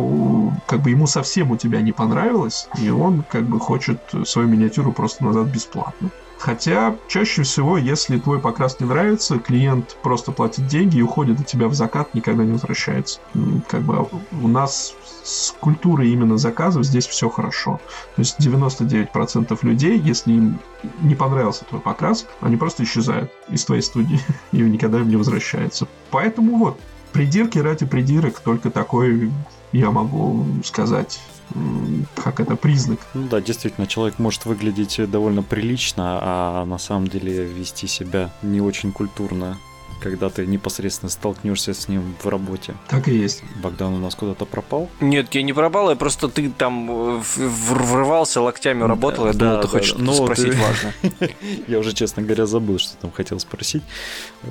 как 0.68 0.82
бы 0.82 0.90
ему 0.90 1.09
совсем 1.09 1.51
у 1.51 1.57
тебя 1.57 1.80
не 1.80 1.90
понравилось, 1.90 2.68
и 2.80 2.88
он 2.90 3.24
как 3.28 3.43
бы 3.43 3.59
хочет 3.59 3.99
свою 4.24 4.47
миниатюру 4.47 4.93
просто 4.93 5.24
назад 5.24 5.49
бесплатно. 5.49 6.11
Хотя 6.43 6.97
чаще 7.07 7.45
всего, 7.45 7.78
если 7.78 8.18
твой 8.18 8.40
покрас 8.40 8.80
не 8.80 8.86
нравится, 8.86 9.38
клиент 9.38 9.97
просто 10.03 10.32
платит 10.32 10.66
деньги 10.66 10.99
и 10.99 11.03
уходит 11.03 11.38
от 11.38 11.47
тебя 11.47 11.68
в 11.68 11.74
закат, 11.74 12.14
никогда 12.14 12.43
не 12.43 12.51
возвращается. 12.51 13.20
Как 13.68 13.82
бы 13.82 14.09
у 14.32 14.49
нас 14.49 14.97
с 15.22 15.53
культурой 15.61 16.11
именно 16.11 16.38
заказов 16.38 16.84
здесь 16.84 17.07
все 17.07 17.30
хорошо. 17.30 17.80
То 18.16 18.22
есть 18.22 18.40
99% 18.40 19.57
людей, 19.62 19.97
если 20.01 20.32
им 20.32 20.59
не 21.03 21.14
понравился 21.14 21.64
твой 21.64 21.80
покрас, 21.80 22.26
они 22.40 22.57
просто 22.57 22.82
исчезают 22.82 23.30
из 23.49 23.64
твоей 23.64 23.82
студии 23.82 24.18
и 24.51 24.59
никогда 24.62 24.99
им 24.99 25.11
не 25.11 25.16
возвращаются. 25.16 25.86
Поэтому 26.11 26.57
вот, 26.57 26.80
придирки 27.12 27.59
ради 27.59 27.86
придирок, 27.86 28.40
только 28.40 28.72
такой 28.72 29.30
я 29.72 29.90
могу 29.90 30.44
сказать 30.64 31.20
как 32.14 32.40
это 32.40 32.56
признак. 32.56 33.00
Ну 33.14 33.28
да, 33.28 33.40
действительно, 33.40 33.86
человек 33.86 34.18
может 34.18 34.46
выглядеть 34.46 34.98
довольно 35.10 35.42
прилично, 35.42 36.18
а 36.22 36.64
на 36.64 36.78
самом 36.78 37.08
деле 37.08 37.44
вести 37.44 37.86
себя 37.86 38.30
не 38.42 38.60
очень 38.60 38.92
культурно. 38.92 39.58
Когда 40.03 40.28
ты 40.30 40.46
непосредственно 40.46 41.11
столкнешься 41.11 41.74
с 41.74 41.88
ним 41.88 42.14
в 42.22 42.28
работе. 42.28 42.74
Так 42.88 43.09
и 43.09 43.14
есть. 43.14 43.42
Богдан 43.62 43.94
у 43.94 43.98
нас 43.98 44.14
куда-то 44.14 44.44
пропал? 44.44 44.88
Нет, 45.00 45.34
я 45.34 45.42
не 45.42 45.53
пропал, 45.53 45.90
я 45.90 45.96
просто 45.96 46.28
ты 46.28 46.50
там 46.50 47.18
э, 47.18 47.22
врывался, 47.36 48.40
локтями 48.40 48.82
работал, 48.82 49.26
я 49.26 49.32
думал, 49.32 49.61
ты 49.61 49.68
хочешь 49.68 49.88
что-то 49.88 50.05
ну, 50.05 50.14
спросить 50.14 50.55
важно. 50.55 50.92
Я 51.68 51.78
уже, 51.78 51.92
честно 51.92 52.22
говоря, 52.22 52.46
забыл, 52.46 52.78
что 52.78 52.96
там 52.96 53.12
хотел 53.12 53.38
спросить. 53.38 53.82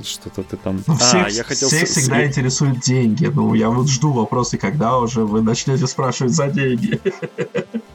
Что-то 0.03 0.43
ты 0.43 0.57
там... 0.57 0.83
Ну, 0.87 0.97
а, 0.99 1.27
я 1.29 1.43
хотел... 1.43 1.67
Всех 1.67 1.87
всегда 1.87 2.25
интересуют 2.25 2.79
деньги. 2.79 3.25
Ну, 3.25 3.53
я 3.53 3.69
вот 3.69 3.89
жду 3.89 4.11
вопросы, 4.11 4.57
когда 4.57 4.97
уже 4.97 5.25
вы 5.25 5.41
начнете 5.41 5.87
спрашивать 5.87 6.33
за 6.33 6.47
деньги. 6.47 6.99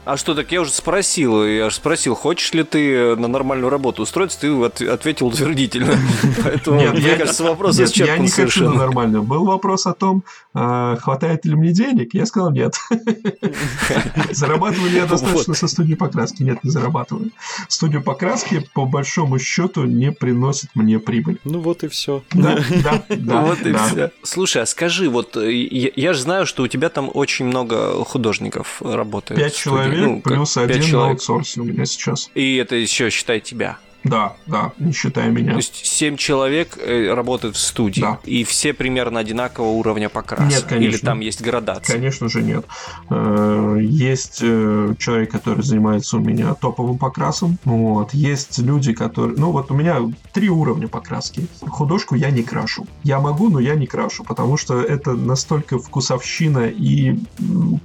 А 0.05 0.15
что, 0.15 0.35
так 0.35 0.51
я 0.51 0.61
уже 0.61 0.71
спросил, 0.71 1.43
я 1.43 1.69
же 1.69 1.75
спросил, 1.75 2.15
хочешь 2.15 2.53
ли 2.53 2.63
ты 2.63 3.15
на 3.15 3.27
нормальную 3.27 3.69
работу 3.69 4.03
устроиться, 4.03 4.39
ты 4.39 4.87
ответил 4.87 5.27
утвердительно. 5.27 5.97
Поэтому, 6.43 6.79
мне 6.93 7.15
кажется, 7.15 7.43
вопрос 7.49 7.77
нет, 7.77 7.95
я 7.97 8.17
не 8.17 8.29
хочу 8.29 8.69
на 8.69 8.73
нормальную. 8.73 9.23
Был 9.23 9.45
вопрос 9.45 9.85
о 9.85 9.93
том, 9.93 10.23
а, 10.53 10.95
хватает 10.97 11.45
ли 11.45 11.55
мне 11.55 11.71
денег, 11.71 12.13
я 12.13 12.25
сказал 12.25 12.51
нет. 12.51 12.75
Зарабатываю 14.31 14.89
ли 14.89 14.97
я 14.97 15.05
достаточно 15.05 15.53
со 15.53 15.67
студии 15.67 15.95
покраски? 15.95 16.43
Нет, 16.43 16.63
не 16.63 16.69
зарабатываю. 16.69 17.31
Студию 17.67 18.01
покраски, 18.01 18.67
по 18.73 18.85
большому 18.85 19.39
счету, 19.39 19.85
не 19.85 20.11
приносит 20.11 20.69
мне 20.75 20.99
прибыль. 20.99 21.39
Ну 21.43 21.59
вот 21.59 21.83
и 21.83 21.87
все. 21.87 22.23
Да, 22.33 22.59
да, 22.83 23.03
да. 23.09 23.41
Вот 23.41 23.59
и 23.61 23.73
все. 23.73 24.11
Слушай, 24.23 24.63
а 24.63 24.65
скажи, 24.65 25.09
вот 25.09 25.37
э, 25.37 25.51
я 25.51 26.13
же 26.13 26.21
знаю, 26.21 26.45
что 26.45 26.63
у 26.63 26.67
тебя 26.67 26.89
там 26.89 27.09
очень 27.13 27.45
много 27.45 28.03
художников 28.03 28.81
работает. 28.81 29.39
Пять 29.39 29.55
человек 29.55 29.99
ну, 29.99 30.21
плюс 30.21 30.57
один 30.57 30.81
человек. 30.81 30.93
на 30.93 31.09
аутсорсе 31.11 31.61
у 31.61 31.63
меня 31.63 31.85
сейчас. 31.85 32.29
И 32.35 32.55
это 32.57 32.75
еще 32.75 33.09
считай 33.09 33.39
тебя. 33.39 33.77
Да, 34.03 34.33
да, 34.45 34.71
не 34.77 34.93
считая 34.93 35.29
меня. 35.29 35.51
То 35.51 35.57
есть 35.57 35.85
7 35.85 36.15
человек 36.17 36.77
э, 36.77 37.13
работают 37.13 37.55
в 37.55 37.59
студии, 37.59 38.01
да. 38.01 38.19
и 38.23 38.43
все 38.43 38.73
примерно 38.73 39.19
одинакового 39.19 39.71
уровня 39.71 40.09
покраса? 40.09 40.45
Нет, 40.45 40.63
конечно. 40.63 40.95
Или 40.95 40.97
там 40.97 41.19
есть 41.19 41.41
градация? 41.41 41.95
Конечно 41.95 42.29
же 42.29 42.41
нет. 42.41 42.65
Э, 43.09 43.77
есть 43.81 44.39
э, 44.41 44.93
человек, 44.97 45.31
который 45.31 45.63
занимается 45.63 46.17
у 46.17 46.19
меня 46.19 46.53
топовым 46.53 46.97
покрасом. 46.97 47.57
Вот. 47.65 48.13
Есть 48.13 48.59
люди, 48.59 48.93
которые... 48.93 49.35
Ну 49.37 49.51
вот 49.51 49.71
у 49.71 49.73
меня 49.73 49.97
три 50.33 50.49
уровня 50.49 50.87
покраски. 50.87 51.47
Художку 51.61 52.15
я 52.15 52.29
не 52.29 52.43
крашу. 52.43 52.87
Я 53.03 53.19
могу, 53.19 53.49
но 53.49 53.59
я 53.59 53.75
не 53.75 53.87
крашу, 53.87 54.23
потому 54.23 54.57
что 54.57 54.81
это 54.81 55.13
настолько 55.13 55.79
вкусовщина, 55.79 56.67
и 56.67 57.19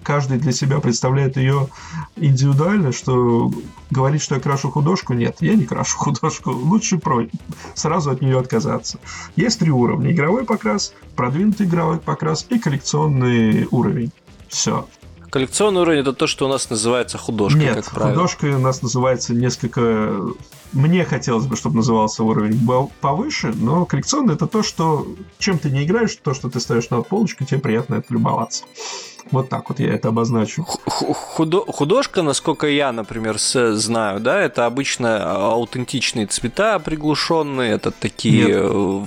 каждый 0.02 0.38
для 0.38 0.52
себя 0.52 0.78
представляет 0.78 1.36
ее 1.36 1.68
индивидуально, 2.16 2.92
что 2.92 3.50
говорить, 3.92 4.22
что 4.22 4.34
я 4.34 4.40
крашу 4.40 4.70
художку, 4.70 5.12
нет, 5.12 5.36
я 5.40 5.54
не 5.54 5.64
крашу 5.64 5.96
художку. 5.98 6.50
Лучше 6.50 6.98
про... 6.98 7.26
сразу 7.74 8.10
от 8.10 8.20
нее 8.20 8.38
отказаться. 8.38 8.98
Есть 9.36 9.60
три 9.60 9.70
уровня. 9.70 10.10
Игровой 10.10 10.44
покрас, 10.44 10.94
продвинутый 11.16 11.66
игровой 11.66 11.98
покрас 11.98 12.46
и 12.48 12.58
коллекционный 12.58 13.68
уровень. 13.70 14.10
Все. 14.48 14.86
Коллекционный 15.32 15.80
уровень 15.80 16.00
это 16.00 16.12
то, 16.12 16.26
что 16.26 16.44
у 16.44 16.48
нас 16.48 16.68
называется 16.68 17.16
художкой, 17.16 17.62
Нет, 17.62 17.76
как 17.76 17.94
правило. 17.94 18.14
художкой 18.14 18.52
у 18.52 18.58
нас 18.58 18.82
называется 18.82 19.34
несколько... 19.34 20.14
Мне 20.72 21.06
хотелось 21.06 21.46
бы, 21.46 21.56
чтобы 21.56 21.76
назывался 21.76 22.22
уровень 22.22 22.60
повыше, 23.00 23.52
но 23.54 23.86
коллекционный 23.86 24.34
это 24.34 24.46
то, 24.46 24.62
что 24.62 25.06
чем 25.38 25.58
ты 25.58 25.70
не 25.70 25.84
играешь, 25.84 26.16
то, 26.16 26.34
что 26.34 26.50
ты 26.50 26.60
ставишь 26.60 26.90
на 26.90 27.00
полочку, 27.00 27.46
тебе 27.46 27.60
приятно 27.60 27.94
это 27.94 28.12
любоваться. 28.12 28.64
Вот 29.30 29.48
так 29.48 29.68
вот 29.68 29.80
я 29.80 29.94
это 29.94 30.08
обозначу. 30.08 30.64
Худо 30.64 31.60
художка, 31.66 32.22
насколько 32.22 32.66
я, 32.66 32.92
например, 32.92 33.38
знаю, 33.38 34.20
да, 34.20 34.40
это 34.40 34.66
обычно 34.66 35.52
аутентичные 35.52 36.26
цвета 36.26 36.78
приглушенные, 36.78 37.72
это 37.72 37.90
такие... 37.90 38.46
Нет, 38.46 38.60
э, 38.62 39.04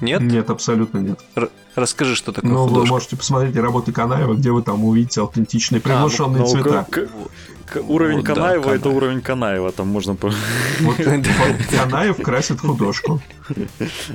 нет? 0.00 0.22
Нет 0.22 0.50
абсолютно 0.50 0.98
нет. 0.98 1.20
Р 1.34 1.50
Расскажи, 1.74 2.16
что 2.16 2.32
такое 2.32 2.50
ну, 2.50 2.66
художка. 2.66 2.80
вы 2.80 2.86
можете 2.86 3.16
посмотреть 3.16 3.56
работы 3.56 3.92
Канаева, 3.92 4.34
где 4.34 4.50
вы 4.50 4.62
там 4.62 4.84
увидите 4.84 5.20
аутентичные 5.20 5.80
приглушенные 5.80 6.42
а, 6.42 6.46
ну, 6.46 6.50
цвета. 6.50 6.86
Уровень 7.76 8.18
вот, 8.18 8.26
Канаева 8.26 8.64
да, 8.64 8.74
это 8.74 8.88
уровень 8.88 9.20
Канаева, 9.20 9.72
там 9.72 9.88
можно... 9.88 10.16
Вот 10.80 10.96
Канаев 11.70 12.16
красит 12.22 12.60
художку. 12.60 13.20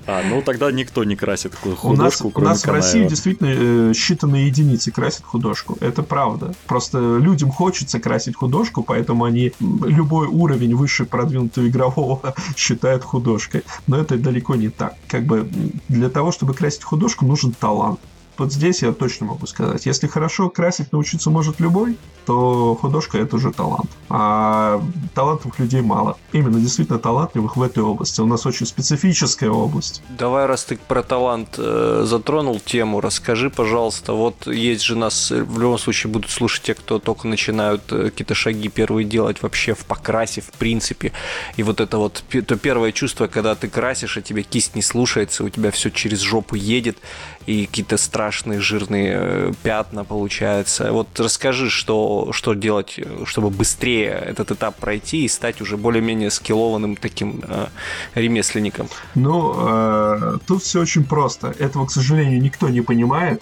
А, 0.06 0.22
ну 0.30 0.42
тогда 0.42 0.72
никто 0.72 1.04
не 1.04 1.16
красит 1.16 1.56
художку, 1.56 1.90
У 1.90 1.96
нас, 1.96 2.22
у 2.22 2.42
нас 2.42 2.66
в 2.66 2.72
России 2.72 3.08
действительно 3.08 3.48
э, 3.48 3.92
считанные 3.92 4.46
единицы 4.46 4.92
красят 4.92 5.26
художку. 5.26 5.78
Это 5.80 6.04
правда. 6.04 6.54
Просто 6.68 7.18
людям 7.18 7.52
хочется 7.52 8.00
красить 8.00 8.36
художку, 8.36 8.84
поэтому 8.84 9.26
они 9.26 9.52
любой 9.60 10.28
уровень 10.28 10.76
выше 10.76 11.06
продвинутого 11.06 11.68
игрового 11.68 12.36
считают 12.56 13.04
художкой. 13.04 13.64
Но 13.88 13.98
это 13.98 14.18
далеко 14.18 14.56
не 14.56 14.70
так. 14.70 14.96
Как 15.08 15.26
бы 15.26 15.50
для 15.90 16.10
того, 16.10 16.32
чтобы 16.32 16.54
красить 16.54 16.84
художку, 16.84 17.26
нужен 17.26 17.54
талант 17.54 18.00
вот 18.38 18.52
здесь 18.52 18.82
я 18.82 18.92
точно 18.92 19.28
могу 19.28 19.46
сказать, 19.46 19.86
если 19.86 20.08
хорошо 20.08 20.50
красить 20.50 20.92
научиться 20.92 21.30
может 21.30 21.60
любой, 21.60 21.98
то 22.26 22.76
художка 22.80 23.18
это 23.18 23.36
уже 23.36 23.52
талант. 23.52 23.90
А 24.10 24.82
талантливых 25.14 25.60
людей 25.60 25.82
мало. 25.82 26.18
Именно 26.32 26.60
действительно 26.60 27.00
талантливых 27.00 27.58
в 27.58 27.62
этой 27.62 27.84
области. 27.84 28.22
У 28.22 28.26
нас 28.26 28.46
очень 28.46 28.66
специфическая 28.66 29.50
область. 29.50 30.02
Давай, 30.10 30.46
раз 30.46 30.64
ты 30.64 30.78
про 30.78 31.04
талант 31.04 31.56
э, 31.58 32.04
затронул 32.06 32.60
тему, 32.60 33.02
расскажи, 33.02 33.50
пожалуйста, 33.50 34.14
вот 34.14 34.48
есть 34.48 34.84
же 34.84 34.96
нас 34.96 35.32
э, 35.32 35.44
в 35.44 35.60
любом 35.60 35.78
случае 35.78 36.12
будут 36.12 36.32
слушать 36.32 36.64
те, 36.64 36.74
кто 36.74 37.00
только 37.00 37.28
начинают 37.28 37.92
э, 37.92 38.06
какие-то 38.06 38.36
шаги 38.36 38.70
первые 38.70 39.06
делать 39.06 39.42
вообще 39.42 39.74
в 39.74 39.86
покрасе, 39.86 40.42
в 40.42 40.52
принципе. 40.54 41.12
И 41.58 41.64
вот 41.64 41.82
это 41.82 41.98
вот 41.98 42.24
то 42.30 42.56
первое 42.56 42.92
чувство, 42.92 43.28
когда 43.28 43.56
ты 43.56 43.68
красишь, 43.68 44.18
а 44.18 44.22
тебе 44.22 44.44
кисть 44.44 44.76
не 44.76 44.82
слушается, 44.82 45.44
у 45.44 45.50
тебя 45.50 45.72
все 45.72 45.90
через 45.90 46.20
жопу 46.20 46.56
едет, 46.56 46.98
и 47.46 47.66
какие-то 47.66 47.98
страшные 47.98 48.60
жирные 48.60 49.14
э, 49.16 49.52
пятна 49.64 50.04
получаются. 50.04 50.92
Вот 50.92 51.20
расскажи, 51.20 51.70
что, 51.70 52.30
что 52.32 52.54
делать, 52.54 53.00
чтобы 53.26 53.50
быстрее 53.50 54.10
этот 54.10 54.52
этап 54.52 54.76
пройти 54.78 55.26
и 55.26 55.28
стать 55.28 55.62
уже 55.62 55.78
более-менее 55.78 56.30
скиллованным 56.30 56.96
таким 56.96 57.42
э, 57.44 57.68
ремесленником. 58.16 58.88
Ну, 59.16 59.54
э, 59.58 60.38
тут 60.46 60.64
все 60.64 60.82
очень 60.82 61.04
просто. 61.04 61.54
Этого, 61.60 61.86
к 61.86 61.92
сожалению, 61.92 62.42
никто 62.42 62.70
не 62.70 62.82
понимает. 62.82 63.42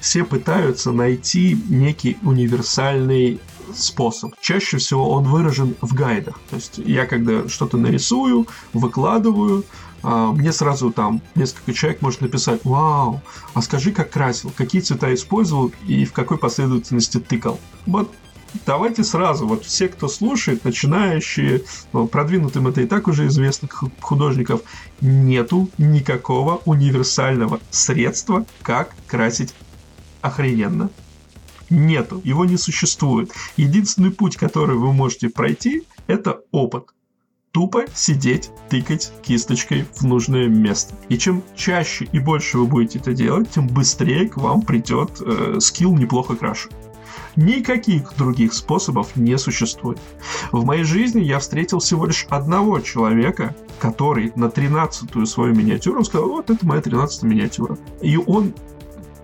Все 0.00 0.24
пытаются 0.24 0.92
найти 0.92 1.60
некий 1.68 2.18
универсальный 2.22 3.40
способ. 3.74 4.34
Чаще 4.40 4.78
всего 4.78 5.10
он 5.10 5.24
выражен 5.24 5.74
в 5.80 5.94
гайдах. 5.94 6.40
То 6.50 6.56
есть 6.56 6.78
я 6.78 7.06
когда 7.06 7.48
что-то 7.48 7.76
нарисую, 7.76 8.46
выкладываю, 8.72 9.64
мне 10.02 10.52
сразу 10.52 10.92
там 10.92 11.20
несколько 11.34 11.72
человек 11.72 12.02
может 12.02 12.20
написать, 12.20 12.64
вау, 12.64 13.20
а 13.54 13.62
скажи, 13.62 13.92
как 13.92 14.10
красил, 14.10 14.52
какие 14.56 14.80
цвета 14.80 15.12
использовал 15.12 15.72
и 15.86 16.04
в 16.04 16.12
какой 16.12 16.38
последовательности 16.38 17.18
тыкал. 17.18 17.58
Вот 17.86 18.12
давайте 18.66 19.04
сразу, 19.04 19.46
вот 19.46 19.64
все, 19.64 19.88
кто 19.88 20.08
слушает, 20.08 20.64
начинающие, 20.64 21.62
ну, 21.92 22.06
продвинутым 22.06 22.68
это 22.68 22.80
и 22.80 22.86
так 22.86 23.08
уже 23.08 23.26
известных 23.26 23.84
художников, 24.00 24.62
нету 25.00 25.68
никакого 25.78 26.62
универсального 26.64 27.60
средства, 27.70 28.46
как 28.62 28.94
красить 29.06 29.54
охрененно. 30.20 30.90
Нету, 31.70 32.22
его 32.24 32.44
не 32.44 32.56
существует. 32.56 33.30
Единственный 33.56 34.10
путь, 34.10 34.36
который 34.36 34.76
вы 34.76 34.92
можете 34.92 35.28
пройти, 35.28 35.86
это 36.06 36.40
опыт 36.50 36.86
тупо 37.58 37.86
сидеть, 37.92 38.52
тыкать 38.68 39.12
кисточкой 39.20 39.84
в 39.96 40.04
нужное 40.04 40.46
место. 40.46 40.94
И 41.08 41.18
чем 41.18 41.42
чаще 41.56 42.06
и 42.12 42.20
больше 42.20 42.56
вы 42.56 42.66
будете 42.66 43.00
это 43.00 43.12
делать, 43.12 43.50
тем 43.50 43.66
быстрее 43.66 44.28
к 44.28 44.36
вам 44.36 44.62
придет 44.62 45.20
э, 45.20 45.56
скилл 45.58 45.96
неплохо 45.96 46.36
краше. 46.36 46.68
Никаких 47.34 48.14
других 48.16 48.54
способов 48.54 49.16
не 49.16 49.36
существует. 49.38 49.98
В 50.52 50.64
моей 50.64 50.84
жизни 50.84 51.20
я 51.20 51.40
встретил 51.40 51.80
всего 51.80 52.06
лишь 52.06 52.28
одного 52.30 52.78
человека, 52.78 53.56
который 53.80 54.30
на 54.36 54.44
13-ю 54.44 55.26
свою 55.26 55.52
миниатюру 55.52 56.04
сказал, 56.04 56.28
вот 56.28 56.50
это 56.50 56.64
моя 56.64 56.80
13 56.80 57.24
миниатюра. 57.24 57.76
И 58.00 58.16
он 58.18 58.54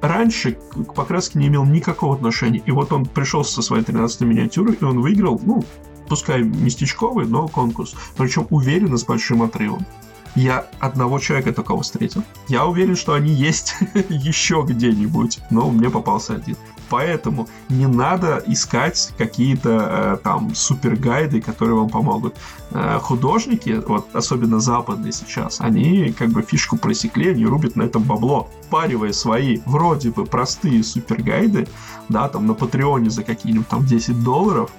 раньше 0.01 0.59
к 0.72 0.93
покраске 0.93 1.39
не 1.39 1.47
имел 1.47 1.64
никакого 1.64 2.16
отношения. 2.16 2.61
И 2.66 2.72
вот 2.72 2.93
он 2.93 3.07
пришел 3.07 3.45
со 3.45 3.62
своей 3.62 3.85
13 3.85 4.22
миниатюрой, 4.22 4.74
и 4.74 4.85
он 4.85 5.03
выиграл, 5.03 5.41
ну, 5.45 5.64
пускай 6.09 6.42
местечковый, 6.42 7.26
но 7.26 7.48
конкурс. 7.48 7.94
Причем 8.16 8.46
уверенно 8.50 8.96
с 8.96 9.05
большим 9.05 9.42
отрывом. 9.42 9.86
Я 10.34 10.66
одного 10.80 11.20
человека 11.20 11.52
такого 11.52 11.82
встретил. 11.82 12.24
Я 12.48 12.66
уверен, 12.66 12.96
что 12.96 13.14
они 13.14 13.32
есть 13.32 13.76
еще 14.09 14.64
где-нибудь, 14.66 15.40
но 15.50 15.70
мне 15.70 15.90
попался 15.90 16.34
один. 16.34 16.57
Поэтому 16.90 17.48
не 17.68 17.86
надо 17.86 18.42
искать 18.46 19.12
какие-то 19.16 19.70
э, 19.70 20.16
там 20.22 20.55
супергайды, 20.55 21.40
которые 21.40 21.76
вам 21.76 21.88
помогут. 21.88 22.36
Э, 22.72 22.98
художники, 23.00 23.82
вот 23.86 24.14
особенно 24.14 24.61
западные 24.61 25.12
сейчас, 25.12 25.61
они 25.61 26.12
как 26.12 26.30
бы 26.30 26.42
фишку 26.42 26.76
просекли, 26.76 27.30
они 27.30 27.46
рубят 27.46 27.76
на 27.76 27.82
этом 27.82 28.02
бабло, 28.02 28.50
паривая 28.70 29.12
свои 29.12 29.61
вроде 29.66 30.11
бы 30.11 30.26
простые 30.26 30.82
супергайды, 30.82 31.68
да, 32.09 32.28
там 32.28 32.46
на 32.46 32.55
Патреоне 32.55 33.09
за 33.09 33.22
какие-нибудь 33.22 33.68
там 33.68 33.86
10 33.86 34.22
долларов, 34.22 34.70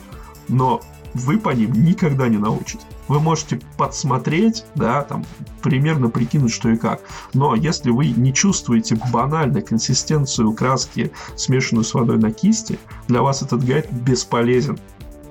но 0.47 0.81
вы 1.15 1.39
по 1.39 1.49
ним 1.49 1.71
никогда 1.71 2.27
не 2.27 2.37
научитесь. 2.37 2.85
Вы 3.07 3.19
можете 3.19 3.61
подсмотреть, 3.77 4.65
да, 4.75 5.01
там, 5.01 5.25
примерно 5.61 6.09
прикинуть, 6.09 6.51
что 6.51 6.69
и 6.69 6.77
как. 6.77 7.01
Но 7.33 7.55
если 7.55 7.89
вы 7.89 8.09
не 8.09 8.33
чувствуете 8.33 8.99
банально 9.11 9.61
консистенцию 9.61 10.51
краски, 10.53 11.11
смешанную 11.37 11.85
с 11.85 11.93
водой 11.93 12.17
на 12.17 12.31
кисти, 12.31 12.77
для 13.07 13.21
вас 13.21 13.41
этот 13.41 13.65
гайд 13.65 13.91
бесполезен. 13.91 14.77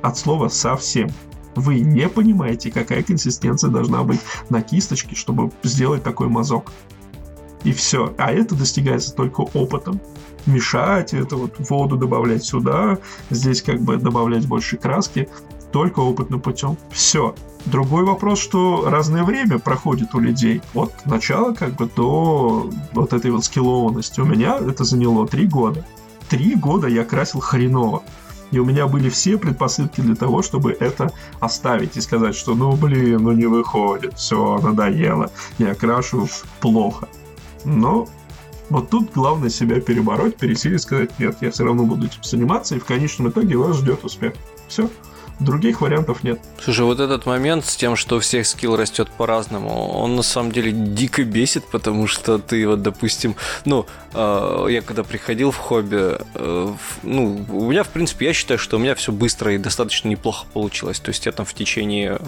От 0.02 0.16
слова 0.16 0.48
совсем. 0.48 1.10
Вы 1.54 1.80
не 1.80 2.08
понимаете, 2.08 2.70
какая 2.70 3.02
консистенция 3.02 3.70
должна 3.70 4.02
быть 4.04 4.20
на 4.48 4.62
кисточке, 4.62 5.14
чтобы 5.14 5.52
сделать 5.62 6.02
такой 6.02 6.28
мазок. 6.28 6.72
И 7.62 7.72
все. 7.72 8.14
А 8.18 8.32
это 8.32 8.54
достигается 8.54 9.14
только 9.14 9.42
опытом 9.42 10.00
мешать 10.46 11.14
это 11.14 11.36
вот 11.36 11.54
воду 11.58 11.96
добавлять 11.96 12.44
сюда, 12.44 12.98
здесь 13.30 13.62
как 13.62 13.80
бы 13.80 13.96
добавлять 13.96 14.46
больше 14.46 14.76
краски 14.76 15.28
только 15.74 15.98
опытным 15.98 16.40
путем. 16.40 16.76
Все. 16.92 17.34
Другой 17.64 18.04
вопрос, 18.04 18.38
что 18.38 18.88
разное 18.88 19.24
время 19.24 19.58
проходит 19.58 20.14
у 20.14 20.20
людей. 20.20 20.62
От 20.72 21.04
начала 21.04 21.52
как 21.52 21.74
бы 21.74 21.90
до 21.96 22.70
вот 22.92 23.12
этой 23.12 23.32
вот 23.32 23.44
скиллованности. 23.44 24.20
У 24.20 24.24
меня 24.24 24.56
это 24.56 24.84
заняло 24.84 25.26
три 25.26 25.48
года. 25.48 25.84
Три 26.28 26.54
года 26.54 26.86
я 26.86 27.04
красил 27.04 27.40
хреново. 27.40 28.04
И 28.52 28.60
у 28.60 28.64
меня 28.64 28.86
были 28.86 29.08
все 29.08 29.36
предпосылки 29.36 30.00
для 30.00 30.14
того, 30.14 30.42
чтобы 30.42 30.76
это 30.78 31.12
оставить 31.40 31.96
и 31.96 32.00
сказать, 32.00 32.36
что 32.36 32.54
ну 32.54 32.76
блин, 32.76 33.24
ну 33.24 33.32
не 33.32 33.46
выходит, 33.46 34.16
все, 34.16 34.60
надоело, 34.62 35.32
я 35.58 35.74
крашу 35.74 36.28
плохо. 36.60 37.08
Но 37.64 38.06
вот 38.70 38.90
тут 38.90 39.12
главное 39.12 39.50
себя 39.50 39.80
перебороть, 39.80 40.36
пересилить, 40.36 40.82
сказать, 40.82 41.18
нет, 41.18 41.38
я 41.40 41.50
все 41.50 41.64
равно 41.64 41.82
буду 41.84 42.06
этим 42.06 42.22
заниматься, 42.22 42.76
и 42.76 42.78
в 42.78 42.84
конечном 42.84 43.30
итоге 43.30 43.56
вас 43.56 43.78
ждет 43.78 44.04
успех. 44.04 44.34
Все. 44.68 44.88
Других 45.40 45.80
вариантов 45.80 46.22
нет. 46.22 46.38
Слушай, 46.62 46.84
вот 46.84 47.00
этот 47.00 47.26
момент 47.26 47.64
с 47.64 47.74
тем, 47.74 47.96
что 47.96 48.16
у 48.16 48.20
всех 48.20 48.46
скилл 48.46 48.76
растет 48.76 49.08
по-разному, 49.10 49.90
он 49.90 50.14
на 50.14 50.22
самом 50.22 50.52
деле 50.52 50.70
дико 50.70 51.24
бесит, 51.24 51.64
потому 51.66 52.06
что 52.06 52.38
ты 52.38 52.66
вот, 52.68 52.82
допустим, 52.82 53.34
ну, 53.64 53.84
э, 54.12 54.66
я 54.70 54.80
когда 54.80 55.02
приходил 55.02 55.50
в 55.50 55.56
хобби, 55.56 56.18
э, 56.34 56.72
ну, 57.02 57.46
у 57.50 57.70
меня, 57.70 57.82
в 57.82 57.88
принципе, 57.88 58.26
я 58.26 58.32
считаю, 58.32 58.58
что 58.58 58.76
у 58.76 58.78
меня 58.78 58.94
все 58.94 59.10
быстро 59.10 59.52
и 59.52 59.58
достаточно 59.58 60.08
неплохо 60.08 60.46
получилось. 60.52 61.00
То 61.00 61.10
есть 61.10 61.26
я 61.26 61.32
там 61.32 61.44
в 61.44 61.54
течение 61.54 62.18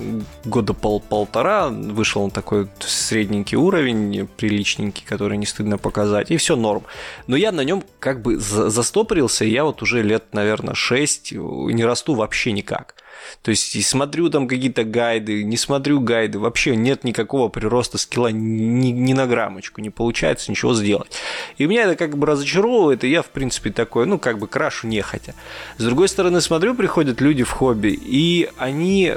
года 0.45 0.73
пол-полтора 0.73 1.69
вышел 1.69 2.25
на 2.25 2.31
такой 2.31 2.69
средненький 2.81 3.57
уровень, 3.57 4.29
приличненький, 4.37 5.05
который 5.07 5.39
не 5.39 5.47
стыдно 5.47 5.79
показать, 5.79 6.31
и 6.33 6.37
все 6.37 6.57
норм. 6.57 6.83
Но 7.29 7.37
я 7.37 7.53
на 7.53 7.63
нем 7.63 7.85
как 8.01 8.21
бы 8.21 8.37
застопорился, 8.39 9.45
и 9.45 9.51
я 9.51 9.65
вот 9.65 9.81
уже 9.83 10.03
лет, 10.03 10.25
наверное, 10.33 10.75
6 10.75 11.33
не 11.33 11.85
расту 11.85 12.15
вообще 12.15 12.51
никак. 12.51 12.97
То 13.43 13.51
есть 13.51 13.75
и 13.77 13.83
смотрю 13.83 14.29
там 14.29 14.49
какие-то 14.49 14.85
гайды, 14.85 15.45
не 15.45 15.57
смотрю 15.57 16.01
гайды, 16.01 16.39
вообще 16.39 16.77
нет 16.77 17.05
никакого 17.05 17.49
прироста 17.49 17.99
скилла 17.99 18.29
ни, 18.29 18.89
ни 18.89 19.13
на 19.13 19.27
граммочку, 19.27 19.81
не 19.81 19.91
получается 19.91 20.51
ничего 20.51 20.75
сделать. 20.75 21.11
И 21.59 21.67
меня 21.67 21.85
это 21.85 21.97
как 21.97 22.17
бы 22.17 22.27
разочаровывает, 22.27 23.05
и 23.05 23.09
я, 23.09 23.23
в 23.23 23.29
принципе, 23.29 23.71
такой, 23.71 24.07
ну, 24.07 24.19
как 24.19 24.39
бы 24.39 24.47
крашу 24.47 24.87
нехотя. 24.87 25.35
С 25.79 25.85
другой 25.85 26.09
стороны, 26.09 26.41
смотрю, 26.41 26.75
приходят 26.75 27.21
люди 27.21 27.45
в 27.45 27.51
хобби, 27.51 27.89
и 27.89 28.49
они 28.59 29.15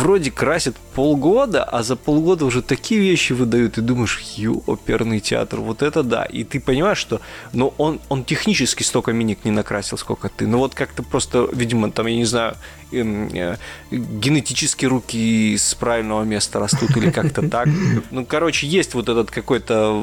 вроде 0.00 0.30
красят 0.30 0.76
полгода, 0.94 1.64
а 1.64 1.82
за 1.82 1.96
полгода 1.96 2.44
уже 2.44 2.62
такие 2.62 3.00
вещи 3.00 3.32
выдают, 3.32 3.78
и 3.78 3.80
думаешь, 3.80 4.20
ё, 4.36 4.62
оперный 4.66 5.20
театр, 5.20 5.60
вот 5.60 5.82
это 5.82 6.02
да. 6.02 6.24
И 6.24 6.44
ты 6.44 6.60
понимаешь, 6.60 6.98
что 6.98 7.20
ну, 7.52 7.74
он, 7.78 8.00
он 8.08 8.24
технически 8.24 8.82
столько 8.82 9.12
миник 9.12 9.44
не 9.44 9.50
накрасил, 9.50 9.98
сколько 9.98 10.28
ты. 10.28 10.46
Ну 10.46 10.58
вот 10.58 10.74
как-то 10.74 11.02
просто, 11.02 11.48
видимо, 11.52 11.90
там, 11.90 12.06
я 12.06 12.16
не 12.16 12.24
знаю, 12.24 12.56
генетически 12.90 14.86
руки 14.86 15.56
с 15.56 15.74
правильного 15.74 16.24
места 16.24 16.58
растут 16.58 16.96
или 16.96 17.10
как-то 17.10 17.48
так. 17.48 17.68
Ну, 18.10 18.24
короче, 18.24 18.66
есть 18.66 18.94
вот 18.94 19.08
этот 19.08 19.30
какой-то 19.30 20.02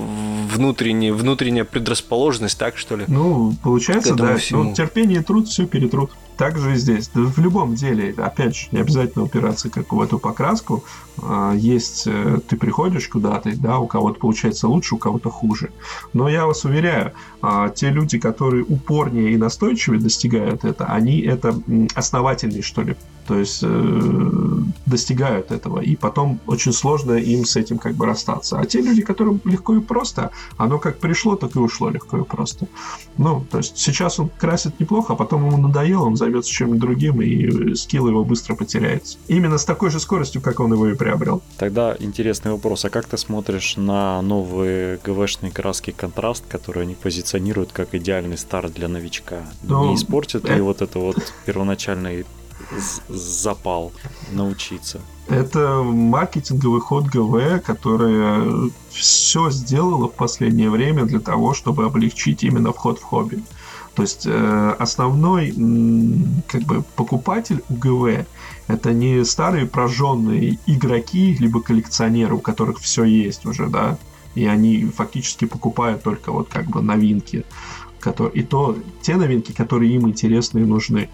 внутренний, 0.53 1.11
внутренняя 1.11 1.65
предрасположенность, 1.65 2.57
так 2.57 2.77
что 2.77 2.95
ли? 2.95 3.05
Ну, 3.07 3.53
получается, 3.63 4.15
да. 4.15 4.37
Ну, 4.51 4.73
терпение 4.73 5.19
и 5.19 5.23
труд 5.23 5.47
все 5.47 5.65
перетрут. 5.65 6.11
Так 6.37 6.57
же 6.59 6.73
и 6.73 6.75
здесь. 6.75 7.09
В 7.13 7.39
любом 7.39 7.73
деле, 7.73 8.13
опять 8.15 8.55
же, 8.55 8.67
не 8.71 8.79
обязательно 8.79 9.25
упираться 9.25 9.69
как 9.69 9.91
в 9.91 9.99
эту 9.99 10.19
покраску. 10.19 10.83
А, 11.19 11.53
есть, 11.53 12.03
э, 12.05 12.39
ты 12.47 12.55
приходишь 12.55 13.07
куда-то, 13.07 13.51
да, 13.57 13.79
у 13.79 13.87
кого-то 13.87 14.19
получается 14.19 14.67
лучше, 14.67 14.95
у 14.95 14.97
кого-то 14.99 15.31
хуже. 15.31 15.71
Но 16.13 16.29
я 16.29 16.45
вас 16.45 16.63
уверяю, 16.63 17.13
а, 17.41 17.69
те 17.69 17.89
люди, 17.89 18.19
которые 18.19 18.63
упорнее 18.63 19.31
и 19.31 19.37
настойчивее 19.37 19.99
достигают 19.99 20.63
это, 20.63 20.85
они 20.85 21.21
это 21.21 21.59
основательнее, 21.95 22.61
что 22.61 22.83
ли, 22.83 22.95
то 23.27 23.37
есть 23.37 23.59
э, 23.61 24.61
достигают 24.85 25.51
этого, 25.51 25.81
и 25.81 25.95
потом 25.95 26.39
очень 26.47 26.71
сложно 26.71 27.11
им 27.13 27.45
с 27.45 27.57
этим 27.57 27.77
как 27.77 27.93
бы 27.95 28.05
расстаться. 28.05 28.57
А 28.57 28.65
те 28.65 28.81
люди, 28.81 29.01
которым 29.01 29.41
легко 29.43 29.75
и 29.75 29.81
просто, 29.81 30.31
оно 30.55 30.79
как 30.79 30.99
пришло, 30.99 31.35
так 31.35 31.55
и 31.55 31.59
ушло 31.59 31.89
легко 31.89 32.17
и 32.17 32.23
просто. 32.23 32.67
Ну, 33.17 33.45
то 33.51 33.57
есть 33.57 33.77
сейчас 33.77 34.19
он 34.19 34.29
красит 34.29 34.79
неплохо, 34.79 35.13
а 35.13 35.15
потом 35.17 35.45
ему 35.45 35.57
надоело, 35.57 36.05
он 36.05 36.15
займется 36.15 36.51
чем-нибудь 36.51 36.79
другим, 36.79 37.21
и 37.21 37.75
скилл 37.75 38.07
его 38.07 38.23
быстро 38.23 38.55
потеряется. 38.55 39.17
Именно 39.27 39.57
с 39.57 39.65
такой 39.65 39.89
же 39.89 39.99
скоростью, 39.99 40.41
как 40.41 40.61
он 40.61 40.71
его 40.71 40.87
и 40.87 40.95
приобрел. 40.95 41.41
Тогда 41.57 41.95
интересный 41.99 42.51
вопрос, 42.51 42.85
а 42.85 42.89
как 42.89 43.07
ты 43.07 43.17
смотришь 43.17 43.75
на 43.75 44.21
новые 44.21 44.99
ГВшные 45.03 45.51
краски 45.51 45.91
контраст, 45.91 46.45
которые 46.47 46.83
они 46.83 46.95
позиционируют 46.95 47.71
как 47.73 47.93
идеальный 47.93 48.37
старт 48.37 48.73
для 48.73 48.87
новичка? 48.87 49.41
Ну, 49.63 49.89
Не 49.89 49.95
испортит 49.95 50.45
ли 50.45 50.55
это... 50.55 50.63
вот 50.63 50.81
это 50.81 50.99
вот 50.99 51.33
первоначальный 51.45 52.25
запал 53.07 53.91
научиться? 54.31 54.99
Это 55.27 55.81
маркетинговый 55.83 56.79
ход 56.79 57.05
ГВ, 57.05 57.61
который 57.63 58.71
все 58.89 59.49
сделало 59.49 60.07
в 60.07 60.13
последнее 60.13 60.69
время 60.69 61.05
для 61.05 61.19
того, 61.19 61.53
чтобы 61.53 61.85
облегчить 61.85 62.43
именно 62.43 62.71
вход 62.71 62.99
в 62.99 63.03
хобби. 63.03 63.43
То 63.93 64.03
есть 64.03 64.27
э, 64.27 64.75
основной 64.77 65.49
как 66.47 66.61
бы 66.63 66.83
покупатель 66.95 67.63
у 67.69 67.73
ГВ 67.73 68.25
это 68.67 68.93
не 68.93 69.23
старые 69.23 69.65
прожженные 69.65 70.59
игроки, 70.65 71.35
либо 71.39 71.61
коллекционеры, 71.61 72.35
у 72.35 72.39
которых 72.39 72.79
все 72.79 73.03
есть 73.05 73.45
уже, 73.45 73.67
да, 73.67 73.97
и 74.35 74.45
они 74.45 74.85
фактически 74.85 75.45
покупают 75.45 76.03
только 76.03 76.31
вот 76.31 76.49
как 76.49 76.67
бы 76.67 76.81
новинки, 76.81 77.45
которые, 77.99 78.41
и 78.41 78.43
то 78.45 78.77
те 79.01 79.15
новинки, 79.15 79.51
которые 79.53 79.95
им 79.95 80.07
интересны 80.07 80.59
и 80.59 80.65
нужны. 80.65 81.09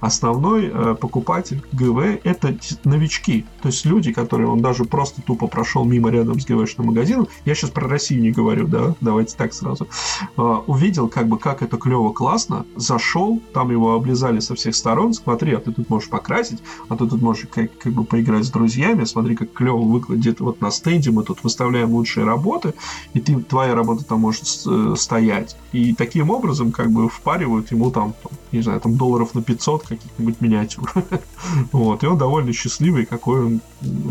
Основной 0.00 0.70
э, 0.72 0.94
покупатель 0.94 1.62
ГВ 1.72 2.20
это 2.24 2.54
новички, 2.84 3.46
то 3.62 3.68
есть 3.68 3.84
люди, 3.84 4.12
которые 4.12 4.48
он 4.48 4.60
даже 4.60 4.84
просто 4.84 5.22
тупо 5.22 5.46
прошел 5.46 5.84
мимо 5.84 6.10
рядом 6.10 6.40
с 6.40 6.46
ГВшным 6.46 6.88
магазином. 6.88 7.28
Я 7.44 7.54
сейчас 7.54 7.70
про 7.70 7.88
Россию 7.88 8.22
не 8.22 8.30
говорю, 8.30 8.66
да, 8.66 8.94
давайте 9.00 9.36
так 9.36 9.52
сразу. 9.52 9.88
Э, 10.36 10.42
увидел, 10.66 11.08
как 11.08 11.28
бы, 11.28 11.38
как 11.38 11.62
это 11.62 11.76
клево, 11.76 12.12
классно, 12.12 12.66
зашел, 12.76 13.40
там 13.52 13.70
его 13.70 13.94
облизали 13.94 14.40
со 14.40 14.54
всех 14.54 14.74
сторон, 14.74 15.12
смотри, 15.12 15.54
а 15.54 15.58
ты 15.58 15.72
тут 15.72 15.90
можешь 15.90 16.08
покрасить, 16.08 16.62
а 16.88 16.96
ты 16.96 17.06
тут 17.06 17.20
можешь 17.22 17.46
как, 17.50 17.76
как 17.78 17.92
бы 17.92 18.04
поиграть 18.04 18.44
с 18.44 18.50
друзьями, 18.50 19.04
смотри, 19.04 19.36
как 19.36 19.52
клево 19.52 19.82
выкладет 19.82 20.40
вот 20.40 20.60
на 20.60 20.70
стенде, 20.70 21.10
мы 21.10 21.24
тут 21.24 21.42
выставляем 21.42 21.90
лучшие 21.90 22.24
работы, 22.24 22.74
и 23.14 23.20
ты, 23.20 23.36
твоя 23.40 23.74
работа 23.74 24.04
там 24.04 24.20
может 24.20 24.44
э, 24.66 24.94
стоять. 24.96 25.56
И 25.72 25.94
таким 25.94 26.30
образом 26.30 26.72
как 26.72 26.90
бы 26.90 27.08
впаривают 27.08 27.70
ему 27.70 27.90
там, 27.90 28.14
не 28.52 28.62
знаю, 28.62 28.80
там 28.80 28.96
долларов 28.96 29.34
на 29.34 29.42
500 29.42 29.86
каких-нибудь 29.86 30.40
миниатюр. 30.40 30.92
вот, 31.72 32.02
и 32.02 32.06
он 32.06 32.18
довольно 32.18 32.52
счастливый, 32.52 33.06
какой 33.06 33.44
он, 33.44 33.60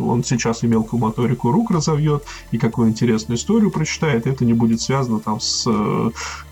он 0.01 0.23
сейчас 0.23 0.63
и 0.63 0.67
мелкую 0.67 0.99
моторику 0.99 1.51
рук 1.51 1.71
разовьет, 1.71 2.23
и 2.51 2.57
какую 2.57 2.89
интересную 2.89 3.37
историю 3.37 3.71
прочитает, 3.71 4.27
это 4.27 4.45
не 4.45 4.53
будет 4.53 4.81
связано 4.81 5.19
там 5.19 5.39
с 5.39 5.67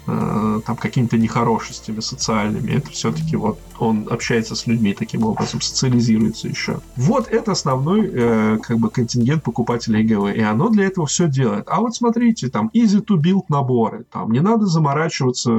э, 0.08 0.62
там 0.66 0.76
какими-то 0.76 1.18
нехорошестями 1.18 2.00
социальными. 2.00 2.72
Это 2.72 2.90
все-таки 2.92 3.36
вот 3.36 3.60
он 3.80 4.08
общается 4.10 4.56
с 4.56 4.68
людьми 4.68 4.94
таким 4.94 5.24
образом, 5.24 5.62
социализируется 5.62 6.48
еще. 6.48 6.80
Вот 6.96 7.28
это 7.28 7.52
основной 7.52 8.10
э, 8.12 8.58
как 8.62 8.80
бы 8.80 8.90
контингент 8.90 9.44
покупателей 9.44 10.04
ГВ, 10.04 10.36
и 10.36 10.42
оно 10.42 10.70
для 10.70 10.86
этого 10.86 11.08
все 11.08 11.28
делает. 11.28 11.66
А 11.68 11.82
вот 11.82 11.96
смотрите, 11.96 12.50
там 12.50 12.72
easy 12.74 13.04
to 13.04 13.18
build 13.18 13.44
наборы, 13.50 14.06
там 14.12 14.32
не 14.32 14.40
надо 14.40 14.66
заморачиваться, 14.66 15.52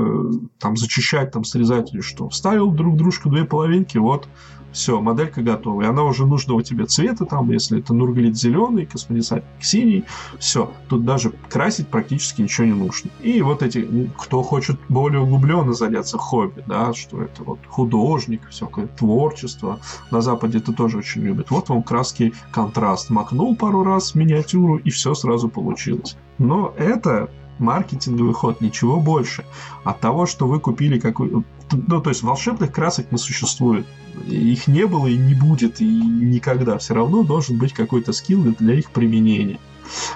там 0.58 0.76
зачищать, 0.76 1.30
там 1.30 1.44
срезать 1.44 1.92
или 1.92 2.00
что. 2.00 2.28
Вставил 2.28 2.70
друг 2.70 2.96
дружку 2.96 3.28
две 3.28 3.44
половинки, 3.44 3.98
вот 3.98 4.28
все, 4.72 5.00
моделька 5.00 5.42
готова. 5.42 5.82
И 5.82 5.86
она 5.86 6.04
уже 6.04 6.26
нужного 6.26 6.62
тебе 6.62 6.86
цвета, 6.86 7.24
там, 7.24 7.50
если 7.50 7.80
это 7.80 7.94
нурглит 7.94 8.36
зеленый, 8.36 8.86
космодесантник 8.86 9.64
синий, 9.64 10.04
все. 10.38 10.70
Тут 10.88 11.04
даже 11.04 11.30
красить 11.48 11.88
практически 11.88 12.42
ничего 12.42 12.66
не 12.66 12.74
нужно. 12.74 13.10
И 13.22 13.40
вот 13.42 13.62
эти, 13.62 14.10
кто 14.16 14.42
хочет 14.42 14.78
более 14.88 15.20
углубленно 15.20 15.72
заняться 15.72 16.18
хобби, 16.18 16.62
да, 16.66 16.92
что 16.94 17.22
это 17.22 17.42
вот 17.44 17.58
художник, 17.66 18.48
всякое 18.50 18.86
творчество. 18.86 19.80
На 20.10 20.20
Западе 20.20 20.58
это 20.58 20.72
тоже 20.72 20.98
очень 20.98 21.22
любят. 21.22 21.50
Вот 21.50 21.68
вам 21.68 21.82
краски 21.82 22.32
контраст. 22.52 23.10
Макнул 23.10 23.56
пару 23.56 23.84
раз 23.84 24.14
миниатюру, 24.14 24.76
и 24.76 24.90
все 24.90 25.14
сразу 25.14 25.48
получилось. 25.48 26.16
Но 26.38 26.72
это 26.76 27.30
маркетинговый 27.58 28.34
ход, 28.34 28.60
ничего 28.60 29.00
больше. 29.00 29.44
От 29.84 30.00
того, 30.00 30.26
что 30.26 30.46
вы 30.46 30.60
купили 30.60 30.98
какой 30.98 31.44
Ну, 31.72 32.00
то 32.00 32.10
есть 32.10 32.22
волшебных 32.22 32.72
красок 32.72 33.12
не 33.12 33.18
существует. 33.18 33.86
Их 34.26 34.66
не 34.66 34.86
было 34.86 35.06
и 35.06 35.16
не 35.16 35.34
будет, 35.34 35.80
и 35.80 35.86
никогда. 35.86 36.78
Все 36.78 36.94
равно 36.94 37.22
должен 37.22 37.58
быть 37.58 37.72
какой-то 37.72 38.12
скилл 38.12 38.42
для 38.58 38.74
их 38.74 38.90
применения. 38.90 39.58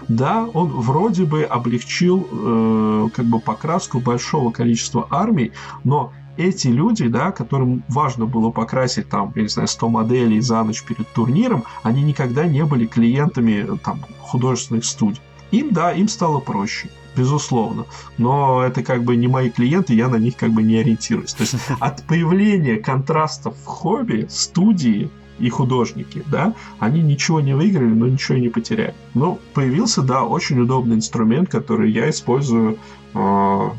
Да, 0.09 0.47
он 0.53 0.68
вроде 0.68 1.24
бы 1.24 1.45
облегчил 1.45 2.26
э, 2.30 3.09
как 3.14 3.24
бы 3.24 3.40
покраску 3.40 4.01
большого 4.01 4.51
количества 4.51 5.07
армий, 5.11 5.53
но 5.82 6.12
эти 6.36 6.68
люди, 6.68 7.09
да, 7.09 7.30
которым 7.30 7.82
важно 7.88 8.26
было 8.26 8.51
покрасить 8.51 9.09
там, 9.09 9.32
я 9.34 9.43
не 9.43 9.49
знаю, 9.49 9.68
100 9.68 9.88
моделей 9.88 10.40
за 10.40 10.62
ночь 10.62 10.82
перед 10.82 11.07
турниром, 11.09 11.64
они 11.82 12.03
никогда 12.03 12.47
не 12.47 12.64
были 12.64 12.86
клиентами 12.86 13.78
там 13.84 14.01
художественных 14.20 14.84
студий. 14.84 15.20
Им, 15.53 15.72
да, 15.72 15.92
им 15.92 16.09
стало 16.09 16.40
проще 16.40 16.88
безусловно. 17.16 17.84
Но 18.18 18.62
это 18.62 18.82
как 18.82 19.05
бы 19.05 19.16
не 19.16 19.28
мои 19.28 19.50
клиенты, 19.50 19.94
я 19.94 20.09
на 20.09 20.16
них 20.16 20.36
как 20.36 20.50
бы 20.53 20.62
не 20.62 20.78
ориентируюсь. 20.78 21.34
То 21.34 21.42
есть 21.42 21.57
от 21.80 22.03
появления 22.05 22.76
контрастов 22.76 23.55
в 23.57 23.66
хобби, 23.66 24.26
студии 24.30 25.11
и 25.38 25.48
художники, 25.48 26.22
да, 26.30 26.55
они 26.78 27.03
ничего 27.03 27.40
не 27.40 27.55
выиграли, 27.55 27.92
но 27.92 28.07
ничего 28.07 28.38
и 28.38 28.40
не 28.40 28.48
потеряли. 28.48 28.94
Ну, 29.14 29.38
появился, 29.55 30.03
да, 30.03 30.24
очень 30.24 30.61
удобный 30.61 30.96
инструмент, 30.96 31.48
который 31.48 31.90
я 31.90 32.09
использую 32.11 32.78
э, 33.14 33.70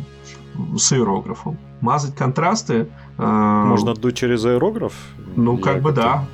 с 0.77 0.91
аэрографом 0.91 1.57
мазать 1.83 2.15
контрасты. 2.15 2.87
Э, 3.17 3.63
Можно 3.67 3.93
дуть 3.93 4.15
через 4.17 4.45
аэрограф? 4.45 4.93
Ну, 5.35 5.57
как 5.57 5.81
бы 5.81 5.91
да. 5.91 6.25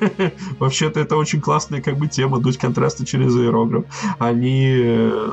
Вообще-то 0.58 0.98
это 1.00 1.16
очень 1.16 1.40
классная 1.40 1.80
как 1.80 1.96
бы 1.96 2.08
тема, 2.08 2.40
дуть 2.40 2.58
контрасты 2.58 3.06
через 3.06 3.36
аэрограф. 3.36 3.84
Они 4.18 4.66
э, 4.66 5.30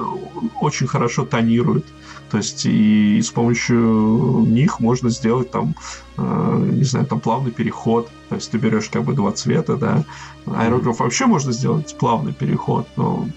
очень 0.61 0.87
хорошо 0.87 1.25
тонируют. 1.25 1.85
То 2.29 2.37
есть 2.37 2.65
и 2.65 3.21
с 3.21 3.29
помощью 3.29 4.45
них 4.47 4.79
можно 4.79 5.09
сделать 5.09 5.49
там, 5.49 5.75
э, 6.17 6.69
не 6.71 6.83
знаю, 6.83 7.07
там 7.07 7.19
плавный 7.19 7.51
переход. 7.51 8.09
То 8.29 8.35
есть 8.35 8.51
ты 8.51 8.59
берешь 8.59 8.89
как 8.89 9.03
бы 9.03 9.13
два 9.13 9.31
цвета, 9.31 9.77
да. 9.77 10.03
Аэрограф 10.45 10.99
вообще 10.99 11.25
можно 11.25 11.51
сделать 11.51 11.97
плавный 11.97 12.33
переход, 12.33 12.87
но 12.97 13.27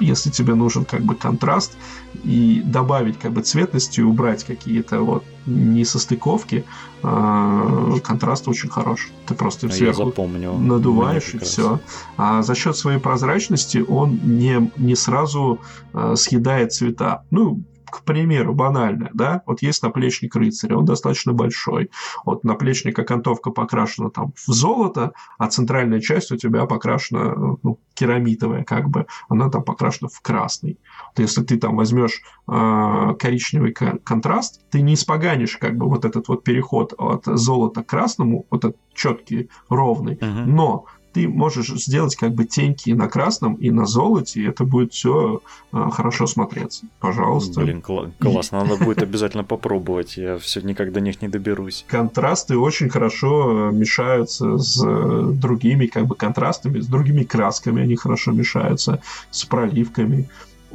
если 0.00 0.30
тебе 0.30 0.54
нужен 0.54 0.84
как 0.84 1.02
бы 1.02 1.14
контраст 1.14 1.76
и 2.24 2.62
добавить 2.64 3.18
как 3.18 3.32
бы 3.32 3.42
цветности 3.42 4.00
убрать 4.00 4.44
какие-то 4.44 5.00
вот 5.00 5.24
несостыковки, 5.46 6.64
э, 7.02 7.98
контраст 8.02 8.48
очень 8.48 8.68
хорош. 8.68 9.10
Ты 9.26 9.34
просто 9.34 9.66
а 9.68 9.70
сверху 9.70 10.12
надуваешь 10.58 11.34
и 11.34 11.38
все. 11.38 11.80
А 12.16 12.42
за 12.42 12.54
счет 12.54 12.76
своей 12.76 12.98
прозрачности 12.98 13.84
он 13.86 14.20
не, 14.22 14.70
не 14.76 14.96
сразу 14.96 15.60
э, 15.92 16.14
съедает 16.16 16.72
цвета. 16.72 17.24
Ну, 17.30 17.62
к 17.90 18.02
примеру, 18.04 18.54
банально, 18.54 19.10
да, 19.14 19.42
вот 19.46 19.62
есть 19.62 19.82
наплечник 19.82 20.34
рыцаря, 20.36 20.76
он 20.76 20.84
достаточно 20.84 21.32
большой. 21.32 21.90
Вот 22.24 22.44
наплечник 22.44 22.98
окантовка 22.98 23.50
покрашена 23.50 24.10
там 24.10 24.32
в 24.34 24.52
золото, 24.52 25.12
а 25.38 25.48
центральная 25.48 26.00
часть 26.00 26.32
у 26.32 26.36
тебя 26.36 26.66
покрашена, 26.66 27.56
ну, 27.62 27.78
керамитовая 27.94 28.64
как 28.64 28.88
бы, 28.88 29.06
она 29.28 29.50
там 29.50 29.62
покрашена 29.62 30.08
в 30.08 30.20
красный. 30.20 30.78
Вот 31.08 31.20
если 31.20 31.42
ты 31.42 31.58
там 31.58 31.76
возьмешь 31.76 32.22
э, 32.48 33.14
коричневый 33.18 33.72
контраст, 33.72 34.60
ты 34.70 34.82
не 34.82 34.94
испоганишь 34.94 35.56
как 35.56 35.76
бы 35.76 35.88
вот 35.88 36.04
этот 36.04 36.28
вот 36.28 36.44
переход 36.44 36.94
от 36.98 37.24
золота 37.24 37.82
к 37.82 37.86
красному, 37.86 38.46
вот 38.50 38.64
этот 38.64 38.76
четкий, 38.94 39.50
ровный, 39.68 40.14
uh-huh. 40.14 40.44
но 40.46 40.86
ты 41.14 41.28
можешь 41.28 41.68
сделать 41.68 42.16
как 42.16 42.34
бы 42.34 42.44
теньки 42.44 42.90
и 42.90 42.94
на 42.94 43.08
красном, 43.08 43.54
и 43.54 43.70
на 43.70 43.86
золоте, 43.86 44.40
и 44.40 44.48
это 44.48 44.64
будет 44.64 44.92
все 44.92 45.40
а, 45.72 45.90
хорошо 45.90 46.26
смотреться. 46.26 46.86
Пожалуйста. 46.98 47.60
Блин, 47.60 47.80
кл- 47.80 48.10
классно, 48.18 48.64
надо 48.64 48.84
будет 48.84 49.02
обязательно 49.02 49.44
попробовать, 49.44 50.16
я 50.16 50.36
все 50.38 50.60
никак 50.60 50.92
до 50.92 51.00
них 51.00 51.22
не 51.22 51.28
доберусь. 51.28 51.84
Контрасты 51.86 52.58
очень 52.58 52.88
хорошо 52.88 53.70
мешаются 53.70 54.58
с 54.58 54.84
э, 54.84 55.30
другими 55.32 55.86
как 55.86 56.06
бы 56.06 56.16
контрастами, 56.16 56.80
с 56.80 56.86
другими 56.86 57.22
красками 57.22 57.82
они 57.82 57.94
хорошо 57.94 58.32
мешаются, 58.32 59.00
с 59.30 59.44
проливками 59.44 60.28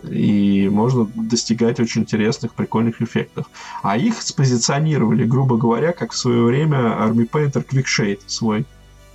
и 0.09 0.69
можно 0.71 1.05
достигать 1.15 1.81
очень 1.81 2.03
интересных, 2.03 2.53
прикольных 2.53 3.01
эффектов. 3.01 3.47
А 3.83 3.97
их 3.97 4.21
спозиционировали, 4.21 5.25
грубо 5.25 5.57
говоря, 5.57 5.91
как 5.91 6.13
в 6.13 6.17
свое 6.17 6.43
время 6.43 6.77
Army 6.77 7.29
Painter 7.29 7.65
Quickshade 7.67 8.21
свой 8.25 8.65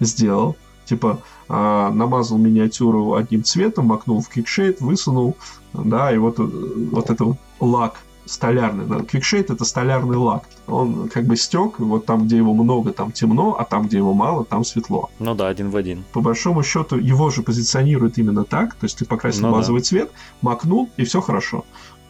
сделал 0.00 0.56
типа 0.84 1.20
э, 1.48 1.52
намазал 1.92 2.38
миниатюру 2.38 3.14
одним 3.14 3.44
цветом, 3.44 3.86
макнул 3.86 4.20
в 4.20 4.28
квикшейд, 4.28 4.80
высунул, 4.80 5.36
да, 5.72 6.12
и 6.12 6.18
вот, 6.18 6.38
вот 6.38 7.10
это 7.10 7.24
вот 7.24 7.36
лак 7.60 8.00
столярный. 8.26 8.86
Да. 8.86 9.00
Квикшейд 9.00 9.50
это 9.50 9.64
столярный 9.64 10.16
лак. 10.16 10.44
Он 10.66 11.08
как 11.08 11.26
бы 11.26 11.36
стек, 11.36 11.78
вот 11.78 12.06
там, 12.06 12.26
где 12.26 12.38
его 12.38 12.54
много, 12.54 12.92
там 12.92 13.12
темно, 13.12 13.56
а 13.58 13.64
там, 13.64 13.86
где 13.86 13.98
его 13.98 14.14
мало, 14.14 14.44
там 14.44 14.64
светло. 14.64 15.10
Ну 15.18 15.34
да, 15.34 15.48
один 15.48 15.70
в 15.70 15.76
один. 15.76 16.04
По 16.12 16.20
большому 16.20 16.62
счету, 16.62 16.96
его 16.96 17.30
же 17.30 17.42
позиционируют 17.42 18.18
именно 18.18 18.44
так, 18.44 18.74
то 18.74 18.84
есть 18.84 18.98
ты 18.98 19.04
покрасил 19.04 19.48
ну, 19.48 19.52
базовый 19.52 19.80
да. 19.80 19.86
цвет, 19.86 20.12
макнул, 20.40 20.88
и 20.96 21.04
все 21.04 21.20
хорошо. 21.20 21.64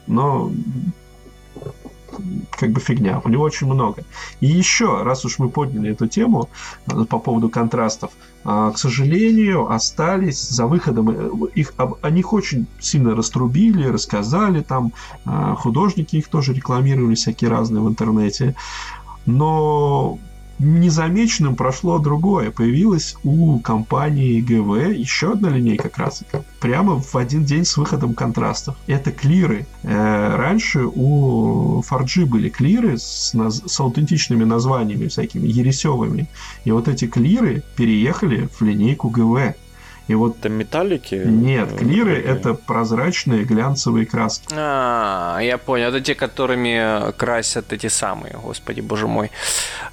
Но 0.07 0.53
как 2.51 2.71
бы 2.71 2.81
фигня. 2.81 3.21
У 3.25 3.29
него 3.29 3.45
очень 3.45 3.67
много. 3.67 4.05
И 4.41 4.47
еще, 4.47 5.03
раз 5.03 5.25
уж 5.25 5.39
мы 5.39 5.49
подняли 5.49 5.93
эту 5.93 6.07
тему 6.07 6.49
э, 6.87 7.05
по 7.05 7.19
поводу 7.19 7.49
контрастов, 7.49 8.11
э, 8.45 8.73
к 8.75 8.79
сожалению, 8.79 9.71
остались 9.71 10.49
за 10.49 10.67
выходом 10.67 11.11
э, 11.11 11.49
их 11.55 11.75
о 11.77 12.11
них 12.11 12.33
очень 12.33 12.67
сильно 12.81 13.15
раструбили, 13.15 13.87
рассказали 13.87 14.61
там 14.61 14.93
художники 15.57 16.17
их 16.17 16.29
тоже 16.29 16.53
рекламировали 16.53 17.15
всякие 17.15 17.51
разные 17.51 17.83
в 17.83 17.89
интернете. 17.89 18.55
Но 19.27 20.19
незамеченным 20.59 21.57
прошло 21.57 21.99
другое. 21.99 22.51
Появилась 22.51 23.17
у 23.25 23.59
компании 23.59 24.41
ГВ 24.41 24.97
еще 24.97 25.33
одна 25.33 25.51
линейка 25.51 25.89
красок. 25.89 26.29
Прямо 26.61 27.01
в 27.01 27.15
один 27.17 27.45
день 27.45 27.65
с 27.65 27.77
выходом 27.77 28.15
контрастов. 28.15 28.77
Это 28.87 29.11
клиры. 29.13 29.67
Э, 29.83 30.37
раньше 30.37 30.85
у 30.87 31.83
Фарджи 31.83 32.27
были 32.27 32.49
клиры 32.49 32.99
с, 32.99 33.35
с 33.35 33.81
аутентичными 33.81 34.45
названиями 34.45 35.09
всякими, 35.09 35.47
ересевыми. 35.49 36.29
И 36.65 36.71
вот 36.71 36.89
эти 36.89 37.07
клиры 37.07 37.63
переехали 37.77 38.49
в 38.59 38.63
линейку 38.63 39.09
ГВ. 39.09 39.55
И 40.07 40.15
вот 40.15 40.39
это 40.39 40.49
металлики? 40.49 41.23
Нет, 41.25 41.73
э, 41.73 41.77
клиры 41.79 42.21
это 42.21 42.55
прозрачные 42.55 43.45
глянцевые 43.45 44.07
краски. 44.07 44.47
А, 44.53 45.39
я 45.41 45.59
понял. 45.59 45.89
Это 45.89 46.01
те, 46.01 46.15
которыми 46.15 47.13
красят 47.13 47.73
эти 47.73 47.87
самые, 47.87 48.37
господи, 48.43 48.81
боже 48.81 49.07
мой, 49.07 49.31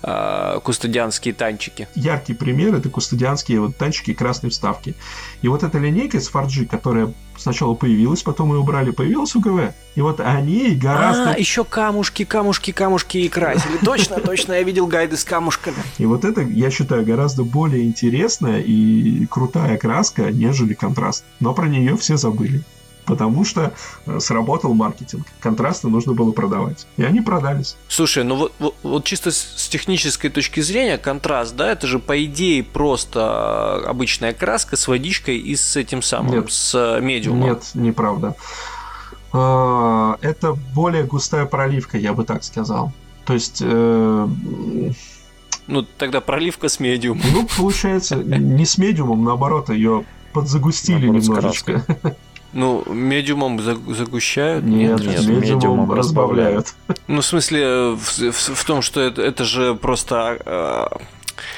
э, 0.04 0.60
кустодианские 0.64 1.34
танчики. 1.34 1.88
Яркий 1.96 2.34
пример 2.34 2.76
это 2.76 2.90
кустодианские 2.90 3.62
вот 3.62 3.78
танчики 3.78 4.14
красной 4.14 4.50
вставки. 4.50 4.96
И 5.42 5.48
вот 5.48 5.64
эта 5.64 5.78
линейка 5.78 6.20
с 6.20 6.28
Фарджи, 6.28 6.66
которая 6.66 7.14
сначала 7.42 7.74
появилась, 7.74 8.24
потом 8.24 8.52
ее 8.54 8.60
убрали, 8.60 8.92
появилась 8.92 9.36
УГВ. 9.36 9.74
И 9.96 10.02
вот 10.02 10.20
они 10.20 10.76
гораздо... 10.76 11.32
А, 11.32 11.38
еще 11.38 11.64
камушки, 11.64 12.24
камушки, 12.24 12.72
камушки 12.72 13.18
и 13.18 13.30
красили. 13.30 13.78
Точно, 13.84 14.20
точно, 14.20 14.54
я 14.54 14.64
видел 14.64 14.88
гайды 14.88 15.18
с 15.18 15.24
камушками. 15.24 15.78
И 15.98 16.06
вот 16.06 16.26
это, 16.26 16.42
я 16.42 16.72
считаю, 16.72 17.06
гораздо 17.06 17.44
более 17.44 17.86
интересная 17.86 18.60
и 18.60 19.26
крутая 19.26 19.78
краска, 19.78 20.32
нежели 20.32 20.74
контраст. 20.74 21.24
Но 21.40 21.54
про 21.54 21.68
нее 21.68 21.98
все 21.98 22.18
забыли 22.18 22.64
потому 23.06 23.44
что 23.46 23.74
э, 24.06 24.20
сработал 24.20 24.74
маркетинг. 24.74 25.26
Контрасты 25.40 25.88
нужно 25.88 26.14
было 26.14 26.32
продавать. 26.32 26.88
И 26.98 27.04
они 27.04 27.22
продались. 27.22 27.76
Слушай, 27.88 28.24
ну 28.24 28.36
вот, 28.36 28.54
вот, 28.60 28.76
вот 28.84 29.04
чисто 29.04 29.32
с 29.32 29.68
технической 29.70 30.30
точки 30.30 30.60
зрения, 30.62 30.98
контраст, 30.98 31.56
да, 31.56 31.72
это 31.72 31.88
же 31.88 32.00
по 32.00 32.24
идее 32.24 32.64
просто 32.64 33.76
обычная 33.88 34.34
краска 34.34 34.76
с 34.78 34.88
водичкой 34.88 35.38
и 35.38 35.56
с 35.56 35.76
этим 35.76 36.02
самым, 36.02 36.32
Нет. 36.42 36.52
с 36.52 36.74
э, 36.76 37.02
медиумом. 37.02 37.50
Нет, 37.50 37.64
неправда. 37.74 38.36
А, 39.34 40.18
это 40.22 40.54
более 40.54 41.04
густая 41.04 41.46
проливка, 41.46 41.98
я 41.98 42.14
бы 42.14 42.24
так 42.24 42.44
сказал. 42.44 42.92
То 43.26 43.34
есть... 43.34 43.62
Э... 43.64 44.28
Ну, 45.68 45.84
тогда 45.98 46.22
проливка 46.22 46.68
с 46.68 46.80
медиумом. 46.80 47.24
Ну, 47.32 47.48
получается, 47.58 48.16
не 48.16 48.66
с 48.66 48.78
медиумом, 48.78 49.24
наоборот, 49.24 49.70
ее 49.70 50.06
подзагустили 50.34 51.08
наоборот, 51.08 51.24
немножечко. 51.24 51.86
Ну, 52.54 52.84
медиумом 52.86 53.60
загущают? 53.62 54.64
Нет, 54.66 55.00
нет, 55.00 55.26
нет 55.26 55.28
медиумом, 55.28 55.92
разбавляют. 55.92 56.74
Ну, 57.08 57.22
в 57.22 57.26
смысле, 57.26 57.96
в, 57.96 58.32
в, 58.32 58.56
в 58.56 58.66
том, 58.66 58.82
что 58.82 59.00
это, 59.02 59.22
это 59.22 59.44
же 59.46 59.76
просто 59.76 60.38
э, 60.46 60.88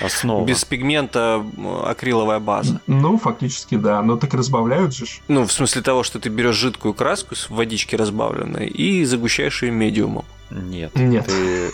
Основа. 0.02 0.46
Без 0.46 0.64
пигмента 0.66 1.44
акриловая 1.86 2.40
база. 2.40 2.82
Ну, 2.88 3.18
фактически, 3.18 3.76
да. 3.76 4.02
Но 4.02 4.18
так 4.18 4.34
разбавляют 4.34 4.96
же. 4.96 5.06
Ну, 5.28 5.46
в 5.46 5.52
смысле 5.52 5.82
того, 5.82 6.04
что 6.04 6.20
ты 6.20 6.30
берешь 6.30 6.56
жидкую 6.56 6.94
краску 6.94 7.36
с 7.36 7.50
водички 7.50 7.96
разбавленной 7.96 8.68
и 8.68 9.06
загущаешь 9.06 9.64
ее 9.64 9.72
медиумом. 9.72 10.26
Нет. 10.54 10.96
Нет. 10.96 11.26
Ты, 11.26 11.72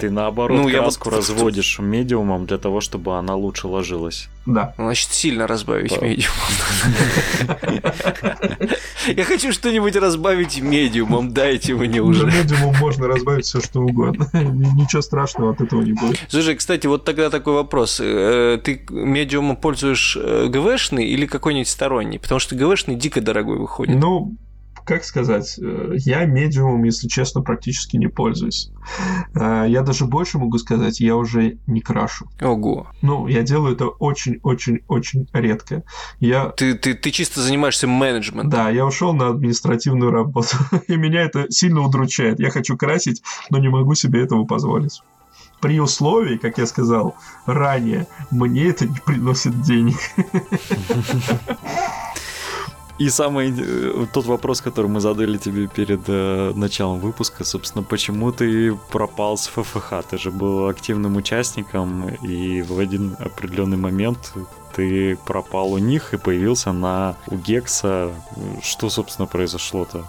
ты 0.00 0.10
наоборот 0.10 0.58
ну, 0.62 0.70
краску 0.70 1.10
я 1.10 1.16
разводишь 1.16 1.78
медиумом 1.78 2.46
для 2.46 2.58
того, 2.58 2.80
чтобы 2.80 3.16
она 3.18 3.34
лучше 3.34 3.66
ложилась. 3.66 4.28
Да. 4.46 4.74
Значит, 4.76 5.10
сильно 5.10 5.46
разбавить 5.46 6.00
медиумом. 6.00 6.36
Я 9.08 9.24
хочу 9.24 9.52
что-нибудь 9.52 9.96
разбавить 9.96 10.60
медиумом, 10.60 11.32
дайте 11.32 11.74
мне 11.74 12.00
уже. 12.00 12.26
Медиумом 12.26 12.76
можно 12.78 13.08
разбавить 13.08 13.44
все, 13.44 13.60
что 13.60 13.80
угодно. 13.80 14.28
Ничего 14.32 15.02
страшного 15.02 15.52
от 15.52 15.60
этого 15.60 15.82
не 15.82 15.92
будет. 15.92 16.20
Слушай, 16.28 16.54
кстати, 16.56 16.86
вот 16.86 17.04
тогда 17.04 17.30
такой 17.30 17.54
вопрос. 17.54 18.00
Э, 18.02 18.58
ты 18.62 18.84
медиумом 18.90 19.56
пользуешь 19.56 20.16
э, 20.20 20.46
ГВшный 20.48 21.06
или 21.06 21.26
какой-нибудь 21.26 21.68
сторонний? 21.68 22.18
Потому 22.18 22.38
что 22.38 22.54
ГВшный 22.54 22.94
дико 22.94 23.20
дорогой 23.20 23.58
выходит. 23.58 23.96
Ну, 23.96 24.36
как 24.86 25.04
сказать, 25.04 25.58
э, 25.60 25.94
я 25.96 26.24
медиумом, 26.24 26.84
если 26.84 27.08
честно, 27.08 27.42
практически 27.42 27.96
не 27.96 28.06
пользуюсь. 28.06 28.70
Э, 29.34 29.66
я 29.68 29.82
даже 29.82 30.06
больше 30.06 30.38
могу 30.38 30.58
сказать, 30.58 31.00
я 31.00 31.16
уже 31.16 31.58
не 31.66 31.80
крашу. 31.80 32.30
Ого. 32.40 32.86
Ну, 33.02 33.26
я 33.26 33.42
делаю 33.42 33.74
это 33.74 33.88
очень-очень-очень 33.88 35.28
редко. 35.32 35.82
Я... 36.20 36.50
Ты, 36.50 36.74
ты, 36.74 36.94
ты 36.94 37.10
чисто 37.10 37.42
занимаешься 37.42 37.88
менеджментом. 37.88 38.50
Да, 38.50 38.70
я 38.70 38.86
ушел 38.86 39.12
на 39.12 39.28
административную 39.28 40.12
работу, 40.12 40.56
и 40.88 40.96
меня 40.96 41.22
это 41.22 41.50
сильно 41.50 41.80
удручает. 41.80 42.38
Я 42.38 42.50
хочу 42.50 42.76
красить, 42.76 43.22
но 43.50 43.58
не 43.58 43.68
могу 43.68 43.94
себе 43.94 44.22
этого 44.22 44.44
позволить 44.44 45.02
при 45.60 45.80
условии, 45.80 46.36
как 46.36 46.58
я 46.58 46.66
сказал 46.66 47.16
ранее, 47.46 48.06
мне 48.30 48.68
это 48.68 48.86
не 48.86 49.00
приносит 49.00 49.62
денег. 49.62 49.96
И 52.98 53.10
самый 53.10 53.52
э, 53.56 54.06
тот 54.12 54.24
вопрос, 54.24 54.62
который 54.62 54.86
мы 54.86 55.00
задали 55.00 55.36
тебе 55.36 55.66
перед 55.66 56.00
э, 56.08 56.52
началом 56.54 56.98
выпуска, 56.98 57.44
собственно, 57.44 57.84
почему 57.84 58.32
ты 58.32 58.74
пропал 58.90 59.36
с 59.36 59.48
ФФХ? 59.48 59.92
Ты 60.08 60.16
же 60.16 60.30
был 60.30 60.68
активным 60.68 61.16
участником, 61.16 62.08
и 62.08 62.62
в 62.62 62.78
один 62.78 63.16
определенный 63.18 63.76
момент 63.76 64.32
ты 64.74 65.16
пропал 65.26 65.72
у 65.72 65.78
них 65.78 66.14
и 66.14 66.16
появился 66.16 66.72
на 66.72 67.16
у 67.26 67.36
Гекса. 67.36 68.10
Что, 68.62 68.88
собственно, 68.88 69.26
произошло-то? 69.26 70.06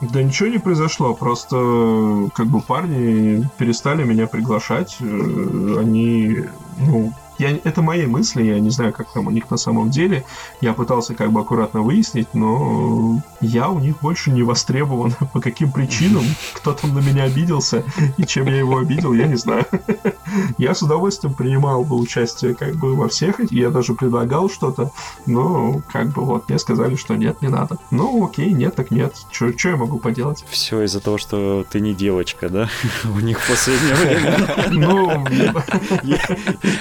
Да 0.00 0.22
ничего 0.22 0.48
не 0.48 0.58
произошло, 0.58 1.14
просто 1.14 2.30
как 2.34 2.46
бы 2.46 2.62
парни 2.62 3.46
перестали 3.58 4.02
меня 4.04 4.26
приглашать, 4.26 4.96
э, 5.00 5.76
они, 5.78 6.44
ну, 6.78 7.12
я, 7.40 7.58
это 7.64 7.80
мои 7.80 8.06
мысли, 8.06 8.42
я 8.42 8.60
не 8.60 8.68
знаю, 8.70 8.92
как 8.92 9.10
там 9.12 9.26
у 9.26 9.30
них 9.30 9.50
на 9.50 9.56
самом 9.56 9.90
деле. 9.90 10.24
Я 10.60 10.74
пытался 10.74 11.14
как 11.14 11.32
бы 11.32 11.40
аккуратно 11.40 11.80
выяснить, 11.80 12.28
но 12.34 13.22
я 13.40 13.70
у 13.70 13.78
них 13.80 14.00
больше 14.00 14.30
не 14.30 14.42
востребован. 14.42 15.14
По 15.32 15.40
каким 15.40 15.72
причинам? 15.72 16.24
Кто 16.52 16.74
там 16.74 16.94
на 16.94 16.98
меня 16.98 17.24
обиделся 17.24 17.82
и 18.18 18.24
чем 18.24 18.46
я 18.46 18.56
его 18.58 18.76
обидел, 18.76 19.14
я 19.14 19.26
не 19.26 19.36
знаю. 19.36 19.64
Я 20.58 20.74
с 20.74 20.82
удовольствием 20.82 21.34
принимал 21.34 21.82
бы 21.82 21.96
участие 21.96 22.54
как 22.54 22.76
бы 22.76 22.94
во 22.94 23.08
всех, 23.08 23.40
и 23.40 23.56
я 23.56 23.70
даже 23.70 23.94
предлагал 23.94 24.48
что-то, 24.48 24.92
но 25.26 25.82
как 25.92 26.10
бы 26.10 26.24
вот 26.24 26.48
мне 26.48 26.58
сказали, 26.58 26.94
что 26.94 27.16
нет, 27.16 27.42
не 27.42 27.48
надо. 27.48 27.78
Ну 27.90 28.26
окей, 28.26 28.52
нет, 28.52 28.76
так 28.76 28.92
нет. 28.92 29.14
Что 29.32 29.68
я 29.68 29.76
могу 29.76 29.98
поделать? 29.98 30.44
Все 30.48 30.82
из-за 30.82 31.00
того, 31.00 31.18
что 31.18 31.64
ты 31.68 31.80
не 31.80 31.94
девочка, 31.94 32.48
да? 32.48 32.68
У 33.04 33.18
них 33.18 33.40
в 33.40 33.48
последнее 33.48 33.94
время. 33.94 34.68
Ну, 34.70 35.26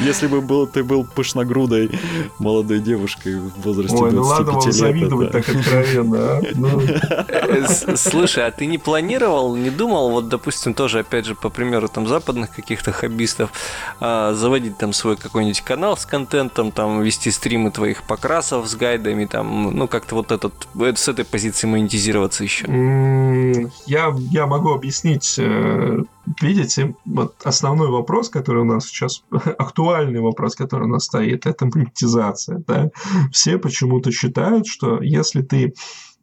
если 0.02 0.28
бы 0.28 0.42
был, 0.50 0.68
ты 0.68 0.84
был 0.84 1.06
пышногрудой 1.06 1.92
молодой 2.40 2.80
девушкой 2.80 3.40
в 3.40 3.62
возрасте 3.62 3.96
Ой, 3.98 4.12
ну 4.12 4.24
ладно 4.24 4.54
вам 4.54 4.72
завидовать 4.72 5.32
так 5.32 5.48
откровенно, 5.48 6.18
а? 6.18 6.42
ну. 6.56 6.82
Слушай, 7.96 8.48
а 8.48 8.52
ты 8.52 8.66
не 8.66 8.78
планировал, 8.78 9.56
не 9.56 9.70
думал, 9.70 10.10
вот, 10.10 10.28
допустим, 10.28 10.74
тоже, 10.74 11.00
опять 11.00 11.26
же, 11.26 11.36
по 11.36 11.50
примеру 11.50 11.88
там 11.88 12.08
западных 12.08 12.50
каких-то 12.50 12.92
хоббистов, 12.92 13.52
а, 14.00 14.34
заводить 14.34 14.78
там 14.78 14.94
свой 14.94 15.16
какой-нибудь 15.16 15.62
канал 15.62 15.96
с 15.96 16.06
контентом, 16.06 16.72
там, 16.72 17.02
вести 17.02 17.32
стримы 17.32 17.72
твоих 17.72 18.04
покрасов 18.04 18.68
с 18.68 18.76
гайдами, 18.76 19.26
там, 19.26 19.76
ну, 19.76 19.88
как-то 19.88 20.16
вот 20.16 20.32
этот, 20.32 20.54
с 20.76 21.08
этой 21.08 21.26
позиции 21.26 21.68
монетизироваться 21.68 22.44
еще? 22.44 22.66
Я, 23.86 24.16
я 24.32 24.48
могу 24.48 24.74
объяснить 24.74 25.36
э, 25.38 26.04
видите, 26.42 26.96
вот 27.06 27.36
основной 27.44 27.90
вопрос, 27.90 28.30
который 28.30 28.62
у 28.62 28.66
нас 28.66 28.88
сейчас, 28.88 29.24
актуальный 29.32 30.22
вопрос, 30.22 30.56
который 30.56 30.86
у 30.86 30.92
нас 30.92 31.06
стоит, 31.06 31.46
это 31.46 31.66
монетизация. 31.66 32.64
Да? 32.68 32.92
Все 33.32 33.58
почему-то 33.58 34.12
считают, 34.12 34.68
что 34.68 35.02
если 35.02 35.42
ты 35.42 35.74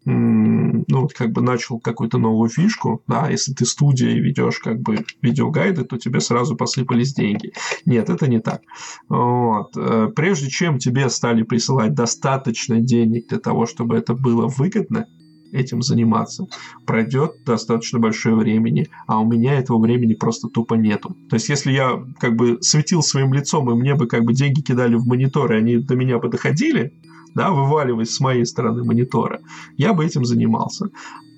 ну, 0.09 0.85
вот 0.89 1.15
как 1.15 1.33
бы 1.33 1.43
начал 1.43 1.81
какую-то 1.81 2.19
новую 2.19 2.49
фишку, 2.49 3.03
да, 3.09 3.29
если 3.29 3.53
ты 3.53 3.67
студия 3.67 4.11
и 4.11 4.21
ведешь 4.21 4.61
как 4.61 4.81
бы 4.81 5.05
видеогайды, 5.21 5.85
то 5.85 5.99
тебе 5.99 6.21
сразу 6.21 6.57
посыпались 6.57 7.13
деньги. 7.13 7.53
Нет, 7.87 8.09
это 8.09 8.29
не 8.29 8.39
так. 8.39 8.61
Вот. 9.09 9.77
Э, 9.77 10.09
прежде 10.15 10.49
чем 10.49 10.79
тебе 10.79 11.11
стали 11.11 11.43
присылать 11.43 11.95
достаточно 11.95 12.81
денег 12.81 13.27
для 13.29 13.41
того, 13.41 13.67
чтобы 13.67 13.97
это 13.97 14.15
было 14.15 14.47
выгодно, 14.47 15.07
этим 15.53 15.83
заниматься, 15.83 16.47
пройдет 16.87 17.45
достаточно 17.45 17.99
большое 17.99 18.35
времени, 18.37 18.89
а 19.07 19.21
у 19.21 19.27
меня 19.27 19.55
этого 19.55 19.79
времени 19.79 20.15
просто 20.15 20.49
тупо 20.49 20.75
нету. 20.75 21.17
То 21.29 21.37
есть, 21.37 21.49
если 21.49 21.73
я 21.73 22.03
как 22.19 22.37
бы 22.37 22.59
светил 22.61 23.03
своим 23.03 23.33
лицом, 23.33 23.71
и 23.71 23.75
мне 23.75 23.95
бы 23.95 24.07
как 24.07 24.25
бы 24.25 24.33
деньги 24.33 24.61
кидали 24.61 24.95
в 24.95 25.07
мониторы, 25.07 25.59
они 25.59 25.79
до 25.79 25.97
меня 25.97 26.19
бы 26.19 26.29
доходили, 26.29 26.93
да, 27.35 27.51
вываливаясь 27.51 28.11
с 28.11 28.21
моей 28.21 28.47
стороны 28.47 28.83
монитора, 28.85 29.41
я 29.77 29.93
бы 29.93 30.05
этим 30.05 30.25
занимался. 30.25 30.87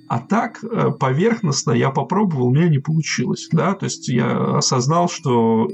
А 0.09 0.20
так, 0.20 0.62
э, 0.64 0.90
поверхностно 0.98 1.72
я 1.72 1.90
попробовал, 1.90 2.46
у 2.46 2.54
меня 2.54 2.68
не 2.68 2.78
получилось, 2.78 3.48
да, 3.52 3.74
то 3.74 3.84
есть 3.84 4.09
я 4.09 4.56
осознал, 4.56 5.09
что 5.09 5.68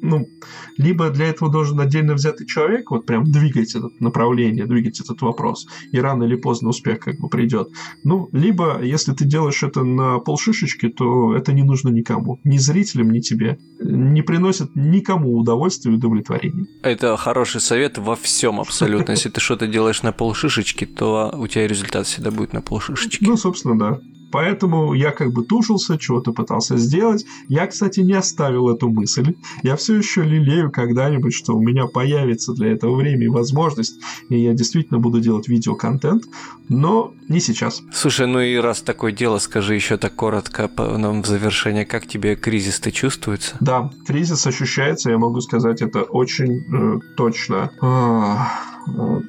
ну, 0.00 0.28
либо 0.76 1.10
для 1.10 1.26
этого 1.26 1.50
должен 1.50 1.80
отдельно 1.80 2.14
взятый 2.14 2.46
человек 2.46 2.90
вот 2.90 3.06
прям 3.06 3.24
двигать 3.24 3.74
это 3.74 3.88
направление, 4.00 4.66
двигать 4.66 5.00
этот 5.00 5.20
вопрос, 5.22 5.66
и 5.92 5.98
рано 5.98 6.24
или 6.24 6.36
поздно 6.36 6.70
успех 6.70 7.00
как 7.00 7.18
бы 7.18 7.28
придет. 7.28 7.68
Ну, 8.04 8.28
либо, 8.32 8.80
если 8.82 9.12
ты 9.12 9.24
делаешь 9.24 9.62
это 9.62 9.82
на 9.82 10.18
полшишечки, 10.18 10.88
то 10.88 11.34
это 11.34 11.52
не 11.52 11.62
нужно 11.62 11.88
никому, 11.88 12.40
ни 12.44 12.58
зрителям, 12.58 13.10
ни 13.10 13.20
тебе. 13.20 13.58
Не 13.80 14.22
приносит 14.22 14.74
никому 14.74 15.36
удовольствия 15.36 15.92
и 15.92 15.94
удовлетворения. 15.94 16.66
Это 16.82 17.16
хороший 17.16 17.60
совет 17.60 17.98
во 17.98 18.16
всем 18.16 18.60
абсолютно. 18.60 19.12
Если 19.18 19.30
ты 19.30 19.40
что-то 19.40 19.66
делаешь 19.66 20.02
на 20.02 20.12
полшишечки, 20.12 20.86
то 20.86 21.34
у 21.36 21.46
тебя 21.46 21.66
результат 21.66 22.06
всегда 22.06 22.30
будет 22.30 22.52
на 22.52 22.60
полшишечки. 22.60 23.24
Ну, 23.24 23.36
собственно, 23.36 23.78
да. 23.78 24.00
Поэтому 24.30 24.94
я 24.94 25.10
как 25.10 25.32
бы 25.32 25.44
тушился, 25.44 25.98
чего-то 25.98 26.32
пытался 26.32 26.76
сделать. 26.76 27.24
Я, 27.48 27.66
кстати, 27.66 28.00
не 28.00 28.14
оставил 28.14 28.68
эту 28.68 28.88
мысль. 28.88 29.34
Я 29.62 29.76
все 29.76 29.96
еще 29.96 30.22
лелею 30.22 30.70
когда-нибудь, 30.70 31.34
что 31.34 31.56
у 31.56 31.62
меня 31.62 31.86
появится 31.86 32.52
для 32.52 32.72
этого 32.72 32.96
время 32.96 33.24
и 33.24 33.28
возможность, 33.28 34.00
и 34.28 34.38
я 34.38 34.52
действительно 34.52 34.98
буду 34.98 35.20
делать 35.20 35.48
видеоконтент, 35.48 36.24
но 36.68 37.12
не 37.28 37.40
сейчас. 37.40 37.82
Слушай, 37.92 38.26
ну 38.26 38.40
и 38.40 38.56
раз 38.56 38.82
такое 38.82 39.12
дело, 39.12 39.38
скажи 39.38 39.74
еще 39.74 39.96
так 39.96 40.14
коротко 40.14 40.70
нам 40.76 41.22
в 41.22 41.26
завершение, 41.26 41.84
как 41.84 42.06
тебе 42.06 42.36
кризис-то 42.36 42.92
чувствуется? 42.92 43.56
Да, 43.60 43.90
кризис 44.06 44.46
ощущается, 44.46 45.10
я 45.10 45.18
могу 45.18 45.40
сказать 45.40 45.82
это 45.82 46.02
очень 46.02 46.64
э, 46.72 47.00
точно. 47.16 47.70
А, 47.80 48.48
э, 48.86 49.20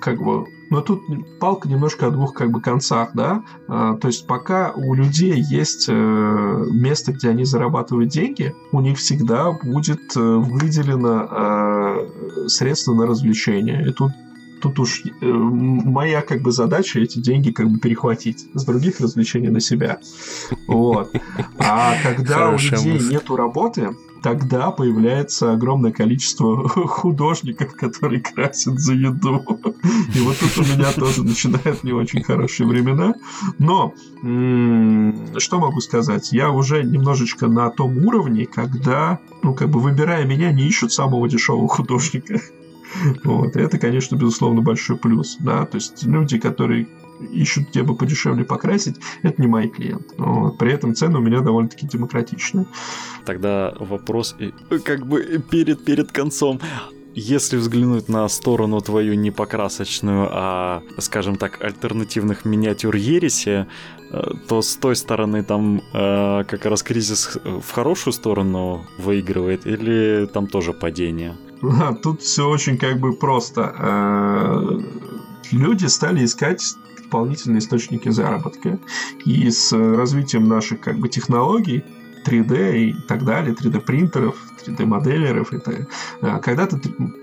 как 0.00 0.22
бы 0.22 0.46
но 0.70 0.80
тут 0.80 1.02
палка 1.40 1.68
немножко 1.68 2.06
о 2.06 2.10
двух 2.10 2.34
как 2.34 2.50
бы 2.50 2.60
концах, 2.60 3.10
да. 3.14 3.42
А, 3.68 3.96
то 3.96 4.08
есть 4.08 4.26
пока 4.26 4.72
у 4.74 4.94
людей 4.94 5.40
есть 5.40 5.86
э, 5.88 5.92
место, 5.92 7.12
где 7.12 7.30
они 7.30 7.44
зарабатывают 7.44 8.10
деньги, 8.10 8.54
у 8.72 8.80
них 8.80 8.98
всегда 8.98 9.52
будет 9.52 10.16
э, 10.16 10.20
выделено 10.20 11.28
э, 11.30 12.48
средство 12.48 12.94
на 12.94 13.06
развлечение. 13.06 13.88
И 13.88 13.92
тут 13.92 14.12
тут 14.60 14.78
уж 14.78 15.02
э, 15.04 15.26
моя 15.26 16.22
как 16.22 16.42
бы 16.42 16.52
задача 16.52 17.00
эти 17.00 17.18
деньги 17.18 17.50
как 17.50 17.68
бы 17.70 17.78
перехватить 17.78 18.46
с 18.54 18.64
других 18.64 19.00
развлечений 19.00 19.48
на 19.48 19.60
себя. 19.60 19.98
Вот. 20.66 21.10
А 21.58 21.94
когда 22.02 22.50
у 22.50 22.58
людей 22.58 22.98
нету 23.10 23.36
работы, 23.36 23.90
тогда 24.22 24.70
появляется 24.70 25.52
огромное 25.52 25.92
количество 25.92 26.68
художников, 26.68 27.74
которые 27.74 28.20
красят 28.20 28.78
за 28.78 28.94
еду. 28.94 29.44
И 30.14 30.20
вот 30.20 30.36
тут 30.38 30.58
у 30.58 30.62
меня 30.62 30.92
тоже 30.92 31.22
начинают 31.22 31.84
не 31.84 31.92
очень 31.92 32.22
хорошие 32.22 32.66
времена. 32.66 33.14
Но 33.58 33.94
что 34.20 35.58
могу 35.58 35.80
сказать? 35.80 36.32
Я 36.32 36.50
уже 36.50 36.82
немножечко 36.82 37.46
на 37.46 37.70
том 37.70 37.98
уровне, 37.98 38.46
когда, 38.46 39.18
ну, 39.42 39.54
как 39.54 39.70
бы 39.70 39.80
выбирая 39.80 40.24
меня, 40.24 40.52
не 40.52 40.66
ищут 40.66 40.92
самого 40.92 41.28
дешевого 41.28 41.68
художника. 41.78 42.40
Вот. 43.24 43.56
И 43.56 43.60
это, 43.60 43.78
конечно, 43.78 44.16
безусловно, 44.16 44.62
большой 44.62 44.96
плюс. 44.96 45.36
Да? 45.40 45.66
То 45.66 45.76
есть 45.76 46.04
люди, 46.04 46.38
которые 46.38 46.88
ищут 47.32 47.70
где 47.70 47.82
бы 47.82 47.96
подешевле 47.96 48.44
покрасить, 48.44 48.96
это 49.22 49.40
не 49.40 49.48
мои 49.48 49.68
клиенты. 49.68 50.14
Вот. 50.18 50.58
При 50.58 50.72
этом 50.72 50.94
цены 50.94 51.18
у 51.18 51.22
меня 51.22 51.40
довольно-таки 51.40 51.86
демократичные. 51.86 52.66
Тогда 53.24 53.74
вопрос 53.78 54.36
как 54.84 55.06
бы 55.06 55.42
перед, 55.50 55.84
перед 55.84 56.12
концом. 56.12 56.60
Если 57.14 57.56
взглянуть 57.56 58.08
на 58.08 58.28
сторону 58.28 58.80
твою 58.80 59.14
не 59.14 59.32
покрасочную, 59.32 60.28
а, 60.30 60.82
скажем 60.98 61.36
так, 61.36 61.60
альтернативных 61.64 62.44
миниатюр 62.44 62.94
Ереси, 62.94 63.66
э, 64.10 64.22
то 64.46 64.62
с 64.62 64.76
той 64.76 64.94
стороны 64.94 65.42
там 65.42 65.82
э, 65.92 66.44
как 66.44 66.64
раз 66.66 66.84
кризис 66.84 67.36
в 67.44 67.72
хорошую 67.72 68.12
сторону 68.12 68.86
выигрывает 68.98 69.66
или 69.66 70.28
там 70.32 70.46
тоже 70.46 70.72
падение? 70.72 71.34
Тут 72.02 72.22
все 72.22 72.48
очень 72.48 72.78
как 72.78 73.00
бы 73.00 73.12
просто. 73.12 73.74
Э, 73.78 74.80
люди 75.52 75.86
стали 75.86 76.24
искать 76.24 76.62
дополнительные 77.02 77.58
источники 77.58 78.08
заработка. 78.10 78.78
И 79.24 79.50
с 79.50 79.72
развитием 79.72 80.48
наших 80.48 80.80
как 80.80 80.98
бы 80.98 81.08
технологий 81.08 81.84
3D 82.26 82.78
и 82.78 82.92
так 83.08 83.24
далее, 83.24 83.54
3D-принтеров, 83.54 84.36
3D-моделеров. 84.66 85.52
Это, 85.52 85.86
э, 86.20 86.38
когда-то 86.40 86.80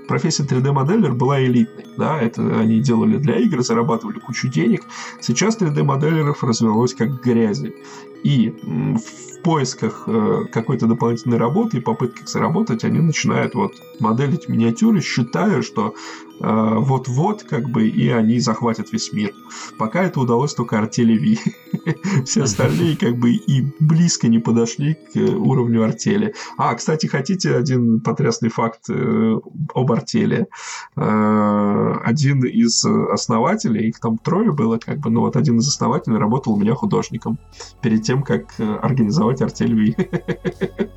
профессия 0.08 0.44
3D-моделер 0.44 1.14
была 1.14 1.44
элитной. 1.44 1.86
Да? 1.98 2.20
Это 2.20 2.60
они 2.60 2.80
делали 2.80 3.18
для 3.18 3.38
игр, 3.38 3.62
зарабатывали 3.62 4.20
кучу 4.20 4.48
денег. 4.48 4.84
Сейчас 5.22 5.58
3D-моделеров 5.58 6.44
развелось 6.44 6.94
как 6.94 7.22
грязи. 7.22 7.76
И 8.24 8.50
в 8.50 9.42
поисках 9.44 10.06
э, 10.08 10.46
какой-то 10.52 10.88
дополнительной 10.88 11.38
работы 11.38 11.78
и 11.78 11.80
попытках 11.80 12.28
заработать, 12.28 12.84
они 12.84 13.00
начинают 13.00 13.54
вот 13.54 13.74
моделить 14.00 14.50
миниатюры, 14.50 15.02
считая, 15.02 15.62
что 15.62 15.94
э, 16.40 16.76
вот-вот 16.80 17.44
как 17.44 17.70
бы 17.70 17.88
и 17.88 18.10
они 18.10 18.40
захватят 18.40 18.92
весь 18.92 19.14
мир. 19.14 19.34
Пока 19.78 20.04
это 20.04 20.20
удалось 20.20 20.56
только 20.56 20.80
артели 20.80 21.14
Ви. 21.14 21.40
Все 22.26 22.42
остальные 22.42 22.98
как 22.98 23.18
бы 23.18 23.34
и 23.34 23.68
близко 23.80 24.28
не 24.28 24.40
подошли 24.40 24.96
к 24.96 25.16
уровню 25.16 25.84
артели. 25.84 26.34
А, 26.58 26.74
кстати, 26.74 27.06
хотите 27.26 27.56
один 27.56 28.00
потрясный 28.00 28.50
факт 28.50 28.90
э, 28.90 29.36
об 29.74 29.92
артели? 29.92 30.48
Один 30.96 32.44
из 32.46 32.86
основателей, 32.86 33.90
их 33.90 34.00
там 34.00 34.18
трое 34.18 34.52
было, 34.52 34.78
как 34.78 35.00
бы, 35.00 35.10
но 35.10 35.22
вот 35.22 35.36
один 35.36 35.58
из 35.58 35.68
основателей 35.68 36.18
работал 36.18 36.54
у 36.54 36.58
меня 36.58 36.74
художником 36.76 37.38
перед 37.82 38.04
тем, 38.04 38.24
как 38.24 38.54
организовать 38.60 39.36
покупать 39.36 39.42
артель 39.42 39.74
Ви. 39.74 39.96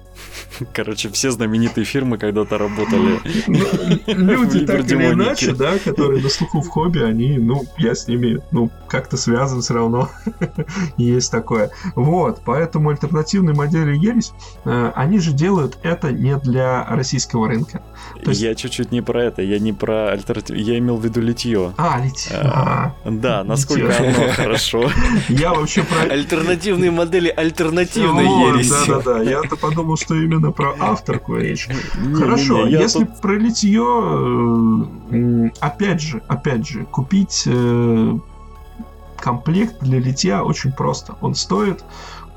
Короче, 0.74 1.08
все 1.10 1.30
знаменитые 1.30 1.84
фирмы 1.84 2.18
когда-то 2.18 2.58
работали. 2.58 3.20
Ну, 3.46 3.58
люди 4.06 4.66
так 4.66 4.90
или 4.90 5.12
иначе, 5.12 5.54
да, 5.54 5.78
которые 5.78 6.22
на 6.22 6.28
слуху 6.28 6.60
в 6.60 6.68
хобби, 6.68 6.98
они, 6.98 7.38
ну, 7.38 7.64
я 7.78 7.94
с 7.94 8.08
ними, 8.08 8.40
ну, 8.50 8.70
как-то 8.88 9.16
связан 9.16 9.60
все 9.60 9.74
равно. 9.74 10.08
Есть 10.96 11.30
такое. 11.30 11.70
Вот, 11.94 12.42
поэтому 12.44 12.90
альтернативные 12.90 13.54
модели 13.54 13.96
Ересь, 13.96 14.32
э, 14.64 14.92
они 14.96 15.20
же 15.20 15.32
делают 15.32 15.78
это 15.82 16.08
не 16.18 16.36
для 16.38 16.84
российского 16.84 17.48
рынка. 17.48 17.82
есть... 18.26 18.40
Я 18.40 18.54
чуть-чуть 18.54 18.92
не 18.92 19.00
про 19.00 19.24
это, 19.24 19.42
я 19.42 19.58
не 19.58 19.72
про 19.72 20.10
альтернатив, 20.10 20.56
я 20.56 20.78
имел 20.78 20.96
в 20.96 21.04
виду 21.04 21.20
литье. 21.20 21.72
А, 21.76 22.00
литье. 22.02 22.36
А, 22.36 22.94
да, 23.04 23.44
насколько 23.44 23.96
оно 23.96 24.32
хорошо. 24.32 24.90
Я 25.28 25.52
вообще 25.52 25.82
про... 25.82 26.12
Альтернативные 26.12 26.90
модели 26.90 27.28
альтернативной 27.28 28.24
ереси. 28.24 28.88
Да-да-да, 28.88 29.22
я-то 29.22 29.56
подумал, 29.56 29.96
что 29.96 30.14
именно 30.14 30.52
про 30.52 30.74
авторку 30.78 31.36
речь. 31.36 31.68
Хорошо, 32.14 32.66
если 32.66 33.04
про 33.04 33.34
литье, 33.36 33.84
э, 35.10 35.50
опять 35.60 36.00
же, 36.00 36.22
опять 36.28 36.66
же, 36.66 36.84
купить 36.86 37.44
э, 37.46 38.18
комплект 39.20 39.80
для 39.80 39.98
литья 39.98 40.42
очень 40.42 40.72
просто. 40.72 41.16
Он 41.20 41.34
стоит 41.34 41.84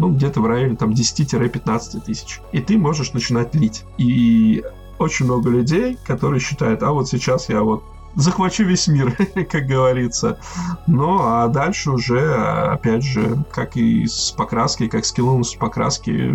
ну, 0.01 0.09
где-то 0.09 0.41
в 0.41 0.47
районе 0.47 0.75
там 0.75 0.89
10-15 0.89 2.01
тысяч. 2.01 2.41
И 2.51 2.59
ты 2.59 2.77
можешь 2.77 3.13
начинать 3.13 3.53
лить. 3.53 3.83
И 3.99 4.63
очень 4.97 5.25
много 5.25 5.51
людей, 5.51 5.95
которые 6.07 6.39
считают, 6.39 6.81
а 6.81 6.91
вот 6.91 7.07
сейчас 7.07 7.49
я 7.49 7.61
вот 7.61 7.83
захвачу 8.15 8.63
весь 8.63 8.87
мир, 8.87 9.15
как 9.51 9.67
говорится. 9.67 10.39
Ну, 10.87 11.19
а 11.21 11.47
дальше 11.49 11.91
уже, 11.91 12.33
опять 12.33 13.03
же, 13.03 13.43
как 13.51 13.77
и 13.77 14.07
с 14.07 14.31
покраской, 14.31 14.89
как 14.89 15.05
с 15.05 15.11
килом 15.11 15.43
с 15.43 15.53
покраски, 15.53 16.33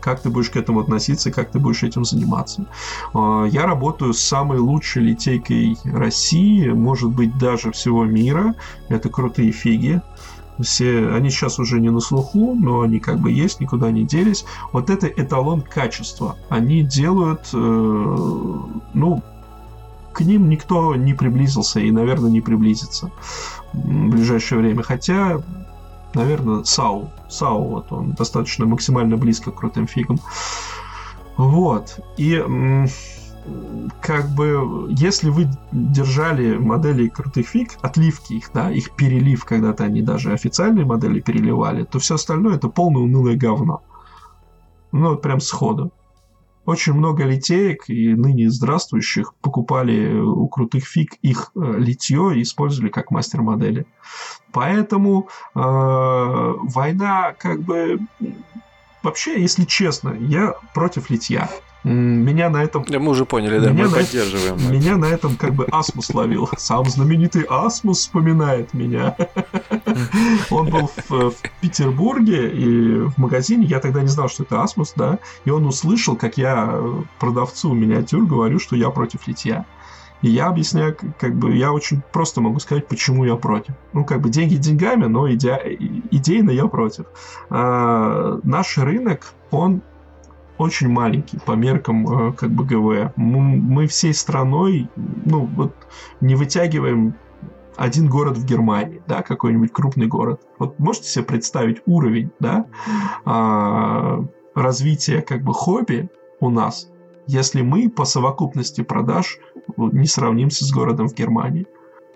как 0.00 0.20
ты 0.20 0.28
будешь 0.28 0.50
к 0.50 0.56
этому 0.56 0.80
относиться, 0.80 1.30
как 1.30 1.50
ты 1.52 1.58
будешь 1.58 1.82
этим 1.82 2.04
заниматься. 2.04 2.66
А, 3.14 3.44
я 3.44 3.64
работаю 3.64 4.12
с 4.12 4.20
самой 4.20 4.58
лучшей 4.58 5.04
литейкой 5.04 5.78
России, 5.84 6.68
может 6.68 7.10
быть, 7.10 7.36
даже 7.38 7.72
всего 7.72 8.04
мира. 8.04 8.54
Это 8.88 9.08
крутые 9.08 9.52
фиги 9.52 10.02
все, 10.62 11.08
они 11.14 11.30
сейчас 11.30 11.58
уже 11.58 11.80
не 11.80 11.90
на 11.90 12.00
слуху, 12.00 12.54
но 12.54 12.82
они 12.82 13.00
как 13.00 13.18
бы 13.18 13.30
есть, 13.30 13.60
никуда 13.60 13.90
не 13.90 14.04
делись. 14.04 14.44
Вот 14.72 14.90
это 14.90 15.06
эталон 15.06 15.62
качества. 15.62 16.36
Они 16.48 16.82
делают, 16.82 17.50
э, 17.52 17.56
ну, 18.94 19.22
к 20.12 20.20
ним 20.22 20.48
никто 20.48 20.94
не 20.96 21.14
приблизился 21.14 21.80
и, 21.80 21.90
наверное, 21.90 22.30
не 22.30 22.40
приблизится 22.40 23.10
в 23.72 24.08
ближайшее 24.08 24.60
время. 24.60 24.82
Хотя, 24.82 25.40
наверное, 26.14 26.64
Сау. 26.64 27.10
Сау, 27.28 27.64
вот 27.64 27.92
он 27.92 28.12
достаточно 28.12 28.66
максимально 28.66 29.16
близко 29.16 29.50
к 29.50 29.56
крутым 29.56 29.86
фигам. 29.86 30.18
Вот. 31.36 32.00
И 32.16 32.44
как 34.02 34.28
бы, 34.30 34.88
если 34.90 35.30
вы 35.30 35.48
держали 35.72 36.56
модели 36.56 37.08
крутых 37.08 37.48
фиг, 37.48 37.76
отливки 37.82 38.34
их, 38.34 38.50
да, 38.52 38.70
их 38.70 38.96
перелив, 38.96 39.44
когда-то 39.44 39.84
они 39.84 40.02
даже 40.02 40.32
официальные 40.32 40.84
модели 40.84 41.20
переливали, 41.20 41.84
то 41.84 41.98
все 41.98 42.14
остальное 42.14 42.56
это 42.56 42.68
полное 42.68 43.02
унылое 43.02 43.36
говно. 43.36 43.82
Ну, 44.92 45.10
вот 45.10 45.22
прям 45.22 45.40
сходу. 45.40 45.92
Очень 46.66 46.92
много 46.92 47.24
литеек 47.24 47.88
и 47.88 48.14
ныне 48.14 48.50
здравствующих 48.50 49.34
покупали 49.40 50.14
у 50.20 50.46
крутых 50.48 50.84
фиг 50.84 51.14
их 51.22 51.50
э, 51.54 51.60
литье 51.78 52.32
и 52.36 52.42
использовали 52.42 52.90
как 52.90 53.10
мастер-модели. 53.10 53.86
Поэтому 54.52 55.28
э, 55.54 55.58
война 55.58 57.34
как 57.38 57.62
бы... 57.62 57.98
Вообще, 59.02 59.40
если 59.40 59.64
честно, 59.64 60.10
я 60.10 60.54
против 60.74 61.08
литья. 61.08 61.48
Меня 61.82 62.50
на 62.50 62.62
этом... 62.62 62.84
Да, 62.84 62.98
мы 62.98 63.12
уже 63.12 63.24
поняли, 63.24 63.58
да, 63.58 63.70
меня 63.70 63.84
мы 63.84 63.90
поддерживаем. 63.90 64.56
Это... 64.56 64.72
Меня 64.72 64.96
на 64.96 65.06
этом 65.06 65.36
как 65.36 65.54
бы 65.54 65.66
Асмус 65.70 66.12
ловил. 66.12 66.48
Сам 66.58 66.84
знаменитый 66.84 67.46
Асмус 67.48 68.00
вспоминает 68.00 68.74
меня. 68.74 69.16
Он 70.50 70.68
был 70.68 70.90
в, 71.08 71.30
в 71.30 71.34
Петербурге 71.60 72.50
и 72.50 72.98
в 73.00 73.16
магазине, 73.16 73.64
я 73.64 73.80
тогда 73.80 74.02
не 74.02 74.08
знал, 74.08 74.28
что 74.28 74.42
это 74.42 74.62
Асмус, 74.62 74.92
да, 74.94 75.18
и 75.44 75.50
он 75.50 75.66
услышал, 75.66 76.16
как 76.16 76.36
я 76.36 76.80
продавцу 77.18 77.72
миниатюр 77.72 78.24
говорю, 78.24 78.58
что 78.58 78.76
я 78.76 78.90
против 78.90 79.26
литья. 79.26 79.66
И 80.22 80.30
я 80.30 80.48
объясняю, 80.48 80.96
как 81.18 81.34
бы, 81.34 81.54
я 81.56 81.72
очень 81.72 82.02
просто 82.12 82.40
могу 82.40 82.60
сказать, 82.60 82.86
почему 82.86 83.24
я 83.24 83.36
против. 83.36 83.74
Ну, 83.94 84.04
как 84.04 84.20
бы, 84.20 84.28
деньги 84.28 84.56
деньгами, 84.56 85.06
но 85.06 85.32
иде... 85.32 85.58
идейно 86.10 86.50
я 86.50 86.66
против. 86.66 87.06
А, 87.48 88.38
наш 88.42 88.76
рынок, 88.76 89.32
он 89.50 89.82
очень 90.60 90.88
маленький 90.88 91.38
по 91.38 91.52
меркам 91.52 92.28
э, 92.28 92.32
как 92.32 92.50
бы 92.50 92.64
ГВ. 92.64 93.12
Мы, 93.16 93.86
всей 93.86 94.12
страной, 94.12 94.88
ну 94.96 95.46
вот 95.46 95.74
не 96.20 96.34
вытягиваем 96.34 97.14
один 97.76 98.08
город 98.08 98.36
в 98.36 98.44
Германии, 98.44 99.02
да, 99.06 99.22
какой-нибудь 99.22 99.72
крупный 99.72 100.06
город. 100.06 100.42
Вот 100.58 100.78
можете 100.78 101.08
себе 101.08 101.24
представить 101.24 101.80
уровень, 101.86 102.30
да, 102.38 102.66
а, 103.24 104.22
развития 104.54 105.22
как 105.22 105.42
бы 105.42 105.54
хобби 105.54 106.10
у 106.40 106.50
нас, 106.50 106.90
если 107.26 107.62
мы 107.62 107.88
по 107.88 108.04
совокупности 108.04 108.82
продаж 108.82 109.38
не 109.78 110.06
сравнимся 110.06 110.66
с 110.66 110.72
городом 110.72 111.08
в 111.08 111.14
Германии 111.14 111.66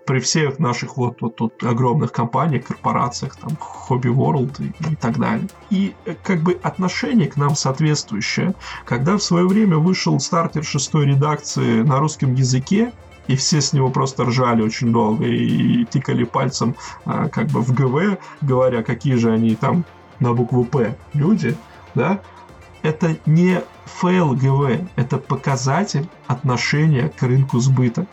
при 0.05 0.19
всех 0.19 0.59
наших 0.59 0.97
вот, 0.97 1.21
вот 1.21 1.35
тут 1.35 1.63
огромных 1.63 2.11
компаниях, 2.11 2.65
корпорациях, 2.65 3.35
там, 3.35 3.57
Hobby 3.89 4.13
World 4.13 4.63
и, 4.63 4.93
и 4.93 4.95
так 4.95 5.17
далее. 5.17 5.47
И 5.69 5.93
э, 6.05 6.15
как 6.23 6.41
бы 6.41 6.59
отношение 6.63 7.27
к 7.27 7.37
нам 7.37 7.55
соответствующее. 7.55 8.53
Когда 8.85 9.17
в 9.17 9.23
свое 9.23 9.47
время 9.47 9.77
вышел 9.77 10.19
стартер 10.19 10.63
шестой 10.63 11.07
редакции 11.07 11.81
на 11.81 11.99
русском 11.99 12.33
языке, 12.35 12.93
и 13.27 13.35
все 13.35 13.59
с 13.59 13.73
него 13.73 13.89
просто 13.89 14.25
ржали 14.25 14.61
очень 14.61 14.91
долго 14.91 15.25
и 15.25 15.85
тикали 15.85 16.23
пальцем 16.23 16.75
а, 17.05 17.27
как 17.29 17.47
бы 17.47 17.61
в 17.61 17.73
ГВ, 17.73 18.19
говоря, 18.41 18.83
какие 18.83 19.15
же 19.15 19.31
они 19.31 19.55
там 19.55 19.83
на 20.19 20.33
букву 20.33 20.63
П 20.63 20.95
люди, 21.13 21.57
да, 21.95 22.21
это 22.83 23.17
не 23.25 23.63
фейл 23.85 24.33
GW, 24.33 24.87
это 24.95 25.17
показатель 25.17 26.07
отношения 26.27 27.09
к 27.09 27.23
рынку 27.23 27.59
сбыта 27.59 28.05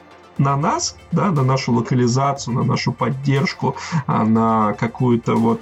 на 0.42 0.56
нас, 0.56 0.96
да, 1.12 1.30
на 1.30 1.42
нашу 1.42 1.72
локализацию, 1.72 2.54
на 2.54 2.64
нашу 2.64 2.92
поддержку, 2.92 3.76
а 4.06 4.24
на 4.24 4.74
какую-то 4.74 5.36
вот, 5.36 5.60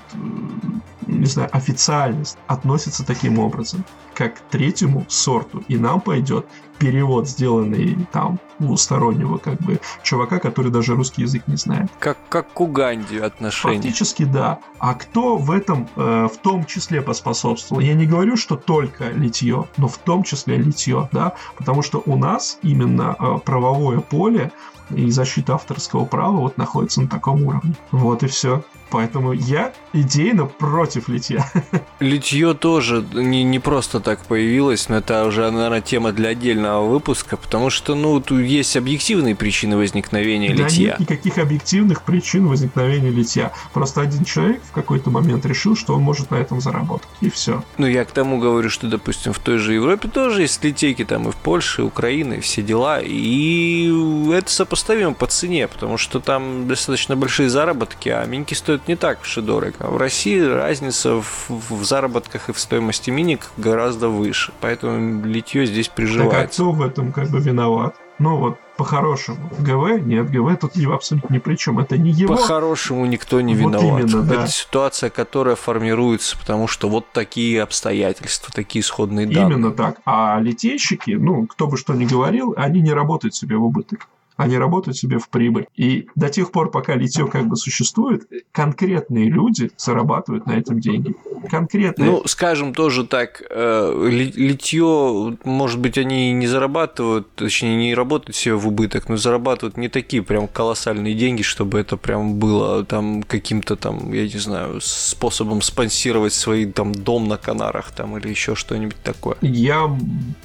не 1.07 1.27
знаю, 1.27 1.49
официальность 1.53 2.39
относится 2.47 3.05
таким 3.05 3.39
образом, 3.39 3.85
как 4.15 4.35
к 4.35 4.41
третьему 4.51 5.05
сорту. 5.09 5.63
И 5.69 5.77
нам 5.77 6.01
пойдет 6.01 6.47
перевод, 6.81 7.29
сделанный 7.29 7.97
там 8.11 8.41
у 8.59 8.77
стороннего 8.77 9.37
как 9.37 9.59
бы 9.59 9.79
чувака, 10.03 10.39
который 10.39 10.73
даже 10.73 10.95
русский 10.95 11.23
язык 11.23 11.43
не 11.47 11.57
знает. 11.57 11.89
Как, 11.99 12.17
как 12.29 12.53
к 12.53 12.61
Уганде 12.61 13.23
отношения. 13.23 13.77
Фактически 13.77 14.25
да. 14.25 14.59
А 14.79 14.95
кто 14.95 15.37
в 15.37 15.51
этом 15.51 15.89
э, 15.95 16.29
в 16.33 16.39
том 16.39 16.65
числе 16.65 17.03
поспособствовал? 17.03 17.81
Я 17.81 17.95
не 17.95 18.07
говорю, 18.07 18.37
что 18.37 18.57
только 18.57 19.11
литье, 19.11 19.69
но 19.77 19.89
в 19.89 19.99
том 19.99 20.23
числе 20.25 20.57
литье, 20.57 21.09
да, 21.13 21.35
потому 21.57 21.83
что 21.83 22.03
у 22.07 22.17
нас 22.17 22.59
именно 22.63 23.15
э, 23.19 23.39
правовое 23.45 24.01
поле 24.01 24.51
и 24.95 25.11
защита 25.11 25.55
авторского 25.55 26.05
права 26.05 26.37
вот 26.37 26.57
находится 26.57 27.03
на 27.03 27.09
таком 27.09 27.43
уровне. 27.45 27.75
Вот 27.91 28.23
и 28.23 28.27
все. 28.27 28.63
Поэтому 28.91 29.33
я 29.33 29.73
идейно 29.93 30.47
против 30.47 31.09
литья. 31.09 31.47
Литье 32.01 32.55
тоже 32.55 33.05
не, 33.15 33.45
не 33.45 33.61
просто 33.61 34.01
так 34.01 34.25
появилось, 34.25 34.89
но 34.89 34.97
это 34.97 35.25
уже, 35.27 35.49
наверное, 35.51 35.81
тема 35.81 36.13
для 36.13 36.31
отдельного 36.31 36.87
выпуска, 36.89 37.37
потому 37.37 37.71
что, 37.71 37.95
ну, 37.95 38.21
тут 38.21 38.41
есть 38.41 38.77
объективные 38.77 39.37
причины 39.37 39.77
возникновения 39.77 40.55
да 40.55 40.65
литья. 40.65 40.97
нет 40.99 41.01
никаких 41.01 41.39
объективных 41.39 42.03
причин 42.03 42.49
возникновения 42.49 43.11
литья. 43.11 43.53
Просто 43.73 44.01
один 44.01 44.25
человек 44.25 44.61
в 44.65 44.73
какой-то 44.73 45.11
момент 45.11 45.47
решил, 45.47 45.77
что 45.77 45.95
он 45.95 46.03
может 46.03 46.31
на 46.33 46.37
этом 46.37 46.61
заработать, 46.61 47.09
и 47.21 47.31
все. 47.31 47.63
Ну, 47.79 47.87
я 47.87 48.05
к 48.05 48.11
тому 48.11 48.39
говорю, 48.41 48.71
что, 48.71 48.89
допустим, 48.89 49.33
в 49.33 49.39
той 49.39 49.59
же 49.59 49.75
Европе 49.75 50.09
тоже 50.09 50.43
есть 50.43 50.65
литейки, 50.65 51.05
там 51.05 51.29
и 51.29 51.31
в 51.31 51.37
Польше, 51.37 51.83
и 51.83 51.85
Украины, 51.85 52.35
и 52.35 52.41
все 52.41 52.63
дела, 52.63 53.01
и 53.01 53.89
это 54.33 54.51
сопоставимо 54.51 54.80
по 55.19 55.27
цене, 55.27 55.69
потому 55.69 55.97
что 55.97 56.21
там 56.21 56.67
достаточно 56.69 57.17
большие 57.17 57.49
заработки, 57.49 58.09
а 58.09 58.25
миньки 58.27 58.55
стоят 58.55 58.89
не 58.89 58.97
так 58.97 59.21
уж 59.23 59.39
и 59.39 59.43
дорого. 59.43 59.77
В 59.81 59.97
России 59.97 60.41
разница 60.41 61.21
в, 61.21 61.49
в 61.49 61.85
заработках 61.85 62.49
и 62.49 62.53
в 62.53 62.59
стоимости 62.59 63.11
миник 63.11 63.51
гораздо 63.57 64.09
выше, 64.09 64.53
поэтому 64.61 65.25
литье 65.25 65.67
здесь 65.67 65.89
приживается. 65.89 66.37
Так 66.37 66.45
а 66.45 66.53
кто 66.53 66.73
в 66.73 66.83
этом 66.83 67.13
как 67.13 67.29
бы 67.29 67.41
виноват? 67.41 67.97
Ну 68.21 68.37
вот, 68.37 68.59
по-хорошему. 68.77 69.51
ГВ? 69.59 70.03
Нет, 70.05 70.31
ГВ 70.31 70.59
тут 70.61 70.77
абсолютно 70.87 71.35
ни 71.35 71.39
при 71.39 71.57
чем. 71.57 71.79
Это 71.79 71.97
не 71.97 72.11
его. 72.11 72.37
По-хорошему 72.37 73.07
никто 73.07 73.41
не 73.41 73.55
вот 73.55 73.75
виноват. 73.75 74.03
Именно, 74.03 74.23
да. 74.23 74.35
Это 74.35 74.47
ситуация, 74.49 75.09
которая 75.09 75.57
формируется, 75.57 76.37
потому 76.37 76.67
что 76.67 76.91
вот 76.91 77.11
такие 77.13 77.63
обстоятельства, 77.63 78.53
такие 78.55 78.83
исходные 78.83 79.27
данные. 79.27 79.57
Именно 79.57 79.71
так. 79.71 80.01
А 80.05 80.39
литейщики, 80.39 81.13
ну, 81.13 81.47
кто 81.47 81.67
бы 81.67 81.79
что 81.79 81.95
ни 81.95 82.05
говорил, 82.05 82.53
они 82.59 82.83
не 82.83 82.93
работают 82.93 83.35
себе 83.35 83.57
в 83.57 83.65
убыток 83.65 84.07
они 84.41 84.57
работают 84.57 84.97
себе 84.97 85.19
в 85.19 85.29
прибыль. 85.29 85.67
И 85.77 86.09
до 86.15 86.31
тех 86.31 86.51
пор, 86.51 86.71
пока 86.71 86.95
литье 86.95 87.27
как 87.27 87.47
бы 87.47 87.57
существует, 87.57 88.27
конкретные 88.53 89.29
люди 89.29 89.71
зарабатывают 89.77 90.47
на 90.47 90.53
этом 90.53 90.81
деньги. 90.81 91.15
Конкретные. 91.51 92.11
Ну, 92.11 92.23
скажем 92.27 92.73
тоже 92.73 93.07
так, 93.07 93.43
э, 93.51 94.09
литье, 94.11 95.37
может 95.45 95.79
быть, 95.79 95.99
они 95.99 96.33
не 96.33 96.47
зарабатывают, 96.47 97.31
точнее, 97.35 97.77
не 97.77 97.95
работают 97.95 98.35
себе 98.35 98.55
в 98.55 98.67
убыток, 98.67 99.11
но 99.11 99.17
зарабатывают 99.17 99.77
не 99.77 99.89
такие 99.89 100.23
прям 100.23 100.49
колоссальные 100.49 101.15
деньги, 101.15 101.43
чтобы 101.43 101.79
это 101.79 101.99
прям 101.99 102.37
было 102.37 102.83
там 102.85 103.23
каким-то 103.23 103.77
там, 103.77 104.11
я 104.13 104.23
не 104.23 104.39
знаю, 104.39 104.81
способом 104.81 105.61
спонсировать 105.61 106.33
свой 106.33 106.65
там 106.65 106.95
дом 106.95 107.29
на 107.29 107.37
Канарах 107.37 107.93
там 107.93 108.17
или 108.17 108.29
еще 108.29 108.55
что-нибудь 108.55 109.03
такое. 109.03 109.37
Я 109.43 109.95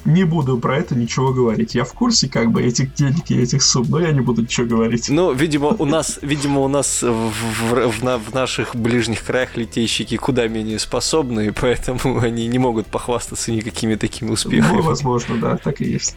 не 0.04 0.24
буду 0.24 0.58
про 0.58 0.76
это 0.76 0.94
ничего 0.94 1.32
говорить. 1.32 1.74
Я 1.74 1.84
в 1.84 1.94
курсе 1.94 2.28
как 2.28 2.52
бы 2.52 2.62
этих 2.62 2.92
денег 2.94 3.30
и 3.30 3.40
этих 3.40 3.62
сумм 3.62 3.85
но 3.88 4.00
я 4.00 4.12
не 4.12 4.20
буду 4.20 4.42
ничего 4.42 4.66
говорить. 4.66 5.08
Ну, 5.08 5.32
видимо, 5.32 5.68
у 5.68 5.84
нас, 5.84 6.18
видимо, 6.22 6.60
у 6.60 6.68
нас 6.68 7.02
в, 7.02 7.30
в, 7.30 7.90
в, 7.90 8.00
в 8.00 8.34
наших 8.34 8.74
ближних 8.74 9.24
краях 9.24 9.56
летейщики 9.56 10.16
куда 10.16 10.48
менее 10.48 10.78
способны, 10.78 11.52
поэтому 11.52 12.18
они 12.18 12.46
не 12.46 12.58
могут 12.58 12.86
похвастаться 12.86 13.52
никакими 13.52 13.94
такими 13.94 14.30
успехами. 14.30 14.76
Ну, 14.76 14.82
возможно, 14.82 15.36
да, 15.36 15.56
так 15.56 15.80
и 15.80 15.84
есть. 15.84 16.16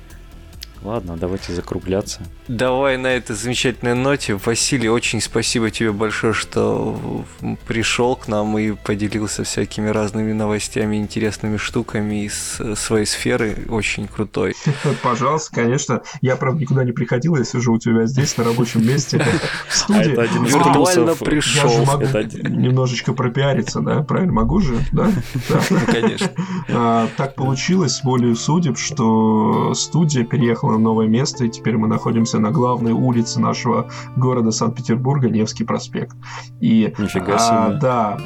Ладно, 0.84 1.18
давайте 1.18 1.54
закругляться. 1.54 2.22
Давай 2.48 2.98
на 2.98 3.08
этой 3.08 3.36
замечательной 3.36 3.96
ноте. 3.96 4.36
Василий, 4.36 4.90
очень 4.90 5.20
спасибо 5.20 5.70
тебе 5.72 5.92
большое, 5.92 6.34
что 6.34 7.26
пришел 7.68 8.16
к 8.16 8.28
нам 8.28 8.58
и 8.58 8.72
поделился 8.72 9.44
всякими 9.44 9.90
разными 9.90 10.32
новостями, 10.32 10.96
интересными 10.96 11.58
штуками 11.58 12.26
из 12.26 12.60
своей 12.76 13.06
сферы. 13.06 13.58
Очень 13.70 14.08
крутой. 14.08 14.56
Пожалуйста, 15.04 15.54
конечно. 15.54 16.02
Я, 16.22 16.38
правда, 16.38 16.62
никуда 16.62 16.84
не 16.86 16.94
приходил, 16.94 17.36
я 17.36 17.44
сижу 17.44 17.74
у 17.74 17.80
тебя 17.80 18.06
здесь, 18.06 18.38
на 18.38 18.46
рабочем 18.46 18.88
месте, 18.88 19.24
в 19.68 19.76
студии. 19.76 20.16
А 20.16 20.24
это 20.24 20.40
Виртуально 20.40 21.16
пришел. 21.16 21.70
Я 21.70 21.76
же 21.76 21.86
могу 21.86 22.06
немножечко 22.48 23.14
пропиариться, 23.14 23.82
да? 23.82 24.02
Правильно, 24.04 24.34
могу 24.34 24.60
же? 24.60 24.76
Да? 24.92 25.12
Ну, 25.70 25.80
конечно. 25.86 26.30
А, 26.70 27.08
так 27.18 27.36
получилось, 27.36 28.02
волею 28.04 28.36
судеб, 28.36 28.78
что 28.78 29.74
студия 29.74 30.24
переехала 30.24 30.69
переехала 30.70 30.78
на 30.78 30.84
новое 30.84 31.08
место, 31.08 31.46
и 31.46 31.50
теперь 31.50 31.78
мы 31.78 31.88
находимся 31.88 32.40
на 32.40 32.52
главной 32.52 32.92
улице 32.92 33.40
нашего 33.40 33.88
города 34.16 34.52
Санкт-Петербурга, 34.52 35.30
Невский 35.30 35.64
проспект. 35.64 36.16
И, 36.62 36.94
Нифига 36.98 37.38
себе. 37.38 37.58
А, 37.58 37.80
да, 37.82 38.18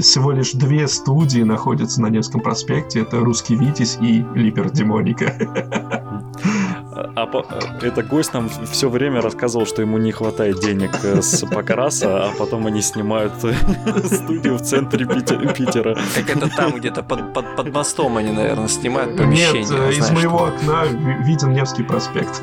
всего 0.00 0.32
лишь 0.32 0.52
две 0.52 0.88
студии 0.88 1.42
находятся 1.42 2.02
на 2.02 2.08
Невском 2.08 2.40
проспекте. 2.40 3.00
Это 3.00 3.20
«Русский 3.20 3.56
Витязь» 3.56 3.98
и 4.00 4.24
«Липер 4.34 4.70
Демоника». 4.70 5.32
А 6.96 7.28
это 7.82 8.02
гость 8.02 8.32
нам 8.32 8.48
все 8.70 8.88
время 8.88 9.20
рассказывал, 9.20 9.66
что 9.66 9.82
ему 9.82 9.98
не 9.98 10.12
хватает 10.12 10.60
денег 10.60 10.90
э, 11.02 11.20
с 11.20 11.46
Покраса, 11.46 12.26
а 12.26 12.30
потом 12.38 12.66
они 12.66 12.80
снимают 12.80 13.32
студию 14.04 14.56
в 14.56 14.62
центре 14.62 15.06
Питера. 15.06 15.96
Так 16.14 16.36
это 16.36 16.48
там 16.54 16.72
где-то 16.72 17.02
под, 17.02 17.32
под, 17.32 17.56
под 17.56 17.72
мостом 17.72 18.16
они, 18.16 18.32
наверное, 18.32 18.68
снимают 18.68 19.16
помещение. 19.16 19.62
Нет, 19.62 19.70
э, 19.72 19.92
из 19.92 20.10
моего 20.10 20.44
окна 20.44 20.84
виден 20.84 21.52
Невский 21.52 21.82
проспект. 21.82 22.42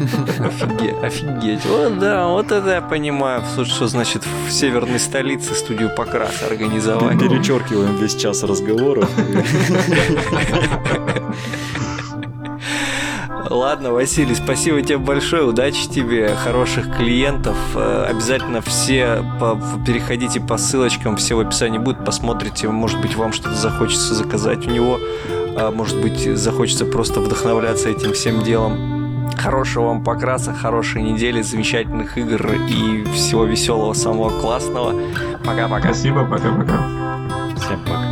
Офигеть, 0.00 1.02
офигеть. 1.02 1.64
Вот 1.66 1.98
да, 1.98 2.26
вот 2.26 2.50
это 2.50 2.70
я 2.70 2.82
понимаю, 2.82 3.42
что 3.64 3.86
значит 3.86 4.22
в 4.46 4.50
северной 4.50 4.98
столице 4.98 5.54
студию 5.54 5.94
Покраса 5.94 6.46
организовать. 6.46 7.18
Перечеркиваем 7.18 7.96
весь 7.96 8.16
час 8.16 8.42
разговоров. 8.42 9.08
Ладно, 13.52 13.92
Василий, 13.92 14.34
спасибо 14.34 14.80
тебе 14.80 14.96
большое, 14.96 15.44
удачи 15.44 15.86
тебе, 15.86 16.34
хороших 16.34 16.96
клиентов. 16.96 17.56
Э, 17.74 18.06
обязательно 18.08 18.62
все 18.62 19.22
по, 19.38 19.60
переходите 19.86 20.40
по 20.40 20.56
ссылочкам, 20.56 21.16
все 21.16 21.34
в 21.34 21.40
описании 21.40 21.76
будут, 21.76 22.02
посмотрите, 22.02 22.68
может 22.68 22.98
быть, 23.02 23.14
вам 23.14 23.34
что-то 23.34 23.54
захочется 23.54 24.14
заказать 24.14 24.66
у 24.66 24.70
него, 24.70 24.98
а 25.54 25.70
может 25.70 26.00
быть, 26.00 26.18
захочется 26.34 26.86
просто 26.86 27.20
вдохновляться 27.20 27.90
этим 27.90 28.14
всем 28.14 28.42
делом. 28.42 29.28
Хорошего 29.36 29.88
вам 29.88 30.02
покраса, 30.02 30.54
хорошей 30.54 31.02
недели, 31.02 31.42
замечательных 31.42 32.16
игр 32.16 32.54
и 32.68 33.04
всего 33.12 33.44
веселого, 33.44 33.92
самого 33.92 34.30
классного. 34.40 34.94
Пока-пока. 35.44 35.92
Спасибо, 35.92 36.24
пока-пока. 36.24 36.86
Всем 37.58 37.80
пока. 37.84 38.11